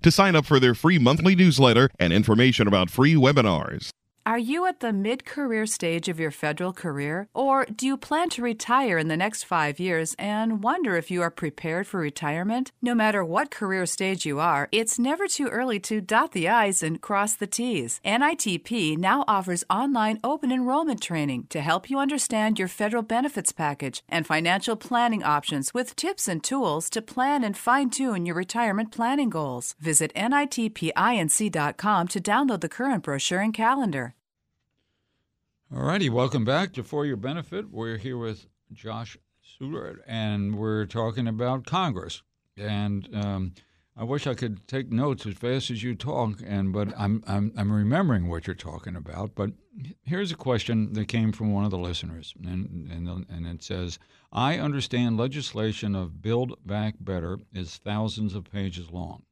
to 0.00 0.10
sign 0.12 0.36
up 0.36 0.46
for 0.46 0.60
their 0.60 0.74
free 0.76 1.00
monthly 1.00 1.34
newsletter 1.34 1.90
and 1.98 2.12
information 2.12 2.68
about 2.68 2.88
free 2.88 3.14
webinars. 3.14 3.90
Are 4.26 4.40
you 4.40 4.66
at 4.66 4.80
the 4.80 4.92
mid 4.92 5.24
career 5.24 5.66
stage 5.66 6.08
of 6.08 6.18
your 6.18 6.32
federal 6.32 6.72
career? 6.72 7.28
Or 7.32 7.64
do 7.64 7.86
you 7.86 7.96
plan 7.96 8.28
to 8.30 8.42
retire 8.42 8.98
in 8.98 9.06
the 9.06 9.16
next 9.16 9.44
five 9.44 9.78
years 9.78 10.16
and 10.18 10.64
wonder 10.64 10.96
if 10.96 11.12
you 11.12 11.22
are 11.22 11.30
prepared 11.30 11.86
for 11.86 12.00
retirement? 12.00 12.72
No 12.82 12.92
matter 12.92 13.24
what 13.24 13.52
career 13.52 13.86
stage 13.86 14.26
you 14.26 14.40
are, 14.40 14.68
it's 14.72 14.98
never 14.98 15.28
too 15.28 15.46
early 15.46 15.78
to 15.78 16.00
dot 16.00 16.32
the 16.32 16.48
I's 16.48 16.82
and 16.82 17.00
cross 17.00 17.36
the 17.36 17.46
T's. 17.46 18.00
NITP 18.04 18.98
now 18.98 19.22
offers 19.28 19.62
online 19.70 20.18
open 20.24 20.50
enrollment 20.50 21.00
training 21.00 21.46
to 21.50 21.60
help 21.60 21.88
you 21.88 22.00
understand 22.00 22.58
your 22.58 22.66
federal 22.66 23.04
benefits 23.04 23.52
package 23.52 24.02
and 24.08 24.26
financial 24.26 24.74
planning 24.74 25.22
options 25.22 25.72
with 25.72 25.94
tips 25.94 26.26
and 26.26 26.42
tools 26.42 26.90
to 26.90 27.00
plan 27.00 27.44
and 27.44 27.56
fine 27.56 27.90
tune 27.90 28.26
your 28.26 28.34
retirement 28.34 28.90
planning 28.90 29.30
goals. 29.30 29.76
Visit 29.78 30.12
NITPINC.com 30.16 32.08
to 32.08 32.20
download 32.20 32.60
the 32.60 32.68
current 32.68 33.04
brochure 33.04 33.40
and 33.40 33.54
calendar. 33.54 34.15
All 35.74 35.82
righty, 35.82 36.08
welcome 36.08 36.44
back 36.44 36.72
to 36.74 36.84
For 36.84 37.04
Your 37.04 37.16
Benefit. 37.16 37.72
We're 37.72 37.96
here 37.96 38.16
with 38.16 38.46
Josh 38.72 39.18
Huder, 39.40 40.00
and 40.06 40.56
we're 40.56 40.86
talking 40.86 41.26
about 41.26 41.66
Congress. 41.66 42.22
And 42.56 43.08
um, 43.12 43.52
I 43.96 44.04
wish 44.04 44.28
I 44.28 44.34
could 44.34 44.68
take 44.68 44.92
notes 44.92 45.26
as 45.26 45.34
fast 45.34 45.72
as 45.72 45.82
you 45.82 45.96
talk, 45.96 46.40
and 46.46 46.72
but 46.72 46.94
I'm, 46.96 47.24
I'm 47.26 47.52
I'm 47.56 47.72
remembering 47.72 48.28
what 48.28 48.46
you're 48.46 48.54
talking 48.54 48.94
about. 48.94 49.34
But 49.34 49.50
here's 50.04 50.30
a 50.30 50.36
question 50.36 50.92
that 50.92 51.08
came 51.08 51.32
from 51.32 51.52
one 51.52 51.64
of 51.64 51.72
the 51.72 51.78
listeners, 51.78 52.32
and 52.44 52.88
and 52.88 53.26
and 53.28 53.46
it 53.48 53.64
says, 53.64 53.98
"I 54.32 54.58
understand 54.58 55.16
legislation 55.16 55.96
of 55.96 56.22
Build 56.22 56.64
Back 56.64 56.94
Better 57.00 57.40
is 57.52 57.78
thousands 57.78 58.36
of 58.36 58.52
pages 58.52 58.92
long. 58.92 59.24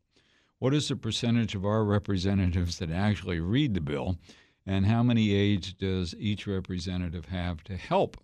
What 0.59 0.75
is 0.75 0.89
the 0.89 0.97
percentage 0.97 1.55
of 1.55 1.65
our 1.65 1.85
representatives 1.85 2.81
that 2.81 2.91
actually 2.91 3.39
read 3.39 3.75
the 3.75 3.81
bill?" 3.81 4.19
And 4.67 4.87
how 4.87 5.03
many 5.03 5.35
aides 5.35 5.73
does 5.73 6.15
each 6.19 6.47
representative 6.47 7.27
have 7.27 7.63
to 7.65 7.77
help 7.77 8.17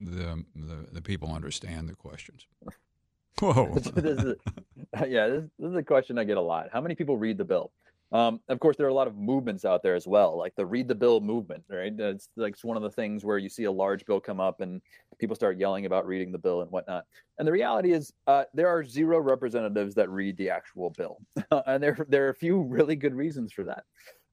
the 0.00 0.44
the, 0.54 0.86
the 0.92 1.02
people 1.02 1.32
understand 1.32 1.88
the 1.88 1.94
questions? 1.94 2.46
Whoa. 3.40 3.72
this 3.74 4.16
is, 4.16 4.34
yeah, 5.06 5.28
this, 5.28 5.44
this, 5.58 5.70
is 5.70 5.76
a 5.76 5.82
question 5.82 6.18
I 6.18 6.24
get 6.24 6.38
a 6.38 6.42
lot. 6.42 6.68
How 6.72 6.80
many 6.80 6.94
people 6.94 7.16
read 7.16 7.38
the 7.38 7.44
bill? 7.44 7.70
Um, 8.10 8.40
of 8.48 8.58
course, 8.58 8.76
there 8.76 8.86
are 8.86 8.90
a 8.90 8.94
lot 8.94 9.06
of 9.06 9.16
movements 9.16 9.66
out 9.66 9.82
there 9.82 9.94
as 9.94 10.06
well, 10.06 10.36
like 10.38 10.54
the 10.56 10.64
read 10.64 10.88
the 10.88 10.94
bill 10.94 11.20
movement, 11.20 11.62
right? 11.68 11.92
It's 11.96 12.30
like 12.36 12.54
it's 12.54 12.64
one 12.64 12.76
of 12.76 12.82
the 12.82 12.90
things 12.90 13.22
where 13.22 13.36
you 13.36 13.50
see 13.50 13.64
a 13.64 13.72
large 13.72 14.06
bill 14.06 14.18
come 14.18 14.40
up 14.40 14.60
and 14.60 14.80
people 15.18 15.36
start 15.36 15.58
yelling 15.58 15.84
about 15.84 16.06
reading 16.06 16.32
the 16.32 16.38
bill 16.38 16.62
and 16.62 16.70
whatnot. 16.70 17.04
And 17.38 17.46
the 17.46 17.52
reality 17.52 17.92
is, 17.92 18.12
uh, 18.26 18.44
there 18.54 18.68
are 18.68 18.82
zero 18.82 19.18
representatives 19.18 19.94
that 19.96 20.08
read 20.08 20.38
the 20.38 20.48
actual 20.48 20.90
bill, 20.90 21.18
and 21.66 21.82
there 21.82 21.98
there 22.08 22.26
are 22.26 22.30
a 22.30 22.34
few 22.34 22.62
really 22.62 22.96
good 22.96 23.14
reasons 23.14 23.52
for 23.52 23.64
that. 23.64 23.84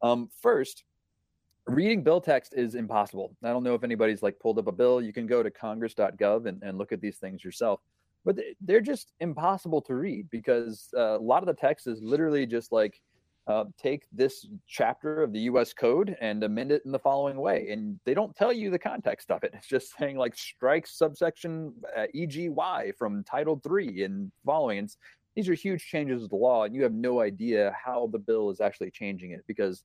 Um, 0.01 0.29
first, 0.41 0.85
reading 1.67 2.03
bill 2.03 2.21
text 2.21 2.53
is 2.55 2.75
impossible. 2.75 3.35
I 3.43 3.49
don't 3.49 3.63
know 3.63 3.73
if 3.73 3.83
anybody's 3.83 4.23
like 4.23 4.39
pulled 4.39 4.59
up 4.59 4.67
a 4.67 4.71
bill. 4.71 5.01
You 5.01 5.13
can 5.13 5.27
go 5.27 5.41
to 5.43 5.49
congress.gov 5.49 6.45
and, 6.45 6.61
and 6.63 6.77
look 6.77 6.91
at 6.91 7.01
these 7.01 7.17
things 7.17 7.43
yourself, 7.43 7.79
but 8.23 8.37
they're 8.61 8.81
just 8.81 9.13
impossible 9.19 9.81
to 9.83 9.95
read 9.95 10.29
because 10.29 10.89
uh, 10.95 11.17
a 11.17 11.19
lot 11.19 11.43
of 11.43 11.47
the 11.47 11.53
text 11.53 11.87
is 11.87 12.01
literally 12.01 12.45
just 12.45 12.71
like 12.71 13.01
uh, 13.47 13.65
take 13.77 14.05
this 14.11 14.47
chapter 14.67 15.21
of 15.21 15.31
the 15.31 15.41
US 15.41 15.73
code 15.73 16.15
and 16.19 16.43
amend 16.43 16.71
it 16.71 16.81
in 16.85 16.91
the 16.91 16.99
following 16.99 17.37
way. 17.37 17.69
And 17.69 17.99
they 18.03 18.13
don't 18.13 18.35
tell 18.35 18.51
you 18.51 18.69
the 18.69 18.79
context 18.79 19.29
of 19.29 19.43
it. 19.43 19.51
It's 19.53 19.67
just 19.67 19.95
saying 19.97 20.17
like 20.17 20.35
strike 20.35 20.87
subsection 20.87 21.73
uh, 21.95 22.05
EGY 22.13 22.93
from 22.97 23.23
Title 23.23 23.59
3 23.63 24.03
and 24.03 24.31
following. 24.45 24.79
It's, 24.79 24.97
these 25.35 25.49
are 25.49 25.53
huge 25.53 25.85
changes 25.85 26.21
to 26.21 26.27
the 26.27 26.35
law 26.35 26.63
and 26.63 26.75
you 26.75 26.83
have 26.83 26.93
no 26.93 27.19
idea 27.21 27.75
how 27.83 28.07
the 28.11 28.19
bill 28.19 28.49
is 28.49 28.61
actually 28.61 28.91
changing 28.91 29.31
it 29.31 29.43
because 29.47 29.83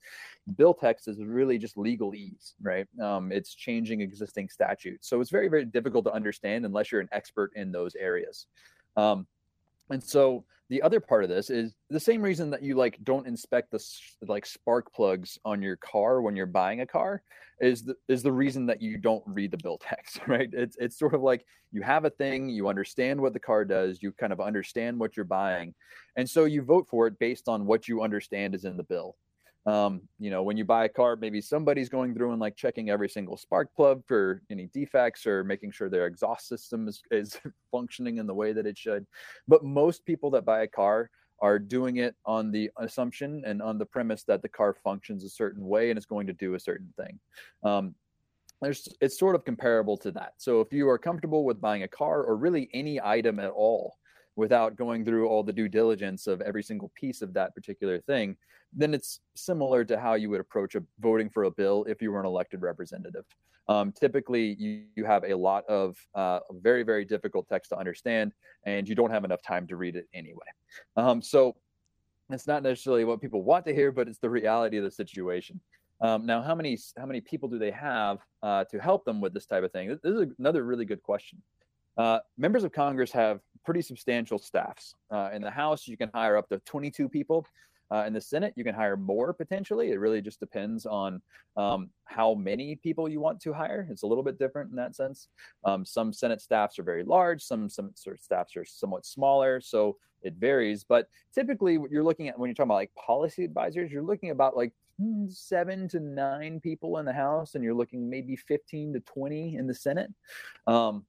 bill 0.57 0.74
text 0.74 1.09
is 1.09 1.18
really 1.22 1.59
just 1.59 1.76
legalese 1.76 2.55
right? 2.62 2.86
Um, 3.03 3.32
it's 3.32 3.55
changing 3.55 4.01
existing 4.01 4.48
statutes. 4.48 5.09
So 5.09 5.20
it's 5.20 5.30
very 5.30 5.48
very 5.48 5.64
difficult 5.64 6.05
to 6.07 6.12
understand 6.12 6.64
unless 6.64 6.92
you're 6.92 7.01
an 7.01 7.09
expert 7.12 7.53
in 7.55 7.72
those 7.72 7.94
areas. 7.94 8.46
Um, 8.96 9.26
And 9.91 10.03
so 10.03 10.45
the 10.70 10.82
other 10.82 11.01
part 11.01 11.24
of 11.24 11.30
this 11.30 11.51
is 11.51 11.74
the 11.91 12.01
same 12.01 12.22
reason 12.22 12.51
that 12.51 12.62
you 12.62 12.76
like 12.76 12.99
don't 13.03 13.26
inspect 13.26 13.72
the 13.72 13.84
like 14.26 14.47
spark 14.47 14.93
plugs 14.95 15.38
on 15.45 15.61
your 15.61 15.76
car 15.76 16.22
when 16.22 16.36
you're 16.36 16.47
buying 16.47 16.80
a 16.80 16.86
car 16.86 17.22
is 17.61 17.82
the, 17.82 17.95
is 18.09 18.22
the 18.22 18.32
reason 18.32 18.66
that 18.66 18.80
you 18.80 18.97
don't 18.97 19.24
read 19.26 19.51
the 19.51 19.59
bill 19.59 19.78
text, 19.82 20.20
right? 20.28 20.49
It's 20.53 20.76
it's 20.78 20.99
sort 20.99 21.14
of 21.14 21.22
like 21.22 21.45
you 21.72 21.82
have 21.82 22.05
a 22.05 22.11
thing, 22.11 22.49
you 22.49 22.68
understand 22.68 23.20
what 23.20 23.32
the 23.32 23.41
car 23.41 23.64
does, 23.64 24.01
you 24.01 24.12
kind 24.12 24.32
of 24.32 24.41
understand 24.41 24.99
what 24.99 25.16
you're 25.16 25.24
buying, 25.24 25.74
and 26.16 26.28
so 26.28 26.45
you 26.45 26.62
vote 26.62 26.86
for 26.88 27.09
it 27.09 27.18
based 27.18 27.49
on 27.49 27.66
what 27.66 27.88
you 27.88 28.03
understand 28.03 28.55
is 28.55 28.64
in 28.64 28.76
the 28.76 28.84
bill 28.84 29.16
um, 29.70 30.00
you 30.18 30.30
know 30.30 30.42
when 30.42 30.56
you 30.56 30.64
buy 30.64 30.84
a 30.84 30.88
car 30.88 31.16
maybe 31.16 31.40
somebody's 31.40 31.88
going 31.88 32.14
through 32.14 32.32
and 32.32 32.40
like 32.40 32.56
checking 32.56 32.90
every 32.90 33.08
single 33.08 33.36
spark 33.36 33.68
plug 33.76 34.02
for 34.06 34.42
any 34.50 34.66
defects 34.74 35.26
or 35.26 35.44
making 35.44 35.70
sure 35.70 35.88
their 35.88 36.06
exhaust 36.06 36.48
system 36.48 36.88
is, 36.88 37.02
is 37.10 37.38
functioning 37.70 38.18
in 38.18 38.26
the 38.26 38.34
way 38.34 38.52
that 38.52 38.66
it 38.66 38.76
should. 38.76 39.06
But 39.46 39.64
most 39.64 40.04
people 40.04 40.30
that 40.30 40.44
buy 40.44 40.62
a 40.62 40.66
car 40.66 41.10
are 41.40 41.58
doing 41.58 41.96
it 41.96 42.14
on 42.26 42.50
the 42.50 42.70
assumption 42.78 43.42
and 43.46 43.62
on 43.62 43.78
the 43.78 43.86
premise 43.86 44.24
that 44.24 44.42
the 44.42 44.48
car 44.48 44.74
functions 44.74 45.24
a 45.24 45.28
certain 45.28 45.66
way 45.66 45.90
and 45.90 45.98
is 45.98 46.04
going 46.04 46.26
to 46.26 46.34
do 46.34 46.54
a 46.54 46.60
certain 46.60 46.92
thing. 46.96 47.18
Um, 47.62 47.94
there's 48.60 48.88
it's 49.00 49.18
sort 49.18 49.34
of 49.34 49.44
comparable 49.44 49.96
to 49.98 50.10
that. 50.12 50.34
So 50.36 50.60
if 50.60 50.72
you 50.72 50.88
are 50.88 50.98
comfortable 50.98 51.44
with 51.44 51.60
buying 51.60 51.82
a 51.82 51.88
car 51.88 52.22
or 52.22 52.36
really 52.36 52.68
any 52.74 53.00
item 53.00 53.38
at 53.38 53.50
all 53.50 53.96
without 54.41 54.74
going 54.74 55.05
through 55.05 55.28
all 55.28 55.43
the 55.43 55.53
due 55.53 55.68
diligence 55.68 56.26
of 56.26 56.41
every 56.41 56.62
single 56.62 56.91
piece 56.95 57.20
of 57.20 57.34
that 57.34 57.55
particular 57.55 58.01
thing, 58.01 58.34
then 58.72 58.95
it's 58.95 59.20
similar 59.36 59.84
to 59.84 60.01
how 60.01 60.14
you 60.14 60.30
would 60.30 60.41
approach 60.41 60.74
a, 60.76 60.82
voting 60.99 61.28
for 61.28 61.45
a 61.45 61.51
bill 61.51 61.84
if 61.86 62.01
you 62.01 62.11
were 62.11 62.20
an 62.20 62.24
elected 62.24 62.62
representative. 62.62 63.26
Um, 63.68 63.93
typically, 63.93 64.55
you, 64.59 64.84
you 64.97 65.05
have 65.05 65.24
a 65.24 65.34
lot 65.34 65.64
of 65.66 65.97
uh, 66.14 66.41
very, 66.53 66.82
very 66.84 67.05
difficult 67.05 67.49
text 67.49 67.68
to 67.68 67.76
understand, 67.76 68.32
and 68.64 68.88
you 68.88 68.95
don't 68.95 69.11
have 69.11 69.24
enough 69.24 69.43
time 69.43 69.66
to 69.66 69.76
read 69.76 69.95
it 69.95 70.09
anyway. 70.14 70.51
Um, 70.97 71.20
so 71.20 71.55
it's 72.30 72.47
not 72.47 72.62
necessarily 72.62 73.05
what 73.05 73.20
people 73.20 73.43
want 73.43 73.66
to 73.66 73.74
hear, 73.74 73.93
but 73.93 74.09
it's 74.09 74.18
the 74.18 74.30
reality 74.30 74.78
of 74.78 74.84
the 74.84 74.91
situation. 74.91 75.61
Um, 76.01 76.24
now, 76.24 76.41
how 76.41 76.55
many 76.55 76.78
how 76.97 77.05
many 77.05 77.20
people 77.20 77.49
do 77.51 77.59
they 77.59 77.72
have 77.72 78.20
uh, 78.43 78.64
to 78.72 78.78
help 78.78 79.05
them 79.05 79.20
with 79.20 79.34
this 79.34 79.45
type 79.45 79.64
of 79.64 79.70
thing? 79.70 79.88
This 80.03 80.14
is 80.14 80.28
another 80.38 80.64
really 80.64 80.86
good 80.86 81.03
question. 81.03 81.43
Uh, 82.01 82.20
members 82.38 82.64
of 82.64 82.72
Congress 82.72 83.12
have 83.12 83.41
pretty 83.64 83.82
substantial 83.82 84.38
staffs. 84.38 84.94
Uh, 85.11 85.30
in 85.32 85.42
the 85.42 85.50
House, 85.50 85.86
you 85.86 85.96
can 85.96 86.11
hire 86.14 86.36
up 86.36 86.48
to 86.48 86.58
22 86.61 87.08
people. 87.08 87.46
Uh, 87.92 88.04
in 88.06 88.12
the 88.12 88.20
Senate, 88.20 88.54
you 88.56 88.62
can 88.62 88.74
hire 88.74 88.96
more 88.96 89.32
potentially. 89.32 89.90
It 89.90 89.98
really 89.98 90.22
just 90.22 90.38
depends 90.38 90.86
on 90.86 91.20
um, 91.56 91.90
how 92.04 92.34
many 92.34 92.76
people 92.76 93.08
you 93.08 93.20
want 93.20 93.40
to 93.40 93.52
hire. 93.52 93.88
It's 93.90 94.04
a 94.04 94.06
little 94.06 94.22
bit 94.22 94.38
different 94.38 94.70
in 94.70 94.76
that 94.76 94.94
sense. 94.94 95.26
Um, 95.64 95.84
some 95.84 96.12
Senate 96.12 96.40
staffs 96.40 96.78
are 96.78 96.84
very 96.84 97.02
large. 97.02 97.42
Some 97.42 97.68
some 97.68 97.90
sort 97.96 98.16
of 98.16 98.22
staffs 98.22 98.56
are 98.56 98.64
somewhat 98.64 99.04
smaller. 99.04 99.61
So 99.61 99.96
it 100.22 100.34
varies. 100.34 100.84
But 100.84 101.08
typically, 101.34 101.78
what 101.78 101.90
you're 101.90 102.04
looking 102.04 102.28
at 102.28 102.38
when 102.38 102.48
you're 102.48 102.54
talking 102.54 102.68
about 102.68 102.74
like 102.74 102.94
policy 102.94 103.44
advisors, 103.44 103.90
you're 103.90 104.02
looking 104.02 104.30
about 104.30 104.56
like 104.56 104.72
hmm, 105.00 105.26
seven 105.28 105.88
to 105.88 105.98
nine 105.98 106.61
people 106.61 106.98
in 106.98 107.06
the 107.06 107.12
House, 107.12 107.56
and 107.56 107.64
you're 107.64 107.74
looking 107.74 108.08
maybe 108.08 108.36
15 108.36 108.94
to 108.94 109.00
20 109.00 109.56
in 109.56 109.66
the 109.66 109.74
Senate. 109.74 110.11
Um, 110.68 111.04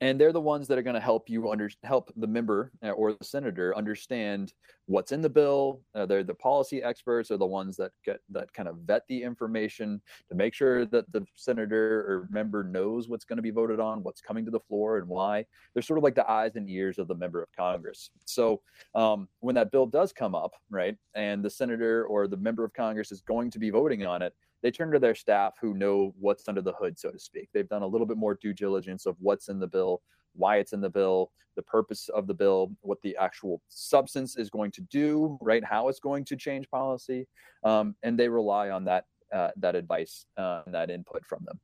and 0.00 0.20
they're 0.20 0.32
the 0.32 0.40
ones 0.40 0.68
that 0.68 0.78
are 0.78 0.82
going 0.82 0.94
to 0.94 1.00
help 1.00 1.28
you 1.28 1.50
under 1.50 1.70
help 1.82 2.12
the 2.16 2.26
member 2.26 2.72
uh, 2.82 2.90
or 2.90 3.12
the 3.12 3.24
senator 3.24 3.76
understand 3.76 4.52
what's 4.86 5.12
in 5.12 5.20
the 5.20 5.28
bill. 5.28 5.80
Uh, 5.94 6.06
they're 6.06 6.24
the 6.24 6.34
policy 6.34 6.82
experts 6.82 7.30
are 7.30 7.36
the 7.36 7.46
ones 7.46 7.76
that 7.76 7.92
get 8.04 8.20
that 8.30 8.52
kind 8.52 8.68
of 8.68 8.78
vet 8.78 9.02
the 9.08 9.22
information 9.22 10.00
to 10.28 10.34
make 10.34 10.54
sure 10.54 10.86
that 10.86 11.10
the 11.12 11.24
senator 11.34 12.00
or 12.00 12.28
member 12.30 12.64
knows 12.64 13.08
what's 13.08 13.24
going 13.24 13.36
to 13.36 13.42
be 13.42 13.50
voted 13.50 13.80
on 13.80 14.02
what's 14.02 14.20
coming 14.20 14.44
to 14.44 14.50
the 14.50 14.60
floor 14.60 14.98
and 14.98 15.08
why. 15.08 15.44
They're 15.74 15.82
sort 15.82 15.98
of 15.98 16.04
like 16.04 16.14
the 16.14 16.30
eyes 16.30 16.56
and 16.56 16.68
ears 16.68 16.98
of 16.98 17.08
the 17.08 17.14
member 17.14 17.42
of 17.42 17.48
congress. 17.56 18.10
So 18.24 18.60
um, 18.94 19.28
when 19.40 19.54
that 19.54 19.70
bill 19.70 19.86
does 19.86 20.12
come 20.12 20.34
up 20.34 20.54
right 20.70 20.96
and 21.14 21.44
the 21.44 21.50
senator 21.50 22.04
or 22.06 22.26
the 22.26 22.36
member 22.36 22.64
of 22.64 22.72
congress 22.72 23.12
is 23.12 23.20
going 23.20 23.50
to 23.50 23.58
be 23.58 23.70
voting 23.70 24.06
on 24.06 24.22
it 24.22 24.34
they 24.62 24.70
turn 24.70 24.90
to 24.92 24.98
their 24.98 25.14
staff 25.14 25.54
who 25.60 25.74
know 25.74 26.14
what's 26.18 26.48
under 26.48 26.62
the 26.62 26.72
hood, 26.72 26.98
so 26.98 27.10
to 27.10 27.18
speak. 27.18 27.48
They've 27.52 27.68
done 27.68 27.82
a 27.82 27.86
little 27.86 28.06
bit 28.06 28.16
more 28.16 28.34
due 28.34 28.52
diligence 28.52 29.06
of 29.06 29.16
what's 29.18 29.48
in 29.48 29.58
the 29.58 29.66
bill, 29.66 30.02
why 30.34 30.56
it's 30.58 30.72
in 30.72 30.80
the 30.80 30.90
bill, 30.90 31.30
the 31.56 31.62
purpose 31.62 32.08
of 32.08 32.26
the 32.26 32.34
bill, 32.34 32.72
what 32.80 33.00
the 33.02 33.16
actual 33.20 33.60
substance 33.68 34.36
is 34.36 34.50
going 34.50 34.70
to 34.72 34.80
do, 34.82 35.38
right? 35.40 35.64
How 35.64 35.88
it's 35.88 36.00
going 36.00 36.24
to 36.26 36.36
change 36.36 36.70
policy, 36.70 37.26
um, 37.64 37.94
and 38.02 38.18
they 38.18 38.28
rely 38.28 38.70
on 38.70 38.84
that 38.84 39.04
uh, 39.32 39.50
that 39.56 39.74
advice 39.74 40.26
uh, 40.36 40.62
and 40.66 40.74
that 40.74 40.90
input 40.90 41.24
from 41.26 41.44
them. 41.46 41.58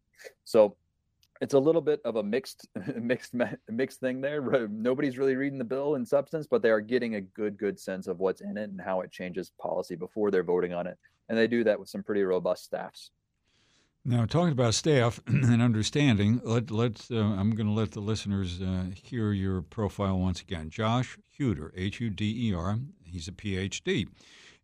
So 0.45 0.77
it's 1.41 1.55
a 1.55 1.59
little 1.59 1.81
bit 1.81 2.01
of 2.05 2.17
a 2.17 2.23
mixed 2.23 2.67
mixed 2.97 3.35
mixed 3.69 4.01
thing 4.01 4.21
there 4.21 4.69
nobody's 4.69 5.19
really 5.19 5.37
reading 5.37 5.59
the 5.59 5.65
bill 5.65 5.95
in 5.95 6.05
substance 6.05 6.47
but 6.47 6.63
they 6.63 6.71
are 6.71 6.81
getting 6.81 7.15
a 7.15 7.21
good 7.21 7.57
good 7.57 7.79
sense 7.79 8.07
of 8.07 8.19
what's 8.19 8.41
in 8.41 8.57
it 8.57 8.71
and 8.71 8.81
how 8.81 9.01
it 9.01 9.11
changes 9.11 9.53
policy 9.61 9.95
before 9.95 10.31
they're 10.31 10.43
voting 10.43 10.75
on 10.75 10.87
it 10.87 10.99
and 11.29 11.37
they 11.37 11.47
do 11.47 11.65
that 11.65 11.79
with 11.79 11.89
some 11.89 12.03
pretty 12.03 12.23
robust 12.23 12.65
staffs. 12.65 13.11
Now, 14.05 14.25
talking 14.25 14.53
about 14.53 14.75
staff 14.75 15.21
and 15.27 15.61
understanding, 15.61 16.41
let, 16.45 16.71
let's, 16.71 17.11
uh, 17.11 17.17
I'm 17.17 17.51
going 17.51 17.67
to 17.67 17.73
let 17.73 17.93
the 17.93 18.01
listeners 18.01 18.61
uh, 18.63 18.87
hear 18.95 19.33
your 19.33 19.61
profile 19.61 20.19
once 20.19 20.41
again. 20.41 20.71
Josh 20.71 21.19
Huder, 21.37 21.73
H 21.77 22.01
U 22.01 22.09
D 22.11 22.49
E 22.49 22.55
R, 22.55 22.79
he's 23.05 23.29
a 23.29 23.33
PhD. 23.33 24.09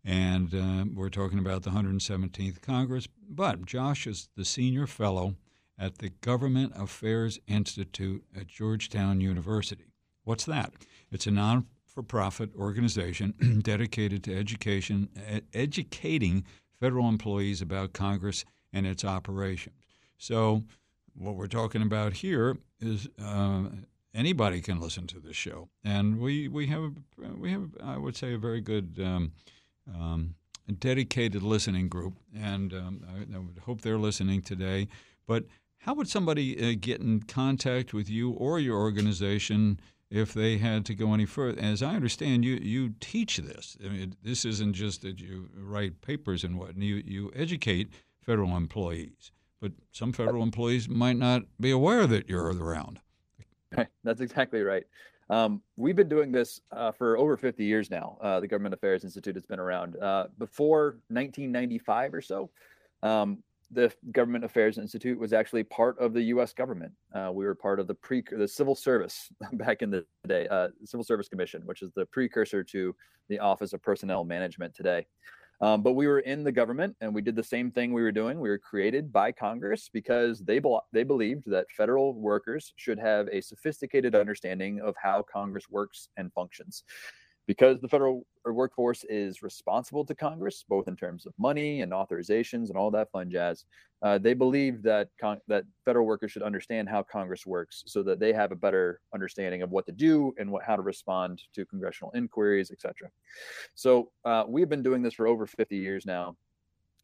And 0.07 0.55
uh, 0.55 0.85
we're 0.95 1.11
talking 1.11 1.39
about 1.39 1.63
the 1.63 1.71
117th 1.71 2.61
Congress. 2.61 3.09
But 3.29 3.65
Josh 3.65 4.07
is 4.07 4.29
the 4.37 4.45
senior 4.45 4.87
fellow 4.87 5.35
at 5.79 5.99
the 5.99 6.11
Government 6.21 6.73
Affairs 6.77 7.39
Institute 7.47 8.25
at 8.37 8.47
Georgetown 8.47 9.21
University. 9.21 9.93
What's 10.25 10.45
that? 10.45 10.73
It's 11.11 11.27
a 11.27 11.31
non 11.31 11.67
for 11.87 12.03
profit 12.03 12.51
organization 12.57 13.61
dedicated 13.63 14.25
to 14.25 14.37
education, 14.37 15.09
ed- 15.27 15.45
educating 15.53 16.45
federal 16.81 17.09
employees 17.09 17.63
about 17.63 17.93
Congress 17.93 18.45
and 18.73 18.87
its 18.87 19.05
operations. 19.05 19.77
So, 20.19 20.65
what 21.17 21.37
we're 21.37 21.47
talking 21.47 21.83
about 21.83 22.15
here 22.15 22.57
is 22.81 23.09
uh, 23.23 23.65
anybody 24.13 24.61
can 24.61 24.81
listen 24.81 25.07
to 25.09 25.21
this 25.21 25.37
show, 25.37 25.69
and 25.85 26.19
we 26.19 26.49
we 26.49 26.67
have 26.69 26.95
we 27.37 27.53
have 27.53 27.71
I 27.83 27.97
would 27.97 28.17
say 28.17 28.35
a 28.35 28.39
very 28.39 28.61
good. 28.61 28.99
Um, 29.03 29.33
um, 29.95 30.35
dedicated 30.79 31.43
listening 31.43 31.89
group, 31.89 32.15
and 32.35 32.73
um, 32.73 33.05
I, 33.07 33.37
I, 33.37 33.39
would 33.39 33.59
hope 33.67 33.83
they're 33.83 33.99
listening 33.99 34.41
today. 34.41 34.89
But 35.27 35.45
how 35.85 35.93
would 35.95 36.09
somebody 36.09 36.57
uh, 36.59 36.77
get 36.81 37.01
in 37.01 37.23
contact 37.23 37.93
with 37.93 38.09
you 38.09 38.31
or 38.31 38.59
your 38.59 38.79
organization 38.79 39.79
if 40.11 40.33
they 40.33 40.59
had 40.59 40.87
to 40.87 40.95
go 40.95 41.13
any 41.13 41.27
further. 41.27 41.61
As 41.61 41.83
I 41.83 41.95
understand, 41.95 42.45
you 42.45 42.55
you 42.55 42.95
teach 43.01 43.39
this. 43.39 43.77
I 43.85 43.89
mean, 43.89 44.15
this 44.23 44.45
isn't 44.45 44.75
just 44.75 45.03
that 45.03 45.21
you 45.21 45.51
write 45.57 46.01
papers 46.03 46.45
and 46.45 46.59
what. 46.59 46.77
You 46.77 47.03
you 47.05 47.33
educate 47.35 47.89
federal 48.21 48.57
employees, 48.57 49.33
but 49.61 49.73
some 49.93 50.13
federal 50.13 50.43
employees 50.43 50.89
might 50.89 51.17
not 51.17 51.43
be 51.61 51.73
aware 51.73 52.07
that 52.07 52.29
you're 52.29 52.47
around. 52.47 53.01
That's 54.05 54.21
exactly 54.21 54.63
right. 54.63 54.85
Um, 55.31 55.61
we've 55.77 55.97
been 55.97 56.09
doing 56.09 56.31
this 56.31 56.61
uh, 56.71 56.93
for 56.93 57.19
over 57.19 57.37
50 57.37 57.65
years 57.65 57.91
now. 57.91 58.19
Uh, 58.21 58.41
the 58.41 58.47
Government 58.47 58.75
Affairs 58.75 59.05
Institute 59.05 59.35
has 59.35 59.47
been 59.47 59.59
around. 59.59 59.97
Uh, 59.97 60.27
before 60.39 60.99
1995 61.09 62.15
or 62.15 62.21
so, 62.21 62.51
um, 63.03 63.39
the 63.71 63.93
Government 64.13 64.45
Affairs 64.45 64.79
Institute 64.79 65.19
was 65.19 65.33
actually 65.33 65.65
part 65.65 65.99
of 65.99 66.13
the 66.13 66.23
U.S. 66.23 66.53
government. 66.53 66.93
Uh, 67.15 67.31
we 67.33 67.45
were 67.45 67.55
part 67.55 67.81
of 67.81 67.87
the 67.87 67.95
pre 67.95 68.23
the 68.31 68.49
civil 68.49 68.75
service 68.75 69.29
back 69.55 69.83
in 69.83 69.91
the 69.91 70.05
day, 70.27 70.47
uh, 70.49 70.69
Civil 70.85 71.05
Service 71.05 71.29
Commission, 71.29 71.63
which 71.65 71.83
is 71.83 71.91
the 71.95 72.07
precursor 72.07 72.63
to 72.65 72.95
the 73.29 73.39
Office 73.39 73.73
of 73.73 73.83
Personnel 73.83 74.25
Management 74.25 74.75
today. 74.75 75.07
Um, 75.61 75.83
but 75.83 75.93
we 75.93 76.09
were 76.09 76.21
in 76.21 76.43
the 76.43 76.53
government, 76.53 76.97
and 77.01 77.15
we 77.15 77.23
did 77.23 77.37
the 77.37 77.43
same 77.43 77.71
thing 77.71 77.93
we 77.93 78.03
were 78.03 78.13
doing. 78.13 78.41
We 78.41 78.49
were 78.49 78.59
created 78.59 79.13
by 79.13 79.33
Congress 79.33 79.89
because 79.93 80.41
they 80.41 80.59
be- 80.59 80.79
they 80.93 81.05
believed 81.05 81.45
that 81.47 81.67
federal 81.77 82.13
workers 82.15 82.73
should 82.77 82.99
have 82.99 83.29
a 83.29 83.41
sophisticated 83.41 84.15
understanding 84.15 84.81
of 84.81 84.95
how 85.01 85.23
Congress 85.23 85.71
works 85.71 86.09
and 86.17 86.33
functions 86.33 86.85
because 87.47 87.81
the 87.81 87.89
federal 87.89 88.27
workforce 88.45 89.05
is 89.09 89.43
responsible 89.43 90.05
to 90.05 90.15
Congress, 90.15 90.65
both 90.69 90.89
in 90.89 90.97
terms 90.97 91.27
of 91.27 91.33
money 91.39 91.83
and 91.83 91.93
authorizations 91.93 92.69
and 92.69 92.77
all 92.77 92.91
that 92.91 93.11
fun 93.11 93.31
jazz. 93.31 93.65
Uh, 94.03 94.19
they 94.19 94.35
believe 94.35 94.83
that 94.83 95.09
con- 95.21 95.41
that 95.49 95.65
federal 95.85 96.07
workers 96.07 96.33
should 96.33 96.43
understand 96.43 96.89
how 96.89 97.03
Congress 97.03 97.47
works, 97.47 97.83
so 97.87 98.03
that 98.03 98.21
they 98.21 98.33
have 98.33 98.53
a 98.53 98.57
better 98.57 99.01
understanding 99.15 99.63
of 99.63 99.71
what 99.71 99.87
to 99.87 99.93
do 99.93 100.35
and 100.39 100.51
what 100.51 100.63
how 100.63 100.77
to 100.77 100.83
respond 100.83 101.43
to 101.55 101.65
congressional 101.67 102.13
inquiries, 102.15 102.71
etc. 102.71 103.11
So 103.75 104.11
uh, 104.25 104.45
we've 104.47 104.69
been 104.69 104.83
doing 104.83 105.03
this 105.03 105.15
for 105.15 105.27
over 105.27 105.47
50 105.47 105.77
years 105.77 106.05
now. 106.07 106.37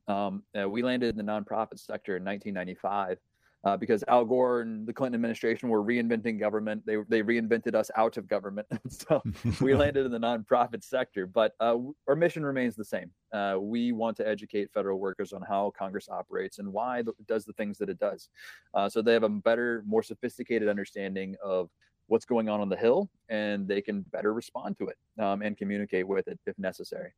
Um, 0.08 0.42
uh, 0.58 0.68
we 0.68 0.82
landed 0.82 1.16
in 1.16 1.24
the 1.24 1.32
nonprofit 1.32 1.78
sector 1.78 2.16
in 2.16 2.24
1995 2.24 3.18
uh, 3.64 3.76
because 3.76 4.02
Al 4.08 4.24
Gore 4.24 4.62
and 4.62 4.86
the 4.86 4.92
Clinton 4.92 5.14
administration 5.14 5.68
were 5.68 5.82
reinventing 5.82 6.38
government. 6.38 6.84
They 6.86 6.96
they 7.08 7.22
reinvented 7.22 7.74
us 7.74 7.90
out 7.96 8.16
of 8.16 8.26
government, 8.26 8.66
so 8.88 9.22
we 9.60 9.74
landed 9.76 10.06
in 10.06 10.12
the 10.12 10.18
nonprofit 10.18 10.82
sector. 10.82 11.26
But 11.26 11.52
uh, 11.60 11.76
our 12.08 12.16
mission 12.16 12.44
remains 12.44 12.74
the 12.74 12.84
same. 12.84 13.10
Uh, 13.32 13.56
we 13.60 13.92
want 13.92 14.16
to 14.18 14.26
educate 14.26 14.70
federal 14.72 14.98
workers 14.98 15.32
on 15.32 15.42
how 15.42 15.72
Congress 15.78 16.08
operates 16.08 16.58
and 16.58 16.72
why 16.72 17.00
it 17.00 17.26
does 17.26 17.44
the 17.44 17.52
things 17.54 17.76
that 17.78 17.88
it 17.88 17.98
does, 17.98 18.28
uh, 18.74 18.88
so 18.88 19.02
they 19.02 19.12
have 19.12 19.24
a 19.24 19.28
better, 19.28 19.82
more 19.86 20.02
sophisticated 20.02 20.68
understanding 20.68 21.36
of 21.44 21.68
what's 22.06 22.24
going 22.24 22.48
on 22.48 22.60
on 22.60 22.68
the 22.68 22.76
Hill, 22.76 23.08
and 23.28 23.68
they 23.68 23.80
can 23.80 24.02
better 24.10 24.32
respond 24.34 24.76
to 24.78 24.88
it 24.88 24.96
um, 25.22 25.42
and 25.42 25.56
communicate 25.56 26.08
with 26.08 26.26
it 26.28 26.40
if 26.46 26.58
necessary. 26.58 27.12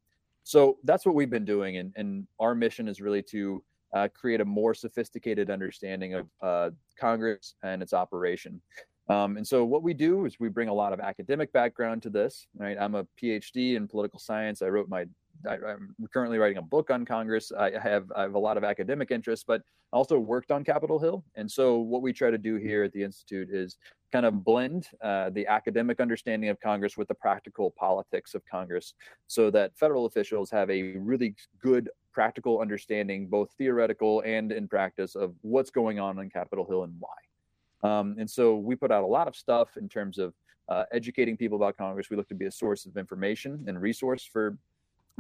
So 0.45 0.79
that's 0.83 1.07
what 1.07 1.15
we've 1.15 1.31
been 1.31 1.45
doing, 1.45 1.77
and, 1.77 1.93
and 1.95 2.27
our 2.41 2.55
mission 2.55 2.89
is 2.89 3.01
really 3.01 3.23
to 3.25 3.63
uh, 3.93 4.09
create 4.15 4.41
a 4.41 4.45
more 4.45 4.75
sophisticated 4.75 5.51
understanding 5.51 6.15
of 6.15 6.27
uh, 6.41 6.71
Congress 6.99 7.55
and 7.63 7.83
its 7.83 7.93
operation. 7.93 8.61
Um, 9.09 9.37
and 9.37 9.47
so 9.47 9.65
what 9.65 9.83
we 9.83 9.95
do 9.95 10.27
is 10.27 10.39
we 10.39 10.49
bring 10.49 10.69
a 10.69 10.75
lot 10.75 10.93
of 10.93 11.01
academic 11.01 11.53
background 11.53 12.03
to 12.03 12.11
this. 12.11 12.47
Right, 12.57 12.77
I'm 12.81 12.95
a 12.95 13.07
PhD 13.21 13.77
in 13.77 13.89
political 13.89 14.19
science. 14.19 14.63
I 14.63 14.69
wrote 14.69 14.89
my 14.89 15.07
I, 15.49 15.55
am 15.55 15.95
currently 16.13 16.39
writing 16.39 16.59
a 16.59 16.63
book 16.63 16.91
on 16.91 17.05
Congress. 17.05 17.53
I 17.53 17.73
have 17.83 18.11
I 18.15 18.23
have 18.23 18.35
a 18.35 18.39
lot 18.39 18.57
of 18.57 18.65
academic 18.65 19.11
interests, 19.11 19.45
but 19.47 19.63
also 19.93 20.19
worked 20.19 20.51
on 20.51 20.65
Capitol 20.65 20.99
Hill. 20.99 21.25
And 21.35 21.51
so 21.51 21.79
what 21.79 22.03
we 22.03 22.13
try 22.13 22.31
to 22.31 22.39
do 22.39 22.57
here 22.57 22.83
at 22.85 22.93
the 22.93 23.03
institute 23.03 23.49
is 23.51 23.77
kind 24.11 24.27
of 24.27 24.45
blend 24.45 24.89
uh, 25.03 25.31
the 25.31 25.47
academic 25.47 26.01
understanding 26.01 26.51
of 26.51 26.61
Congress 26.61 26.97
with 26.97 27.09
the 27.09 27.15
practical 27.15 27.71
politics 27.71 28.35
of 28.35 28.43
Congress, 28.47 28.95
so 29.27 29.51
that 29.51 29.77
federal 29.77 30.07
officials 30.07 30.51
have 30.51 30.71
a 30.71 30.97
really 30.97 31.35
good 31.61 31.91
practical 32.13 32.61
understanding, 32.61 33.27
both 33.27 33.51
theoretical 33.57 34.21
and 34.23 34.53
in 34.53 34.69
practice, 34.69 35.15
of 35.15 35.35
what's 35.41 35.71
going 35.71 35.99
on 35.99 36.19
on 36.19 36.29
Capitol 36.31 36.67
Hill 36.67 36.85
and 36.85 36.95
why. 36.99 37.89
Um, 37.89 38.17
and 38.19 38.31
so 38.31 38.57
we 38.57 38.77
put 38.77 38.93
out 38.93 39.03
a 39.03 39.07
lot 39.07 39.29
of 39.29 39.35
stuff 39.35 39.77
in 39.77 39.89
terms 39.89 40.19
of 40.19 40.35
uh, 40.69 40.85
educating 40.93 41.37
people 41.37 41.57
about 41.57 41.77
Congress. 41.77 42.11
We 42.11 42.17
look 42.17 42.29
to 42.29 42.35
be 42.35 42.47
a 42.47 42.51
source 42.51 42.87
of 42.87 42.97
information 42.97 43.65
and 43.67 43.81
resource 43.81 44.25
for 44.25 44.57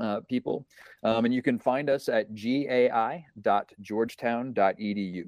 uh, 0.00 0.20
people. 0.28 0.64
Um, 1.02 1.24
and 1.24 1.34
you 1.34 1.42
can 1.42 1.58
find 1.58 1.90
us 1.90 2.08
at 2.08 2.32
gai.georgetown.edu. 2.34 5.24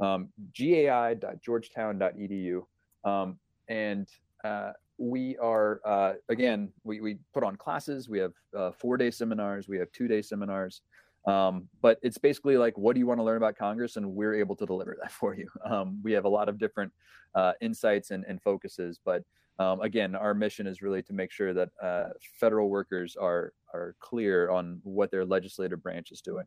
Um, 0.00 0.28
gai.georgetown.edu. 0.54 2.62
Um, 3.04 3.38
and 3.68 4.08
uh, 4.44 4.72
we 4.98 5.36
are, 5.38 5.80
uh, 5.84 6.14
again, 6.28 6.70
we, 6.84 7.00
we 7.00 7.18
put 7.34 7.42
on 7.44 7.56
classes. 7.56 8.08
We 8.08 8.18
have 8.18 8.32
uh, 8.56 8.70
four 8.72 8.96
day 8.96 9.10
seminars, 9.10 9.68
we 9.68 9.78
have 9.78 9.92
two 9.92 10.08
day 10.08 10.22
seminars. 10.22 10.80
Um, 11.26 11.68
but 11.82 11.98
it's 12.02 12.18
basically 12.18 12.56
like, 12.56 12.78
what 12.78 12.94
do 12.94 13.00
you 13.00 13.06
want 13.06 13.18
to 13.18 13.24
learn 13.24 13.36
about 13.36 13.56
Congress? 13.56 13.96
And 13.96 14.14
we're 14.14 14.36
able 14.36 14.54
to 14.56 14.66
deliver 14.66 14.96
that 15.02 15.12
for 15.12 15.34
you. 15.34 15.48
Um, 15.64 16.00
we 16.02 16.12
have 16.12 16.24
a 16.24 16.28
lot 16.28 16.48
of 16.48 16.58
different 16.58 16.92
uh, 17.34 17.52
insights 17.60 18.12
and, 18.12 18.24
and, 18.26 18.40
focuses. 18.40 19.00
But 19.04 19.22
um, 19.58 19.80
again, 19.80 20.14
our 20.14 20.34
mission 20.34 20.66
is 20.66 20.82
really 20.82 21.02
to 21.02 21.12
make 21.12 21.30
sure 21.30 21.54
that 21.54 21.70
uh, 21.82 22.08
federal 22.38 22.68
workers 22.68 23.16
are, 23.16 23.52
are 23.72 23.94
clear 24.00 24.50
on 24.50 24.80
what 24.84 25.10
their 25.10 25.24
legislative 25.24 25.82
branch 25.82 26.10
is 26.10 26.20
doing. 26.20 26.44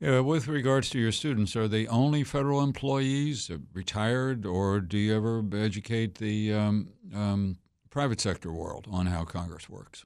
Yeah, 0.00 0.20
with 0.20 0.46
regards 0.46 0.90
to 0.90 0.98
your 0.98 1.12
students, 1.12 1.56
are 1.56 1.68
they 1.68 1.86
only 1.86 2.22
federal 2.22 2.62
employees, 2.62 3.50
uh, 3.50 3.56
retired, 3.72 4.44
or 4.44 4.80
do 4.80 4.98
you 4.98 5.16
ever 5.16 5.42
educate 5.54 6.16
the 6.16 6.52
um, 6.52 6.88
um, 7.14 7.56
private 7.88 8.20
sector 8.20 8.52
world 8.52 8.86
on 8.90 9.06
how 9.06 9.24
Congress 9.24 9.70
works? 9.70 10.04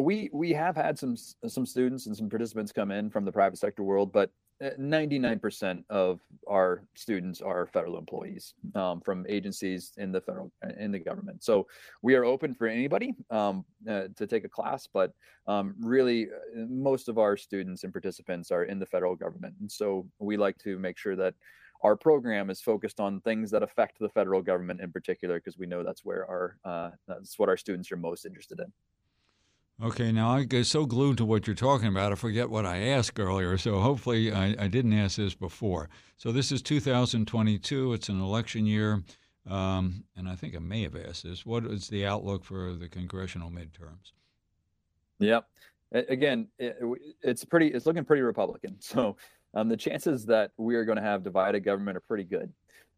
we 0.00 0.30
we 0.32 0.52
have 0.52 0.76
had 0.76 0.98
some 0.98 1.16
some 1.16 1.66
students 1.66 2.06
and 2.06 2.16
some 2.16 2.28
participants 2.28 2.72
come 2.72 2.90
in 2.90 3.10
from 3.10 3.24
the 3.24 3.32
private 3.32 3.58
sector 3.58 3.82
world, 3.82 4.12
but 4.12 4.30
99% 4.62 5.78
uh, 5.78 5.82
of 5.94 6.20
our 6.48 6.82
students 6.94 7.40
are 7.40 7.66
federal 7.66 7.98
employees 7.98 8.54
um, 8.74 9.00
from 9.00 9.24
agencies 9.28 9.92
in 9.96 10.10
the 10.10 10.20
federal 10.20 10.50
in 10.78 10.90
the 10.90 10.98
government. 10.98 11.44
So 11.44 11.66
we 12.02 12.14
are 12.14 12.24
open 12.24 12.54
for 12.54 12.66
anybody 12.66 13.14
um, 13.30 13.64
uh, 13.88 14.08
to 14.16 14.26
take 14.26 14.44
a 14.44 14.48
class, 14.48 14.88
but 14.92 15.12
um, 15.46 15.74
really 15.80 16.26
uh, 16.26 16.66
most 16.68 17.08
of 17.08 17.18
our 17.18 17.36
students 17.36 17.84
and 17.84 17.92
participants 17.92 18.50
are 18.50 18.64
in 18.64 18.78
the 18.78 18.86
federal 18.86 19.14
government, 19.14 19.54
and 19.60 19.70
so 19.70 20.06
we 20.18 20.36
like 20.36 20.58
to 20.58 20.78
make 20.78 20.98
sure 20.98 21.16
that 21.16 21.34
our 21.82 21.94
program 21.94 22.50
is 22.50 22.60
focused 22.60 22.98
on 22.98 23.20
things 23.20 23.52
that 23.52 23.62
affect 23.62 23.98
the 24.00 24.08
federal 24.08 24.42
government 24.42 24.80
in 24.80 24.90
particular 24.90 25.36
because 25.38 25.58
we 25.58 25.66
know 25.66 25.84
that's 25.84 26.04
where 26.04 26.26
our 26.26 26.58
uh, 26.64 26.90
that's 27.06 27.38
what 27.38 27.48
our 27.48 27.56
students 27.56 27.92
are 27.92 27.96
most 27.96 28.26
interested 28.26 28.58
in. 28.58 28.72
Okay, 29.80 30.10
now 30.10 30.30
I 30.30 30.42
get 30.42 30.66
so 30.66 30.86
glued 30.86 31.18
to 31.18 31.24
what 31.24 31.46
you're 31.46 31.54
talking 31.54 31.86
about, 31.86 32.10
I 32.10 32.16
forget 32.16 32.50
what 32.50 32.66
I 32.66 32.78
asked 32.78 33.20
earlier. 33.20 33.56
So 33.56 33.78
hopefully 33.78 34.32
I, 34.32 34.56
I 34.58 34.66
didn't 34.66 34.92
ask 34.92 35.16
this 35.16 35.34
before. 35.34 35.88
So 36.16 36.32
this 36.32 36.50
is 36.50 36.62
2022. 36.62 37.92
It's 37.92 38.08
an 38.08 38.20
election 38.20 38.66
year. 38.66 39.04
Um, 39.48 40.02
and 40.16 40.28
I 40.28 40.34
think 40.34 40.56
I 40.56 40.58
may 40.58 40.82
have 40.82 40.96
asked 40.96 41.22
this. 41.22 41.46
What 41.46 41.64
is 41.64 41.88
the 41.88 42.04
outlook 42.04 42.44
for 42.44 42.74
the 42.74 42.88
congressional 42.88 43.50
midterms? 43.50 44.12
Yep. 45.20 45.46
Again, 45.92 46.48
it, 46.58 46.76
it's 47.22 47.44
pretty. 47.44 47.68
It's 47.68 47.86
looking 47.86 48.04
pretty 48.04 48.22
Republican. 48.22 48.76
So 48.80 49.16
um, 49.54 49.68
the 49.68 49.76
chances 49.76 50.26
that 50.26 50.50
we 50.58 50.74
are 50.74 50.84
going 50.84 50.98
to 50.98 51.02
have 51.02 51.22
divided 51.22 51.64
government 51.64 51.96
are 51.96 52.02
pretty 52.02 52.24
good 52.24 52.52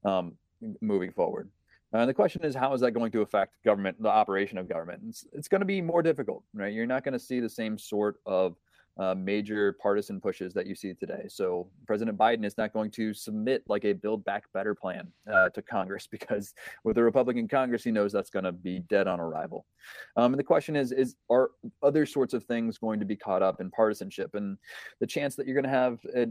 um, 0.05 0.33
moving 0.81 1.12
forward. 1.12 1.49
And 1.93 2.09
the 2.09 2.14
question 2.14 2.45
is, 2.45 2.55
how 2.55 2.72
is 2.72 2.80
that 2.82 2.93
going 2.93 3.11
to 3.12 3.22
affect 3.22 3.57
government, 3.64 4.01
the 4.01 4.09
operation 4.09 4.59
of 4.59 4.68
government? 4.68 5.03
It's, 5.09 5.26
it's 5.32 5.49
going 5.49 5.61
to 5.61 5.66
be 5.66 5.80
more 5.80 6.03
difficult, 6.03 6.45
right? 6.55 6.72
You're 6.72 6.86
not 6.86 7.05
going 7.05 7.14
to 7.14 7.18
see 7.18 7.41
the 7.41 7.49
same 7.49 7.78
sort 7.78 8.16
of 8.26 8.57
uh, 8.99 9.14
major 9.14 9.72
partisan 9.80 10.20
pushes 10.20 10.53
that 10.53 10.66
you 10.66 10.74
see 10.74 10.93
today. 10.95 11.24
So 11.28 11.68
President 11.86 12.18
Biden 12.18 12.45
is 12.45 12.59
not 12.59 12.72
going 12.72 12.91
to 12.93 13.14
submit 13.14 13.62
like 13.66 13.84
a 13.84 13.93
Build 13.93 14.24
Back 14.24 14.45
Better 14.53 14.74
plan 14.74 15.11
uh, 15.32 15.49
to 15.51 15.62
Congress 15.62 16.07
because 16.11 16.55
with 16.84 16.97
the 16.97 17.03
Republican 17.03 17.49
Congress, 17.49 17.82
he 17.82 17.91
knows 17.91 18.12
that's 18.12 18.30
going 18.30 18.45
to 18.45 18.53
be 18.53 18.80
dead 18.80 19.07
on 19.07 19.18
arrival. 19.18 19.64
Um, 20.16 20.34
and 20.34 20.38
the 20.38 20.45
question 20.45 20.76
is, 20.76 20.93
is 20.93 21.16
are 21.30 21.51
other 21.82 22.05
sorts 22.05 22.34
of 22.34 22.45
things 22.45 22.78
going 22.78 23.01
to 23.01 23.07
be 23.07 23.16
caught 23.16 23.43
up 23.43 23.61
in 23.61 23.70
partisanship? 23.70 24.34
And 24.34 24.59
the 25.01 25.07
chance 25.07 25.34
that 25.36 25.47
you're 25.47 25.61
going 25.61 25.64
to 25.64 25.70
have, 25.70 25.99
uh, 26.16 26.26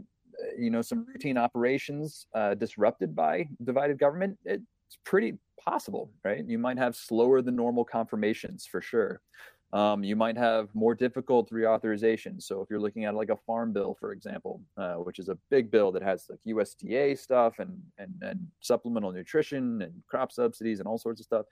you 0.56 0.70
know, 0.70 0.82
some 0.82 1.06
routine 1.06 1.38
operations 1.38 2.26
uh, 2.34 2.54
disrupted 2.54 3.16
by 3.16 3.48
divided 3.64 3.98
government, 3.98 4.38
it, 4.44 4.62
it's 4.90 4.98
pretty 5.04 5.38
possible, 5.56 6.10
right? 6.24 6.44
You 6.44 6.58
might 6.58 6.78
have 6.78 6.96
slower 6.96 7.42
than 7.42 7.54
normal 7.54 7.84
confirmations 7.84 8.66
for 8.66 8.80
sure. 8.80 9.20
Um, 9.72 10.02
you 10.02 10.16
might 10.16 10.36
have 10.36 10.74
more 10.74 10.96
difficult 10.96 11.48
reauthorizations. 11.50 12.42
So 12.42 12.60
if 12.60 12.68
you're 12.68 12.80
looking 12.80 13.04
at 13.04 13.14
like 13.14 13.30
a 13.30 13.36
farm 13.36 13.72
bill, 13.72 13.96
for 14.00 14.10
example, 14.10 14.60
uh, 14.76 14.94
which 14.94 15.20
is 15.20 15.28
a 15.28 15.38
big 15.48 15.70
bill 15.70 15.92
that 15.92 16.02
has 16.02 16.26
like 16.28 16.40
USDA 16.44 17.16
stuff 17.16 17.60
and, 17.60 17.80
and, 17.98 18.12
and 18.20 18.48
supplemental 18.58 19.12
nutrition 19.12 19.80
and 19.82 19.92
crop 20.08 20.32
subsidies 20.32 20.80
and 20.80 20.88
all 20.88 20.98
sorts 20.98 21.20
of 21.20 21.24
stuff, 21.26 21.46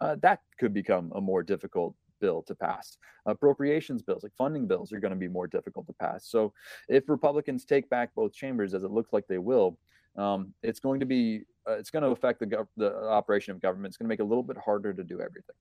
uh, 0.00 0.14
that 0.22 0.42
could 0.60 0.72
become 0.72 1.10
a 1.16 1.20
more 1.20 1.42
difficult 1.42 1.96
bill 2.20 2.42
to 2.42 2.54
pass. 2.54 2.96
Appropriations 3.26 4.02
bills, 4.02 4.22
like 4.22 4.36
funding 4.38 4.68
bills, 4.68 4.92
are 4.92 5.00
going 5.00 5.12
to 5.12 5.18
be 5.18 5.26
more 5.26 5.48
difficult 5.48 5.88
to 5.88 5.94
pass. 5.94 6.28
So 6.28 6.52
if 6.88 7.08
Republicans 7.08 7.64
take 7.64 7.90
back 7.90 8.14
both 8.14 8.32
chambers, 8.32 8.72
as 8.72 8.84
it 8.84 8.92
looks 8.92 9.12
like 9.12 9.26
they 9.26 9.38
will, 9.38 9.78
um, 10.16 10.52
it's 10.62 10.80
going 10.80 11.00
to 11.00 11.06
be 11.06 11.42
uh, 11.68 11.72
it's 11.72 11.90
going 11.90 12.02
to 12.02 12.10
affect 12.10 12.40
the 12.40 12.46
gov- 12.46 12.68
the 12.76 12.94
operation 13.08 13.52
of 13.52 13.60
government. 13.60 13.90
It's 13.90 13.96
going 13.96 14.06
to 14.06 14.08
make 14.08 14.20
it 14.20 14.22
a 14.22 14.26
little 14.26 14.42
bit 14.42 14.56
harder 14.58 14.92
to 14.92 15.02
do 15.02 15.20
everything. 15.20 15.56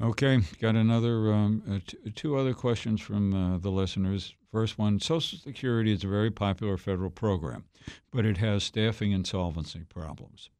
Okay, 0.00 0.40
got 0.60 0.76
another 0.76 1.32
um, 1.32 1.62
uh, 1.68 1.78
t- 1.84 2.10
two 2.12 2.36
other 2.36 2.54
questions 2.54 3.00
from 3.00 3.34
uh, 3.34 3.58
the 3.58 3.70
listeners. 3.70 4.34
First 4.52 4.78
one: 4.78 5.00
Social 5.00 5.38
Security 5.38 5.92
is 5.92 6.04
a 6.04 6.08
very 6.08 6.30
popular 6.30 6.76
federal 6.76 7.10
program, 7.10 7.64
but 8.12 8.24
it 8.24 8.36
has 8.36 8.62
staffing 8.62 9.12
and 9.12 9.26
solvency 9.26 9.80
problems. 9.88 10.50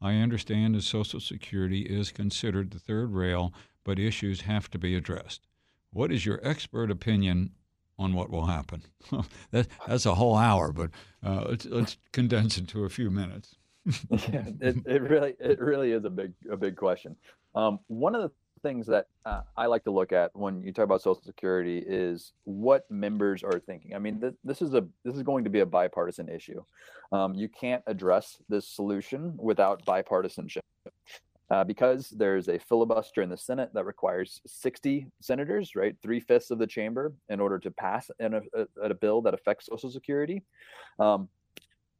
I 0.00 0.14
understand 0.14 0.74
that 0.74 0.82
Social 0.82 1.20
Security 1.20 1.82
is 1.82 2.10
considered 2.10 2.70
the 2.70 2.78
third 2.78 3.12
rail, 3.12 3.52
but 3.84 3.98
issues 3.98 4.42
have 4.42 4.70
to 4.70 4.78
be 4.78 4.96
addressed. 4.96 5.46
What 5.90 6.12
is 6.12 6.26
your 6.26 6.40
expert 6.42 6.90
opinion 6.90 7.52
on 7.98 8.14
what 8.14 8.30
will 8.30 8.46
happen. 8.46 8.82
that, 9.50 9.66
that's 9.86 10.06
a 10.06 10.14
whole 10.14 10.36
hour, 10.36 10.72
but 10.72 10.90
uh, 11.24 11.46
let's, 11.48 11.66
let's 11.66 11.96
condense 12.12 12.56
it 12.58 12.68
to 12.68 12.84
a 12.84 12.88
few 12.88 13.10
minutes. 13.10 13.56
yeah, 14.10 14.44
it, 14.60 14.76
it 14.86 15.02
really 15.02 15.34
it 15.40 15.58
really 15.60 15.92
is 15.92 16.04
a 16.04 16.10
big 16.10 16.32
a 16.50 16.56
big 16.56 16.76
question. 16.76 17.16
Um, 17.54 17.78
one 17.86 18.14
of 18.14 18.20
the 18.20 18.30
things 18.62 18.86
that 18.88 19.06
uh, 19.24 19.42
I 19.56 19.66
like 19.66 19.84
to 19.84 19.90
look 19.90 20.12
at 20.12 20.34
when 20.34 20.62
you 20.62 20.72
talk 20.72 20.84
about 20.84 21.00
Social 21.00 21.22
Security 21.22 21.82
is 21.86 22.32
what 22.44 22.90
members 22.90 23.42
are 23.42 23.58
thinking. 23.58 23.94
I 23.94 23.98
mean, 23.98 24.20
th- 24.20 24.34
this 24.44 24.60
is 24.60 24.74
a 24.74 24.86
this 25.04 25.14
is 25.14 25.22
going 25.22 25.44
to 25.44 25.50
be 25.50 25.60
a 25.60 25.66
bipartisan 25.66 26.28
issue. 26.28 26.62
Um, 27.12 27.34
you 27.34 27.48
can't 27.48 27.82
address 27.86 28.36
this 28.48 28.68
solution 28.68 29.34
without 29.38 29.86
bipartisanship 29.86 30.60
uh, 31.50 31.64
because 31.64 32.10
there's 32.10 32.48
a 32.48 32.58
filibuster 32.58 33.22
in 33.22 33.30
the 33.30 33.36
Senate 33.36 33.70
that 33.72 33.84
requires 33.84 34.40
60 34.46 35.06
senators, 35.20 35.74
right, 35.74 35.96
three 36.02 36.20
fifths 36.20 36.50
of 36.50 36.58
the 36.58 36.66
chamber, 36.66 37.12
in 37.28 37.40
order 37.40 37.58
to 37.58 37.70
pass 37.70 38.10
a, 38.20 38.42
a, 38.82 38.94
bill 38.94 39.22
that 39.22 39.34
affects 39.34 39.66
Social 39.66 39.90
Security. 39.90 40.42
Um, 40.98 41.28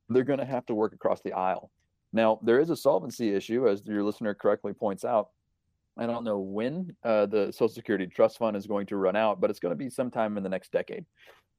they're 0.09 0.25
going 0.25 0.39
to 0.39 0.45
have 0.45 0.67
to 0.67 0.75
work 0.75 0.93
across 0.93 1.21
the 1.23 1.33
aisle. 1.33 1.71
Now, 2.13 2.41
there 2.43 2.61
is 2.61 2.71
a 2.71 2.77
solvency 2.77 3.35
issue, 3.35 3.69
as 3.69 3.85
your 3.85 4.03
listener 4.03 4.35
correctly 4.35 4.73
points 4.73 5.05
out. 5.05 5.31
I 5.97 6.07
don't 6.07 6.25
know 6.25 6.39
when 6.39 6.95
uh, 7.03 7.27
the 7.27 7.47
Social 7.53 7.69
Security 7.69 8.07
Trust 8.07 8.39
Fund 8.39 8.57
is 8.57 8.67
going 8.67 8.87
to 8.87 8.97
run 8.97 9.17
out, 9.17 9.41
but 9.41 9.51
it's 9.51 9.59
going 9.59 9.73
to 9.73 9.77
be 9.77 9.91
sometime 9.91 10.37
in 10.37 10.43
the 10.43 10.49
next 10.49 10.73
decade. 10.73 11.05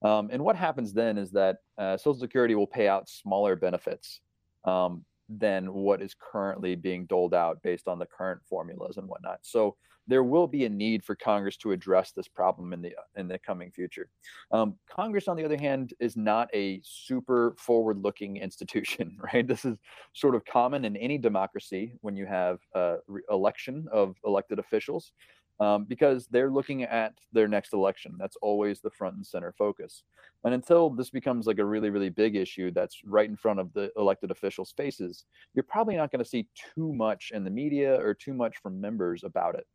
Um, 0.02 0.30
and 0.32 0.44
what 0.44 0.56
happens 0.56 0.94
then 0.94 1.18
is 1.18 1.32
that 1.32 1.58
uh, 1.78 1.98
Social 1.98 2.20
Security 2.20 2.56
will 2.56 2.68
pay 2.68 2.88
out 2.88 3.10
smaller 3.10 3.56
benefits 3.56 4.22
um, 4.64 5.04
than 5.30 5.74
what 5.74 6.02
is 6.02 6.16
currently 6.20 6.76
being 6.76 7.06
doled 7.06 7.34
out 7.34 7.62
based 7.62 7.88
on 7.88 8.00
the 8.00 8.06
current 8.06 8.42
formulas 8.50 8.98
and 8.98 9.08
whatnot. 9.08 9.40
So 9.44 9.76
there 10.10 10.24
will 10.24 10.48
be 10.48 10.66
a 10.66 10.70
need 10.70 11.04
for 11.04 11.16
Congress 11.16 11.56
to 11.58 11.72
address 11.72 12.12
this 12.12 12.28
problem 12.28 12.74
in 12.74 12.82
the 12.82 12.96
in 13.16 13.28
the 13.28 13.38
coming 13.38 13.70
future. 13.70 14.10
Um, 14.52 14.76
Congress, 14.90 15.28
on 15.28 15.38
the 15.38 15.46
other 15.46 15.58
hand, 15.58 15.94
is 16.00 16.18
not 16.18 16.50
a 16.54 16.82
super 16.84 17.56
forward-looking 17.60 18.38
institution, 18.48 19.18
right? 19.32 19.48
This 19.48 19.66
is 19.66 19.78
sort 20.14 20.34
of 20.34 20.44
common 20.46 20.84
in 20.86 20.98
any 20.98 21.20
democracy 21.20 21.94
when 22.02 22.16
you 22.16 22.26
have 22.26 22.58
a 22.74 22.96
re- 23.08 23.22
election 23.30 23.88
of 23.92 24.16
elected 24.26 24.58
officials 24.58 25.12
um, 25.60 25.86
because 25.86 26.28
they're 26.28 26.50
looking 26.50 26.84
at 26.84 27.14
their 27.34 27.48
next 27.48 27.74
election. 27.74 28.16
That's 28.18 28.38
always 28.42 28.80
the 28.80 28.90
front 28.90 29.16
and 29.16 29.26
center 29.26 29.54
focus. 29.58 30.04
And 30.46 30.54
until 30.54 30.90
this 30.90 31.10
becomes 31.10 31.48
like 31.48 31.60
a 31.60 31.66
really, 31.66 31.90
really 31.90 32.10
big 32.10 32.36
issue 32.36 32.72
that's 32.72 33.04
right 33.04 33.30
in 33.30 33.36
front 33.36 33.60
of 33.60 33.74
the 33.74 33.92
elected 33.98 34.32
officials' 34.32 34.74
faces, 34.76 35.26
you're 35.54 35.64
probably 35.64 35.98
not 35.98 36.12
going 36.12 36.24
to 36.24 36.30
see 36.30 36.48
too 36.76 36.94
much 36.94 37.32
in 37.34 37.44
the 37.44 37.50
media 37.50 38.00
or 38.00 38.14
too 38.14 38.34
much 38.34 38.58
from 38.62 38.80
members 38.80 39.24
about 39.24 39.56
it. 39.56 39.68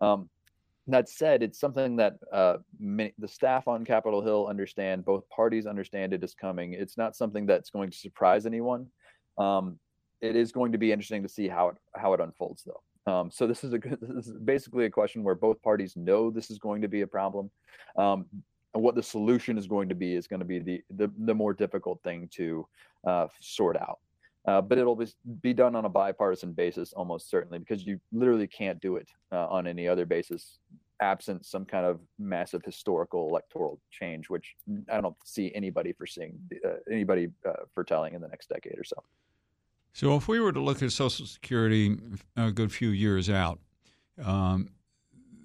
Um, 0.00 0.28
that 0.86 1.08
said, 1.08 1.42
it's 1.42 1.58
something 1.58 1.96
that 1.96 2.18
uh, 2.32 2.58
many, 2.78 3.14
the 3.18 3.26
staff 3.26 3.66
on 3.66 3.84
Capitol 3.84 4.22
Hill 4.22 4.46
understand. 4.48 5.04
Both 5.04 5.28
parties 5.30 5.66
understand 5.66 6.12
it 6.12 6.22
is 6.22 6.34
coming. 6.34 6.74
It's 6.74 6.98
not 6.98 7.16
something 7.16 7.46
that's 7.46 7.70
going 7.70 7.90
to 7.90 7.96
surprise 7.96 8.44
anyone. 8.44 8.88
Um, 9.38 9.78
it 10.20 10.36
is 10.36 10.52
going 10.52 10.72
to 10.72 10.78
be 10.78 10.92
interesting 10.92 11.22
to 11.22 11.28
see 11.28 11.48
how 11.48 11.68
it 11.68 11.76
how 11.96 12.12
it 12.12 12.20
unfolds, 12.20 12.62
though. 12.64 12.82
Um, 13.06 13.30
so 13.30 13.46
this 13.46 13.64
is 13.64 13.72
a 13.72 13.78
this 14.00 14.26
is 14.26 14.32
basically 14.44 14.86
a 14.86 14.90
question 14.90 15.22
where 15.22 15.34
both 15.34 15.62
parties 15.62 15.96
know 15.96 16.30
this 16.30 16.50
is 16.50 16.58
going 16.58 16.82
to 16.82 16.88
be 16.88 17.02
a 17.02 17.06
problem. 17.06 17.50
Um, 17.96 18.26
and 18.74 18.82
what 18.82 18.96
the 18.96 19.02
solution 19.02 19.56
is 19.56 19.66
going 19.66 19.88
to 19.88 19.94
be 19.94 20.14
is 20.14 20.26
going 20.26 20.40
to 20.40 20.46
be 20.46 20.58
the 20.58 20.82
the, 20.90 21.10
the 21.18 21.34
more 21.34 21.54
difficult 21.54 22.02
thing 22.02 22.28
to 22.32 22.66
uh, 23.06 23.28
sort 23.40 23.76
out. 23.76 23.98
Uh, 24.46 24.60
but 24.60 24.76
it'll 24.76 24.94
be, 24.94 25.06
be 25.40 25.54
done 25.54 25.74
on 25.74 25.86
a 25.86 25.88
bipartisan 25.88 26.52
basis 26.52 26.92
almost 26.92 27.30
certainly 27.30 27.58
because 27.58 27.86
you 27.86 27.98
literally 28.12 28.46
can't 28.46 28.78
do 28.78 28.96
it 28.96 29.08
uh, 29.32 29.46
on 29.46 29.66
any 29.66 29.88
other 29.88 30.04
basis 30.04 30.58
absent 31.00 31.44
some 31.44 31.64
kind 31.64 31.84
of 31.86 32.00
massive 32.18 32.62
historical 32.64 33.28
electoral 33.28 33.80
change, 33.90 34.30
which 34.30 34.54
I 34.90 35.00
don't 35.00 35.16
see 35.24 35.52
anybody 35.54 35.92
foreseeing, 35.92 36.38
uh, 36.64 36.76
anybody 36.90 37.28
uh, 37.46 37.64
foretelling 37.74 38.14
in 38.14 38.20
the 38.20 38.28
next 38.28 38.48
decade 38.48 38.78
or 38.78 38.84
so. 38.84 38.96
So, 39.94 40.16
if 40.16 40.26
we 40.26 40.40
were 40.40 40.50
to 40.50 40.60
look 40.60 40.82
at 40.82 40.90
Social 40.90 41.24
Security 41.24 41.96
a 42.36 42.50
good 42.50 42.72
few 42.72 42.88
years 42.88 43.30
out, 43.30 43.60
um, 44.22 44.70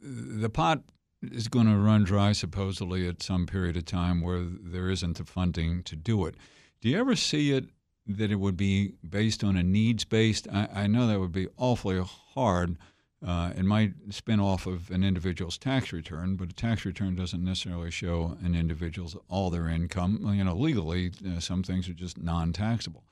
the 0.02 0.50
pot 0.50 0.82
is 1.22 1.47
going 1.47 1.68
to 1.68 1.78
run 1.78 2.04
dry 2.04 2.32
supposedly 2.32 3.08
at 3.08 3.22
some 3.22 3.45
period 3.45 3.78
of 3.78 3.86
time 3.86 4.22
where 4.22 4.41
there 4.41 4.89
isn't 4.89 5.18
the 5.18 5.24
funding 5.24 5.84
to 5.84 5.95
do 5.95 6.26
it. 6.26 6.34
Do 6.82 6.89
you 6.89 6.97
ever 6.97 7.16
see 7.16 7.52
it 7.52 7.66
that 8.08 8.32
it 8.32 8.38
would 8.38 8.58
be 8.58 8.93
based 9.08 9.43
on 9.43 9.56
a 9.56 9.62
needs 9.62 10.04
based? 10.04 10.47
I, 10.52 10.68
I 10.74 10.88
know 10.88 11.06
that 11.06 11.20
would 11.20 11.32
be 11.32 11.47
awfully 11.58 12.02
hard. 12.34 12.78
Uh, 13.24 13.52
it 13.56 13.66
might 13.66 13.91
spin 14.10 14.39
off 14.39 14.66
of 14.66 14.89
an 14.89 15.04
individual's 15.04 15.60
tax 15.60 15.93
return, 15.93 16.38
but 16.38 16.50
a 16.50 16.54
tax 16.54 16.86
return 16.86 17.16
doesn't 17.16 17.43
necessarily 17.43 17.91
show 17.91 18.36
an 18.43 18.56
individual's 18.56 19.16
all 19.28 19.52
their 19.52 19.68
income. 19.68 20.34
You 20.34 20.43
know, 20.43 20.56
legally, 20.56 21.12
uh, 21.28 21.39
some 21.39 21.62
things 21.62 21.88
are 21.88 21.93
just 21.93 22.18
non-taxable. 22.18 23.04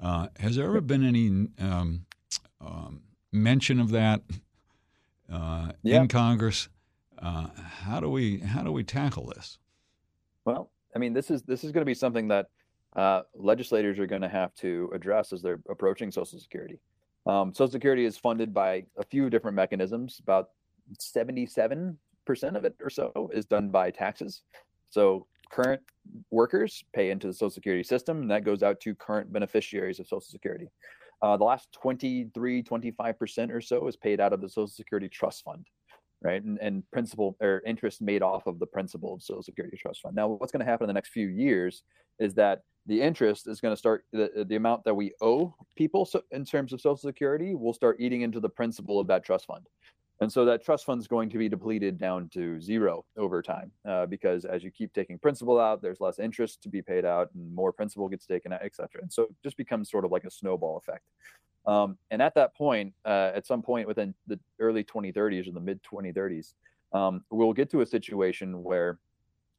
Uh, 0.00 0.28
has 0.38 0.56
there 0.56 0.66
ever 0.66 0.80
been 0.80 1.04
any 1.04 1.48
um, 1.58 2.04
um, 2.60 3.02
mention 3.32 3.80
of 3.80 3.90
that 3.90 4.22
uh, 5.32 5.72
yeah. 5.82 6.00
in 6.00 6.08
Congress? 6.08 6.68
Uh, 7.18 7.46
how 7.56 7.98
do 7.98 8.10
we 8.10 8.38
how 8.38 8.62
do 8.62 8.70
we 8.70 8.84
tackle 8.84 9.26
this? 9.34 9.58
Well, 10.44 10.70
I 10.94 10.98
mean, 10.98 11.14
this 11.14 11.30
is 11.30 11.42
this 11.42 11.64
is 11.64 11.72
going 11.72 11.82
to 11.82 11.86
be 11.86 11.94
something 11.94 12.28
that 12.28 12.46
uh, 12.94 13.22
legislators 13.34 13.98
are 13.98 14.06
going 14.06 14.22
to 14.22 14.28
have 14.28 14.54
to 14.56 14.90
address 14.94 15.32
as 15.32 15.42
they're 15.42 15.60
approaching 15.70 16.10
Social 16.10 16.38
Security. 16.38 16.78
Um, 17.24 17.52
Social 17.54 17.72
Security 17.72 18.04
is 18.04 18.18
funded 18.18 18.52
by 18.52 18.84
a 18.98 19.04
few 19.04 19.30
different 19.30 19.56
mechanisms. 19.56 20.20
About 20.22 20.50
seventy-seven 20.98 21.98
percent 22.26 22.56
of 22.56 22.64
it 22.64 22.74
or 22.82 22.90
so 22.90 23.30
is 23.32 23.46
done 23.46 23.70
by 23.70 23.90
taxes. 23.90 24.42
So 24.90 25.26
current 25.50 25.82
workers 26.30 26.84
pay 26.94 27.10
into 27.10 27.26
the 27.26 27.32
Social 27.32 27.50
Security 27.50 27.82
system, 27.82 28.22
and 28.22 28.30
that 28.30 28.44
goes 28.44 28.62
out 28.62 28.80
to 28.80 28.94
current 28.94 29.32
beneficiaries 29.32 30.00
of 30.00 30.06
Social 30.06 30.20
Security. 30.20 30.68
Uh, 31.22 31.36
the 31.36 31.44
last 31.44 31.72
23, 31.72 32.62
25% 32.62 33.50
or 33.50 33.60
so 33.60 33.86
is 33.88 33.96
paid 33.96 34.20
out 34.20 34.32
of 34.32 34.40
the 34.40 34.48
Social 34.48 34.66
Security 34.68 35.08
Trust 35.08 35.44
Fund, 35.44 35.66
right? 36.22 36.42
And, 36.42 36.58
and 36.60 36.82
principal 36.90 37.36
or 37.40 37.62
interest 37.66 38.02
made 38.02 38.22
off 38.22 38.46
of 38.46 38.58
the 38.58 38.66
principal 38.66 39.14
of 39.14 39.22
Social 39.22 39.42
Security 39.42 39.76
Trust 39.76 40.02
Fund. 40.02 40.14
Now, 40.14 40.28
what's 40.28 40.52
going 40.52 40.64
to 40.64 40.70
happen 40.70 40.84
in 40.84 40.88
the 40.88 40.94
next 40.94 41.10
few 41.10 41.28
years 41.28 41.82
is 42.18 42.34
that 42.34 42.62
the 42.86 43.00
interest 43.00 43.48
is 43.48 43.60
going 43.60 43.72
to 43.72 43.78
start 43.78 44.04
the, 44.12 44.44
the 44.48 44.56
amount 44.56 44.84
that 44.84 44.94
we 44.94 45.12
owe 45.20 45.54
people 45.74 46.04
so 46.04 46.22
in 46.30 46.44
terms 46.44 46.72
of 46.72 46.80
Social 46.80 46.96
Security 46.96 47.54
will 47.54 47.74
start 47.74 47.96
eating 47.98 48.20
into 48.20 48.38
the 48.38 48.48
principal 48.48 49.00
of 49.00 49.06
that 49.08 49.24
trust 49.24 49.46
fund. 49.46 49.66
And 50.20 50.32
so 50.32 50.46
that 50.46 50.64
trust 50.64 50.86
fund 50.86 51.00
is 51.00 51.06
going 51.06 51.28
to 51.30 51.38
be 51.38 51.48
depleted 51.48 51.98
down 51.98 52.30
to 52.30 52.58
zero 52.60 53.04
over 53.18 53.42
time 53.42 53.70
uh, 53.86 54.06
because 54.06 54.46
as 54.46 54.64
you 54.64 54.70
keep 54.70 54.94
taking 54.94 55.18
principal 55.18 55.60
out, 55.60 55.82
there's 55.82 56.00
less 56.00 56.18
interest 56.18 56.62
to 56.62 56.70
be 56.70 56.80
paid 56.80 57.04
out 57.04 57.28
and 57.34 57.54
more 57.54 57.70
principal 57.70 58.08
gets 58.08 58.24
taken 58.24 58.52
out, 58.52 58.60
et 58.62 58.74
cetera. 58.74 59.02
And 59.02 59.12
so 59.12 59.24
it 59.24 59.34
just 59.42 59.58
becomes 59.58 59.90
sort 59.90 60.06
of 60.06 60.10
like 60.10 60.24
a 60.24 60.30
snowball 60.30 60.78
effect. 60.78 61.04
Um, 61.66 61.98
and 62.10 62.22
at 62.22 62.34
that 62.36 62.56
point, 62.56 62.94
uh, 63.04 63.32
at 63.34 63.46
some 63.46 63.60
point 63.60 63.88
within 63.88 64.14
the 64.26 64.38
early 64.58 64.84
2030s 64.84 65.48
or 65.48 65.52
the 65.52 65.60
mid 65.60 65.80
2030s, 65.82 66.54
um, 66.92 67.24
we'll 67.30 67.52
get 67.52 67.70
to 67.72 67.82
a 67.82 67.86
situation 67.86 68.62
where 68.62 68.98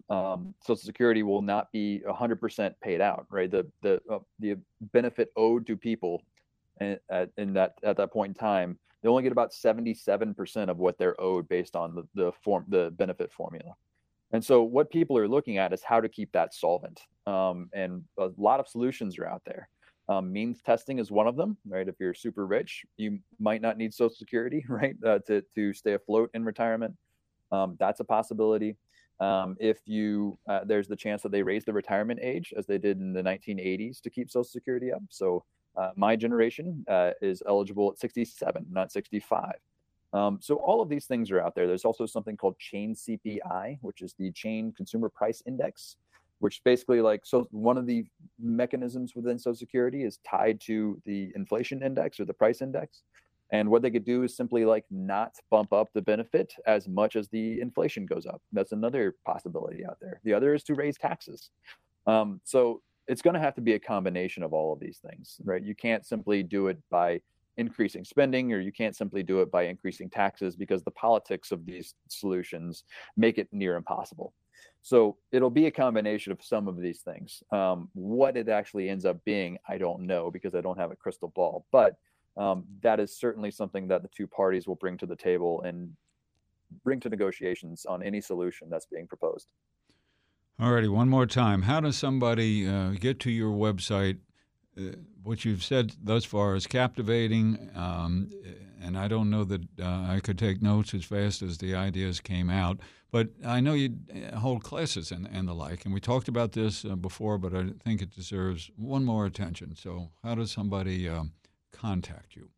um, 0.10 0.56
Social 0.62 0.78
Security 0.78 1.22
will 1.22 1.42
not 1.42 1.72
be 1.72 2.02
100% 2.08 2.74
paid 2.82 3.02
out, 3.02 3.28
right? 3.30 3.52
The 3.52 3.68
the 3.82 4.00
uh, 4.10 4.20
the 4.40 4.56
benefit 4.94 5.32
owed 5.36 5.68
to 5.68 5.76
people 5.76 6.24
in, 6.80 6.98
at, 7.10 7.30
in 7.38 7.54
that 7.54 7.74
at 7.84 7.98
that 7.98 8.14
point 8.14 8.30
in 8.30 8.34
time 8.36 8.80
they 9.08 9.10
only 9.10 9.24
get 9.24 9.32
about 9.32 9.54
77% 9.54 10.70
of 10.70 10.80
what 10.80 10.98
they're 10.98 11.20
owed 11.22 11.48
based 11.48 11.78
on 11.78 11.96
the, 11.96 12.04
the 12.14 12.34
form 12.44 12.66
the 12.68 12.92
benefit 12.98 13.32
formula. 13.32 13.74
And 14.34 14.44
so 14.44 14.64
what 14.64 14.92
people 14.92 15.18
are 15.18 15.30
looking 15.30 15.58
at 15.58 15.72
is 15.72 15.82
how 15.82 16.02
to 16.02 16.10
keep 16.10 16.30
that 16.34 16.54
solvent 16.54 17.00
um, 17.26 17.70
and 17.74 18.04
a 18.20 18.32
lot 18.38 18.60
of 18.60 18.68
solutions 18.68 19.18
are 19.18 19.26
out 19.26 19.44
there. 19.46 19.70
Um, 20.10 20.34
means 20.34 20.62
testing 20.62 21.00
is 21.00 21.10
one 21.10 21.26
of 21.26 21.38
them 21.38 21.56
right? 21.66 21.88
If 21.88 21.96
you're 22.02 22.14
super 22.14 22.46
rich 22.46 22.84
you 22.98 23.20
might 23.40 23.62
not 23.62 23.78
need 23.78 23.94
social 23.94 24.14
security 24.14 24.66
right? 24.70 24.98
Uh, 25.06 25.20
to, 25.28 25.42
to 25.56 25.72
stay 25.72 25.94
afloat 25.94 26.30
in 26.34 26.44
retirement 26.44 26.94
um, 27.54 27.78
that's 27.80 28.02
a 28.02 28.04
possibility. 28.04 28.76
Um, 29.22 29.56
if 29.58 29.80
you 29.86 30.38
uh, 30.50 30.66
there's 30.66 30.90
the 30.90 30.98
chance 30.98 31.22
that 31.22 31.32
they 31.32 31.44
raise 31.44 31.64
the 31.64 31.72
retirement 31.72 32.20
age 32.22 32.54
as 32.58 32.66
they 32.66 32.78
did 32.78 33.00
in 33.00 33.14
the 33.14 33.24
1980s 33.24 34.02
to 34.02 34.10
keep 34.10 34.30
social 34.30 34.44
security 34.44 34.92
up. 34.92 35.02
So 35.10 35.46
uh, 35.78 35.92
my 35.96 36.16
generation 36.16 36.84
uh, 36.88 37.12
is 37.22 37.44
eligible 37.48 37.92
at 37.92 38.00
67, 38.00 38.66
not 38.70 38.92
65. 38.92 39.54
Um, 40.14 40.40
so 40.42 40.56
all 40.56 40.82
of 40.82 40.90
these 40.90 41.06
things 41.06 41.32
are 41.32 41.42
out 41.42 41.54
there. 41.54 41.68
There's 41.68 41.86
also 41.86 42.06
something 42.06 42.38
called 42.38 42.58
chain 42.58 42.96
CPI, 42.96 43.78
which 43.82 44.02
is 44.02 44.16
the 44.18 44.32
chain 44.32 44.74
consumer 44.76 45.10
price 45.10 45.44
index, 45.46 45.98
which 46.40 46.64
basically 46.64 47.02
like 47.02 47.26
so 47.26 47.48
one 47.52 47.78
of 47.78 47.86
the 47.86 48.06
mechanisms 48.40 49.16
within 49.16 49.38
Social 49.38 49.58
Security 49.58 50.04
is 50.04 50.20
tied 50.28 50.60
to 50.62 51.00
the 51.06 51.32
inflation 51.36 51.84
index 51.84 52.20
or 52.20 52.26
the 52.26 52.34
price 52.34 52.62
index. 52.62 53.04
And 53.52 53.70
what 53.70 53.82
they 53.82 53.92
could 53.92 54.06
do 54.06 54.24
is 54.24 54.36
simply 54.36 54.66
like 54.66 54.86
not 54.92 55.36
bump 55.50 55.72
up 55.72 55.88
the 55.94 56.02
benefit 56.02 56.54
as 56.66 56.88
much 56.88 57.16
as 57.16 57.30
the 57.30 57.62
inflation 57.62 58.06
goes 58.06 58.26
up. 58.26 58.42
That's 58.52 58.74
another 58.74 59.16
possibility 59.26 59.86
out 59.86 59.98
there. 60.02 60.20
The 60.24 60.34
other 60.34 60.54
is 60.54 60.64
to 60.64 60.76
raise 60.76 60.98
taxes. 60.98 61.50
Um, 62.08 62.42
so 62.44 62.82
it's 63.08 63.22
going 63.22 63.34
to 63.34 63.40
have 63.40 63.56
to 63.56 63.62
be 63.62 63.74
a 63.74 63.80
combination 63.80 64.44
of 64.44 64.54
all 64.54 64.74
of 64.74 64.80
these 64.80 65.00
things, 65.00 65.40
right? 65.44 65.64
You 65.64 65.76
can't 65.76 66.06
simply 66.06 66.44
do 66.44 66.68
it 66.68 66.78
by 66.90 67.22
increasing 67.58 68.04
spending 68.04 68.54
or 68.54 68.60
you 68.60 68.72
can't 68.72 68.96
simply 68.96 69.24
do 69.24 69.42
it 69.42 69.52
by 69.52 69.64
increasing 69.64 70.10
taxes 70.10 70.56
because 70.56 70.84
the 70.84 70.92
politics 70.92 71.52
of 71.52 71.66
these 71.66 71.96
solutions 72.08 72.84
make 73.16 73.38
it 73.38 73.48
near 73.52 73.76
impossible. 73.76 74.34
So 74.82 75.18
it'll 75.32 75.50
be 75.50 75.66
a 75.66 75.72
combination 75.72 76.32
of 76.32 76.44
some 76.44 76.68
of 76.68 76.78
these 76.78 77.00
things. 77.02 77.44
Um, 77.52 77.90
what 77.94 78.38
it 78.38 78.48
actually 78.48 78.90
ends 78.90 79.06
up 79.06 79.24
being, 79.26 79.58
I 79.68 79.78
don't 79.78 80.02
know 80.02 80.30
because 80.32 80.56
I 80.56 80.62
don't 80.62 80.78
have 80.78 80.92
a 80.92 80.96
crystal 80.96 81.30
ball. 81.36 81.66
But 81.72 81.96
um, 82.38 82.66
that 82.84 83.00
is 83.00 83.18
certainly 83.18 83.52
something 83.52 83.88
that 83.88 84.04
the 84.04 84.10
two 84.16 84.28
parties 84.28 84.68
will 84.68 84.76
bring 84.76 84.98
to 85.00 85.06
the 85.06 85.16
table 85.16 85.62
and 85.64 85.92
bring 86.84 87.00
to 87.00 87.10
negotiations 87.10 87.86
on 87.86 88.04
any 88.04 88.22
solution 88.22 88.70
that's 88.70 88.86
being 88.86 89.08
proposed. 89.08 89.48
Alrighty, 90.60 90.90
one 90.90 91.08
more 91.08 91.28
time. 91.28 91.62
How 91.62 91.80
does 91.82 91.98
somebody 91.98 92.68
uh, 92.68 92.90
get 93.00 93.20
to 93.20 93.32
your 93.32 93.52
website? 93.52 94.18
Uh, 94.76 94.94
what 95.22 95.46
you've 95.46 95.64
said 95.64 95.94
thus 96.04 96.26
far 96.26 96.56
is 96.56 96.66
captivating, 96.66 97.70
um, 97.76 98.32
and 98.82 98.98
I 98.98 99.08
don't 99.08 99.30
know 99.30 99.44
that 99.44 99.62
uh, 99.80 100.08
I 100.10 100.20
could 100.24 100.40
take 100.40 100.64
notes 100.64 100.96
as 100.96 101.06
fast 101.06 101.44
as 101.44 101.60
the 101.60 101.76
ideas 101.76 102.20
came 102.20 102.50
out. 102.50 102.80
But 103.12 103.30
I 103.46 103.60
know 103.60 103.74
you 103.74 103.98
uh, 104.12 104.38
hold 104.38 104.64
classes 104.64 105.12
and, 105.12 105.30
and 105.32 105.48
the 105.48 105.54
like, 105.54 105.86
and 105.86 105.94
we 105.94 106.00
talked 106.00 106.28
about 106.28 106.54
this 106.54 106.84
uh, 106.84 106.96
before, 106.96 107.38
but 107.38 107.54
I 107.54 107.68
think 107.84 108.02
it 108.02 108.16
deserves 108.16 108.72
one 108.76 109.06
more 109.06 109.28
attention. 109.28 109.76
So, 109.76 110.10
how 110.24 110.34
does 110.34 110.52
somebody 110.52 111.08
um, 111.08 111.34
contact 111.72 112.36
you? 112.36 112.50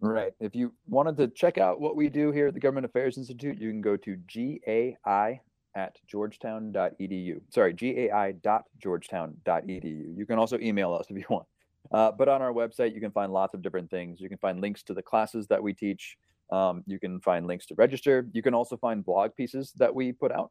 Right. 0.00 0.32
If 0.40 0.56
you 0.56 0.72
wanted 0.88 1.18
to 1.18 1.28
check 1.28 1.58
out 1.58 1.82
what 1.82 1.96
we 1.96 2.08
do 2.08 2.32
here 2.32 2.46
at 2.46 2.54
the 2.54 2.60
Government 2.60 2.86
Affairs 2.86 3.18
Institute, 3.18 3.58
you 3.58 3.68
can 3.68 3.82
go 3.82 3.98
to 3.98 4.16
GAI 4.16 5.42
at 5.74 5.96
georgetown.edu. 6.06 7.40
Sorry, 7.50 7.72
gai.georgetown.edu. 7.72 10.16
You 10.16 10.26
can 10.26 10.38
also 10.38 10.58
email 10.58 10.94
us 10.94 11.06
if 11.08 11.16
you 11.16 11.24
want. 11.30 11.46
Uh, 11.90 12.12
but 12.12 12.28
on 12.28 12.42
our 12.42 12.52
website, 12.52 12.94
you 12.94 13.00
can 13.00 13.10
find 13.10 13.32
lots 13.32 13.54
of 13.54 13.62
different 13.62 13.90
things. 13.90 14.20
You 14.20 14.28
can 14.28 14.38
find 14.38 14.60
links 14.60 14.82
to 14.84 14.94
the 14.94 15.02
classes 15.02 15.46
that 15.48 15.62
we 15.62 15.74
teach. 15.74 16.16
Um, 16.50 16.84
you 16.86 16.98
can 16.98 17.20
find 17.20 17.46
links 17.46 17.66
to 17.66 17.74
register. 17.74 18.28
You 18.32 18.42
can 18.42 18.54
also 18.54 18.76
find 18.76 19.04
blog 19.04 19.34
pieces 19.34 19.72
that 19.76 19.94
we 19.94 20.12
put 20.12 20.32
out 20.32 20.50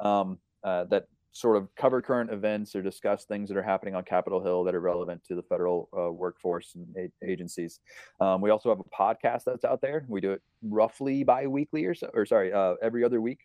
um, 0.00 0.38
uh, 0.62 0.84
that 0.84 1.06
sort 1.32 1.56
of 1.56 1.68
cover 1.74 2.00
current 2.00 2.30
events 2.30 2.76
or 2.76 2.82
discuss 2.82 3.24
things 3.24 3.48
that 3.48 3.56
are 3.56 3.62
happening 3.62 3.94
on 3.94 4.04
Capitol 4.04 4.40
Hill 4.40 4.62
that 4.64 4.74
are 4.74 4.80
relevant 4.80 5.24
to 5.24 5.34
the 5.34 5.42
federal 5.42 5.88
uh, 5.96 6.10
workforce 6.10 6.76
and 6.76 6.86
a- 6.96 7.28
agencies. 7.28 7.80
Um, 8.20 8.40
we 8.40 8.50
also 8.50 8.68
have 8.68 8.78
a 8.78 8.84
podcast 8.84 9.44
that's 9.44 9.64
out 9.64 9.80
there. 9.80 10.06
We 10.08 10.20
do 10.20 10.32
it 10.32 10.42
roughly 10.62 11.24
bi-weekly 11.24 11.86
or 11.86 11.94
so, 11.94 12.08
or 12.14 12.24
sorry, 12.24 12.52
uh, 12.52 12.74
every 12.80 13.04
other 13.04 13.20
week, 13.20 13.40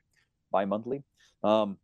bi-monthly. 0.51 1.03
Um, 1.43 1.77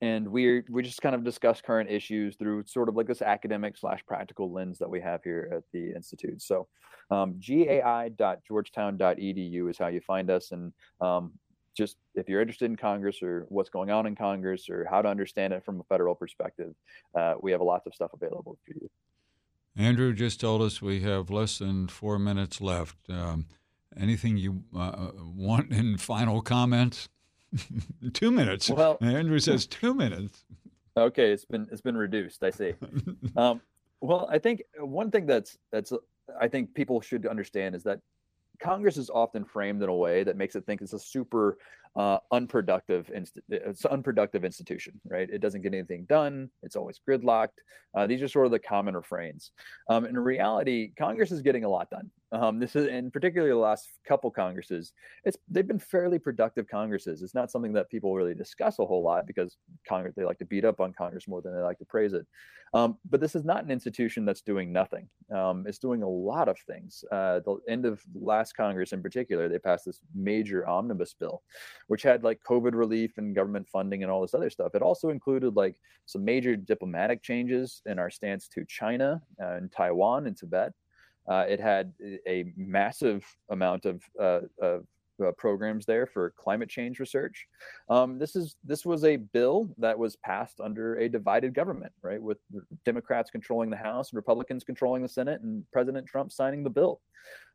and 0.00 0.28
we 0.28 0.62
we 0.70 0.82
just 0.82 1.02
kind 1.02 1.16
of 1.16 1.24
discuss 1.24 1.60
current 1.60 1.90
issues 1.90 2.36
through 2.36 2.62
sort 2.66 2.88
of 2.88 2.94
like 2.94 3.08
this 3.08 3.22
academic 3.22 3.76
slash 3.76 3.98
practical 4.06 4.52
lens 4.52 4.78
that 4.78 4.88
we 4.88 5.00
have 5.00 5.24
here 5.24 5.50
at 5.52 5.64
the 5.72 5.90
institute. 5.92 6.40
So, 6.40 6.68
um, 7.10 7.34
gai.georgetown.edu 7.40 9.70
is 9.70 9.76
how 9.76 9.88
you 9.88 10.00
find 10.00 10.30
us, 10.30 10.52
and 10.52 10.72
um, 11.00 11.32
just 11.76 11.96
if 12.14 12.28
you're 12.28 12.40
interested 12.40 12.66
in 12.66 12.76
Congress 12.76 13.20
or 13.22 13.46
what's 13.48 13.70
going 13.70 13.90
on 13.90 14.06
in 14.06 14.14
Congress 14.14 14.68
or 14.68 14.86
how 14.88 15.02
to 15.02 15.08
understand 15.08 15.52
it 15.52 15.64
from 15.64 15.80
a 15.80 15.84
federal 15.84 16.14
perspective, 16.14 16.74
uh, 17.16 17.34
we 17.40 17.50
have 17.52 17.60
lots 17.60 17.86
of 17.86 17.94
stuff 17.94 18.10
available 18.12 18.56
for 18.64 18.74
you. 18.74 18.88
Andrew 19.76 20.12
just 20.12 20.40
told 20.40 20.60
us 20.60 20.82
we 20.82 21.02
have 21.02 21.30
less 21.30 21.58
than 21.58 21.86
four 21.86 22.18
minutes 22.18 22.60
left. 22.60 22.96
Um, 23.08 23.46
anything 23.96 24.36
you 24.36 24.64
uh, 24.76 25.10
want 25.16 25.72
in 25.72 25.98
final 25.98 26.42
comments? 26.42 27.08
two 28.12 28.30
minutes. 28.30 28.70
Well, 28.70 28.98
Andrew 29.00 29.38
says 29.38 29.66
two 29.66 29.94
minutes. 29.94 30.44
Okay, 30.96 31.32
it's 31.32 31.44
been 31.44 31.68
it's 31.70 31.80
been 31.80 31.96
reduced. 31.96 32.42
I 32.42 32.50
see. 32.50 32.74
um, 33.36 33.60
well, 34.00 34.28
I 34.30 34.38
think 34.38 34.62
one 34.78 35.10
thing 35.10 35.26
that's 35.26 35.58
that's 35.72 35.92
I 36.40 36.48
think 36.48 36.74
people 36.74 37.00
should 37.00 37.26
understand 37.26 37.74
is 37.74 37.82
that 37.84 38.00
Congress 38.60 38.96
is 38.96 39.10
often 39.10 39.44
framed 39.44 39.82
in 39.82 39.88
a 39.88 39.94
way 39.94 40.24
that 40.24 40.36
makes 40.36 40.56
it 40.56 40.66
think 40.66 40.80
it's 40.80 40.92
a 40.92 40.98
super 40.98 41.58
uh, 41.96 42.18
unproductive, 42.32 43.10
inst- 43.14 43.38
it's 43.48 43.84
an 43.84 43.92
unproductive 43.92 44.44
institution, 44.44 45.00
right? 45.08 45.28
It 45.30 45.40
doesn't 45.40 45.62
get 45.62 45.74
anything 45.74 46.06
done. 46.08 46.50
It's 46.62 46.76
always 46.76 47.00
gridlocked. 47.08 47.58
Uh, 47.94 48.06
these 48.06 48.22
are 48.22 48.28
sort 48.28 48.46
of 48.46 48.52
the 48.52 48.58
common 48.58 48.94
refrains. 48.94 49.52
Um, 49.88 50.04
in 50.04 50.18
reality, 50.18 50.92
Congress 50.98 51.32
is 51.32 51.42
getting 51.42 51.64
a 51.64 51.68
lot 51.68 51.90
done. 51.90 52.10
Um, 52.30 52.58
this 52.58 52.76
is, 52.76 52.88
and 52.88 53.12
particularly 53.12 53.52
the 53.52 53.58
last 53.58 53.88
couple 54.06 54.30
Congresses, 54.30 54.92
it's 55.24 55.38
they've 55.48 55.66
been 55.66 55.78
fairly 55.78 56.18
productive 56.18 56.68
Congresses. 56.68 57.22
It's 57.22 57.34
not 57.34 57.50
something 57.50 57.72
that 57.72 57.88
people 57.88 58.14
really 58.14 58.34
discuss 58.34 58.78
a 58.78 58.84
whole 58.84 59.02
lot 59.02 59.26
because 59.26 59.56
Congress 59.88 60.14
they 60.14 60.24
like 60.24 60.38
to 60.38 60.44
beat 60.44 60.64
up 60.64 60.80
on 60.80 60.92
Congress 60.92 61.26
more 61.26 61.40
than 61.40 61.54
they 61.54 61.62
like 61.62 61.78
to 61.78 61.84
praise 61.86 62.12
it. 62.12 62.26
Um, 62.74 62.98
but 63.08 63.20
this 63.20 63.34
is 63.34 63.44
not 63.44 63.64
an 63.64 63.70
institution 63.70 64.26
that's 64.26 64.42
doing 64.42 64.72
nothing. 64.72 65.08
Um, 65.34 65.64
it's 65.66 65.78
doing 65.78 66.02
a 66.02 66.08
lot 66.08 66.48
of 66.48 66.58
things. 66.58 67.02
Uh, 67.10 67.40
the 67.40 67.56
end 67.66 67.86
of 67.86 68.02
last 68.14 68.54
Congress, 68.56 68.92
in 68.92 69.02
particular, 69.02 69.48
they 69.48 69.58
passed 69.58 69.86
this 69.86 70.00
major 70.14 70.68
omnibus 70.68 71.14
bill, 71.14 71.42
which 71.86 72.02
had 72.02 72.24
like 72.24 72.40
COVID 72.46 72.74
relief 72.74 73.16
and 73.16 73.34
government 73.34 73.66
funding 73.68 74.02
and 74.02 74.12
all 74.12 74.20
this 74.20 74.34
other 74.34 74.50
stuff. 74.50 74.74
It 74.74 74.82
also 74.82 75.08
included 75.08 75.56
like 75.56 75.76
some 76.04 76.24
major 76.24 76.56
diplomatic 76.56 77.22
changes 77.22 77.80
in 77.86 77.98
our 77.98 78.10
stance 78.10 78.48
to 78.48 78.66
China 78.66 79.22
uh, 79.42 79.54
and 79.54 79.72
Taiwan 79.72 80.26
and 80.26 80.36
Tibet. 80.36 80.72
Uh, 81.30 81.44
it 81.48 81.60
had 81.60 81.92
a 82.26 82.44
massive 82.56 83.24
amount 83.50 83.84
of, 83.84 84.02
uh, 84.20 84.40
of 84.60 84.84
uh, 85.24 85.32
programs 85.32 85.86
there 85.86 86.06
for 86.06 86.30
climate 86.36 86.68
change 86.68 86.98
research. 87.00 87.46
Um, 87.88 88.18
this 88.18 88.36
is 88.36 88.56
this 88.64 88.84
was 88.84 89.04
a 89.04 89.16
bill 89.16 89.68
that 89.78 89.98
was 89.98 90.16
passed 90.16 90.60
under 90.60 90.96
a 90.96 91.08
divided 91.08 91.54
government, 91.54 91.92
right, 92.02 92.22
with 92.22 92.38
Democrats 92.84 93.30
controlling 93.30 93.70
the 93.70 93.76
House, 93.76 94.10
and 94.10 94.16
Republicans 94.16 94.64
controlling 94.64 95.02
the 95.02 95.08
Senate, 95.08 95.40
and 95.42 95.64
President 95.72 96.06
Trump 96.06 96.32
signing 96.32 96.62
the 96.62 96.70
bill. 96.70 97.00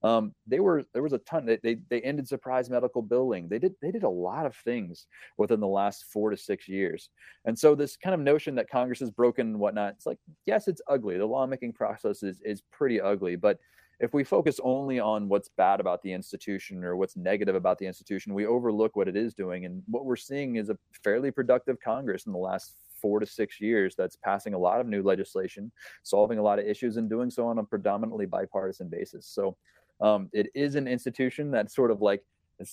Um, 0.03 0.33
they 0.45 0.59
were 0.59 0.83
there 0.93 1.03
was 1.03 1.13
a 1.13 1.19
ton. 1.19 1.45
They, 1.45 1.57
they 1.63 1.77
they 1.89 2.01
ended 2.01 2.27
surprise 2.27 2.69
medical 2.69 3.01
billing. 3.01 3.47
They 3.47 3.59
did 3.59 3.73
they 3.81 3.91
did 3.91 4.03
a 4.03 4.09
lot 4.09 4.45
of 4.45 4.55
things 4.57 5.07
within 5.37 5.59
the 5.59 5.67
last 5.67 6.05
four 6.11 6.29
to 6.29 6.37
six 6.37 6.67
years. 6.67 7.09
And 7.45 7.57
so 7.57 7.73
this 7.73 7.95
kind 7.95 8.13
of 8.13 8.19
notion 8.19 8.55
that 8.55 8.69
Congress 8.69 9.01
is 9.01 9.11
broken 9.11 9.47
and 9.47 9.59
whatnot, 9.59 9.93
it's 9.93 10.05
like 10.05 10.19
yes, 10.45 10.67
it's 10.67 10.81
ugly. 10.87 11.17
The 11.17 11.25
lawmaking 11.25 11.73
process 11.73 12.21
is 12.21 12.41
is 12.43 12.61
pretty 12.71 12.99
ugly, 12.99 13.35
but 13.37 13.59
if 14.03 14.13
we 14.13 14.25
focus 14.25 14.59
only 14.61 14.99
on 14.99 15.29
what's 15.29 15.49
bad 15.55 15.79
about 15.79 16.01
the 16.01 16.11
institution 16.11 16.83
or 16.83 16.97
what's 16.97 17.15
negative 17.15 17.55
about 17.55 17.79
the 17.79 17.87
institution, 17.87 18.33
we 18.33 18.45
overlook 18.45 18.97
what 18.97 19.07
it 19.07 19.15
is 19.15 19.33
doing. 19.33 19.63
And 19.63 19.81
what 19.87 20.03
we're 20.03 20.17
seeing 20.17 20.57
is 20.57 20.69
a 20.69 20.77
fairly 21.05 21.31
productive 21.31 21.77
Congress 21.79 22.25
in 22.25 22.33
the 22.33 22.37
last 22.37 22.75
four 23.01 23.21
to 23.21 23.25
six 23.25 23.61
years 23.61 23.95
that's 23.97 24.17
passing 24.17 24.55
a 24.55 24.57
lot 24.57 24.81
of 24.81 24.87
new 24.87 25.03
legislation, 25.03 25.71
solving 26.03 26.37
a 26.37 26.43
lot 26.43 26.59
of 26.59 26.65
issues, 26.65 26.97
and 26.97 27.09
doing 27.09 27.31
so 27.31 27.47
on 27.47 27.59
a 27.59 27.63
predominantly 27.63 28.25
bipartisan 28.25 28.89
basis. 28.89 29.25
So 29.25 29.55
um, 30.01 30.29
it 30.33 30.47
is 30.53 30.75
an 30.75 30.85
institution 30.85 31.49
that's 31.49 31.73
sort 31.73 31.89
of 31.89 32.01
like 32.01 32.21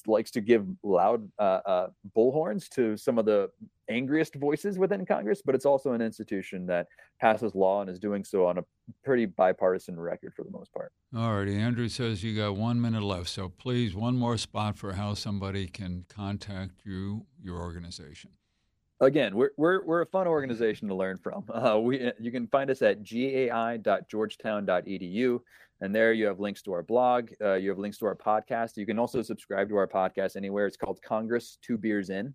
likes 0.07 0.31
to 0.33 0.41
give 0.41 0.67
loud 0.83 1.29
uh, 1.39 1.61
uh, 1.67 1.87
bullhorns 2.17 2.69
to 2.71 2.97
some 2.97 3.19
of 3.19 3.25
the 3.25 3.51
angriest 3.89 4.35
voices 4.37 4.79
within 4.79 5.05
Congress, 5.05 5.43
but 5.45 5.55
it's 5.55 5.67
also 5.67 5.93
an 5.93 6.01
institution 6.01 6.67
that 6.67 6.87
passes 7.21 7.55
law 7.55 7.81
and 7.81 7.91
is 7.91 7.99
doing 7.99 8.25
so 8.25 8.47
on 8.47 8.59
a 8.59 8.63
pretty 9.05 9.27
bipartisan 9.27 9.99
record 9.99 10.33
for 10.35 10.45
the 10.45 10.51
most 10.51 10.73
part. 10.73 10.93
All 11.17 11.35
righty. 11.35 11.57
Andrew 11.57 11.89
says 11.89 12.23
you 12.23 12.37
got 12.37 12.57
one 12.57 12.81
minute 12.81 13.03
left, 13.03 13.29
so 13.29 13.49
please, 13.49 13.95
one 13.95 14.17
more 14.17 14.39
spot 14.39 14.77
for 14.77 14.93
how 14.93 15.15
somebody 15.15 15.67
can 15.67 16.05
contact 16.09 16.83
you, 16.85 17.27
your 17.43 17.59
organization. 17.59 18.31
Again, 19.01 19.35
we're, 19.35 19.51
we're, 19.57 19.83
we're 19.85 20.03
a 20.03 20.07
fun 20.07 20.27
organization 20.27 20.89
to 20.89 20.95
learn 20.95 21.17
from. 21.19 21.45
Uh, 21.61 21.79
we, 21.79 22.11
you 22.19 22.33
can 22.33 22.47
find 22.47 22.71
us 22.71 22.81
at 22.83 23.03
gai.georgetown.edu. 23.03 25.41
And 25.83 25.95
there 25.95 26.13
you 26.13 26.27
have 26.27 26.41
links 26.41 26.61
to 26.63 26.73
our 26.73 26.83
blog. 26.83 27.31
Uh, 27.41 27.55
you 27.55 27.71
have 27.71 27.79
links 27.79 27.97
to 27.99 28.07
our 28.07 28.15
podcast. 28.15 28.77
You 28.77 28.85
can 28.87 28.99
also 28.99 29.23
subscribe 29.23 29.69
to 29.71 29.77
our 29.77 29.87
podcast 29.87 30.37
anywhere. 30.37 30.67
It's 30.67 30.77
called 30.77 31.01
Congress 31.03 31.59
Two 31.63 31.79
Beers 31.79 32.11
In. 32.11 32.35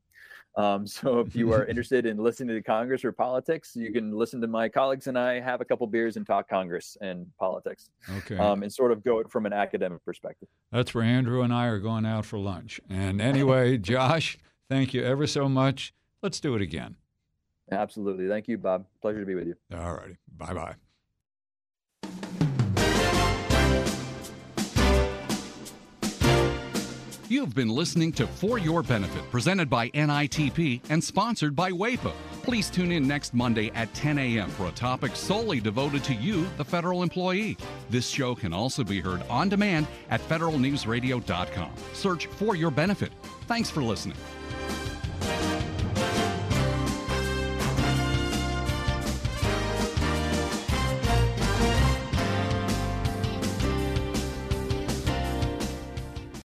Um, 0.57 0.87
so 0.87 1.19
if 1.19 1.35
you 1.35 1.53
are 1.53 1.65
interested 1.67 2.05
in 2.05 2.17
listening 2.17 2.55
to 2.55 2.61
Congress 2.61 3.05
or 3.05 3.11
politics, 3.11 3.75
you 3.75 3.91
can 3.91 4.11
listen 4.11 4.41
to 4.41 4.47
my 4.47 4.69
colleagues 4.69 5.07
and 5.07 5.17
I 5.17 5.39
have 5.39 5.61
a 5.61 5.65
couple 5.65 5.85
beers 5.87 6.17
and 6.17 6.25
talk 6.25 6.49
Congress 6.49 6.97
and 7.01 7.27
politics. 7.39 7.89
Okay. 8.17 8.37
Um, 8.37 8.63
and 8.63 8.73
sort 8.73 8.91
of 8.91 9.03
go 9.03 9.19
it 9.19 9.29
from 9.29 9.45
an 9.45 9.53
academic 9.53 10.03
perspective. 10.05 10.49
That's 10.71 10.93
where 10.93 11.03
Andrew 11.03 11.41
and 11.41 11.53
I 11.53 11.67
are 11.67 11.79
going 11.79 12.05
out 12.05 12.25
for 12.25 12.39
lunch. 12.39 12.79
And 12.89 13.21
anyway, 13.21 13.77
Josh, 13.77 14.37
thank 14.69 14.93
you 14.93 15.03
ever 15.03 15.27
so 15.27 15.47
much. 15.47 15.93
Let's 16.25 16.39
do 16.39 16.55
it 16.55 16.61
again. 16.63 16.95
Absolutely. 17.71 18.27
Thank 18.27 18.47
you, 18.47 18.57
Bob. 18.57 18.87
Pleasure 18.99 19.19
to 19.19 19.27
be 19.27 19.35
with 19.35 19.45
you. 19.45 19.53
All 19.71 19.93
righty. 19.93 20.17
Bye 20.35 20.53
bye. 20.55 20.73
You've 27.29 27.53
been 27.53 27.69
listening 27.69 28.11
to 28.13 28.25
For 28.25 28.57
Your 28.57 28.81
Benefit, 28.81 29.29
presented 29.29 29.69
by 29.69 29.89
NITP 29.89 30.81
and 30.89 31.03
sponsored 31.03 31.55
by 31.55 31.69
WAEPA. 31.69 32.11
Please 32.41 32.71
tune 32.71 32.91
in 32.91 33.07
next 33.07 33.35
Monday 33.35 33.69
at 33.75 33.93
10 33.93 34.17
a.m. 34.17 34.49
for 34.49 34.65
a 34.65 34.71
topic 34.71 35.15
solely 35.15 35.59
devoted 35.59 36.03
to 36.05 36.15
you, 36.15 36.47
the 36.57 36.65
federal 36.65 37.03
employee. 37.03 37.55
This 37.91 38.07
show 38.09 38.33
can 38.33 38.51
also 38.51 38.83
be 38.83 38.99
heard 38.99 39.21
on 39.29 39.47
demand 39.49 39.85
at 40.09 40.27
federalnewsradio.com. 40.27 41.71
Search 41.93 42.25
For 42.25 42.55
Your 42.55 42.71
Benefit. 42.71 43.11
Thanks 43.47 43.69
for 43.69 43.83
listening. 43.83 44.17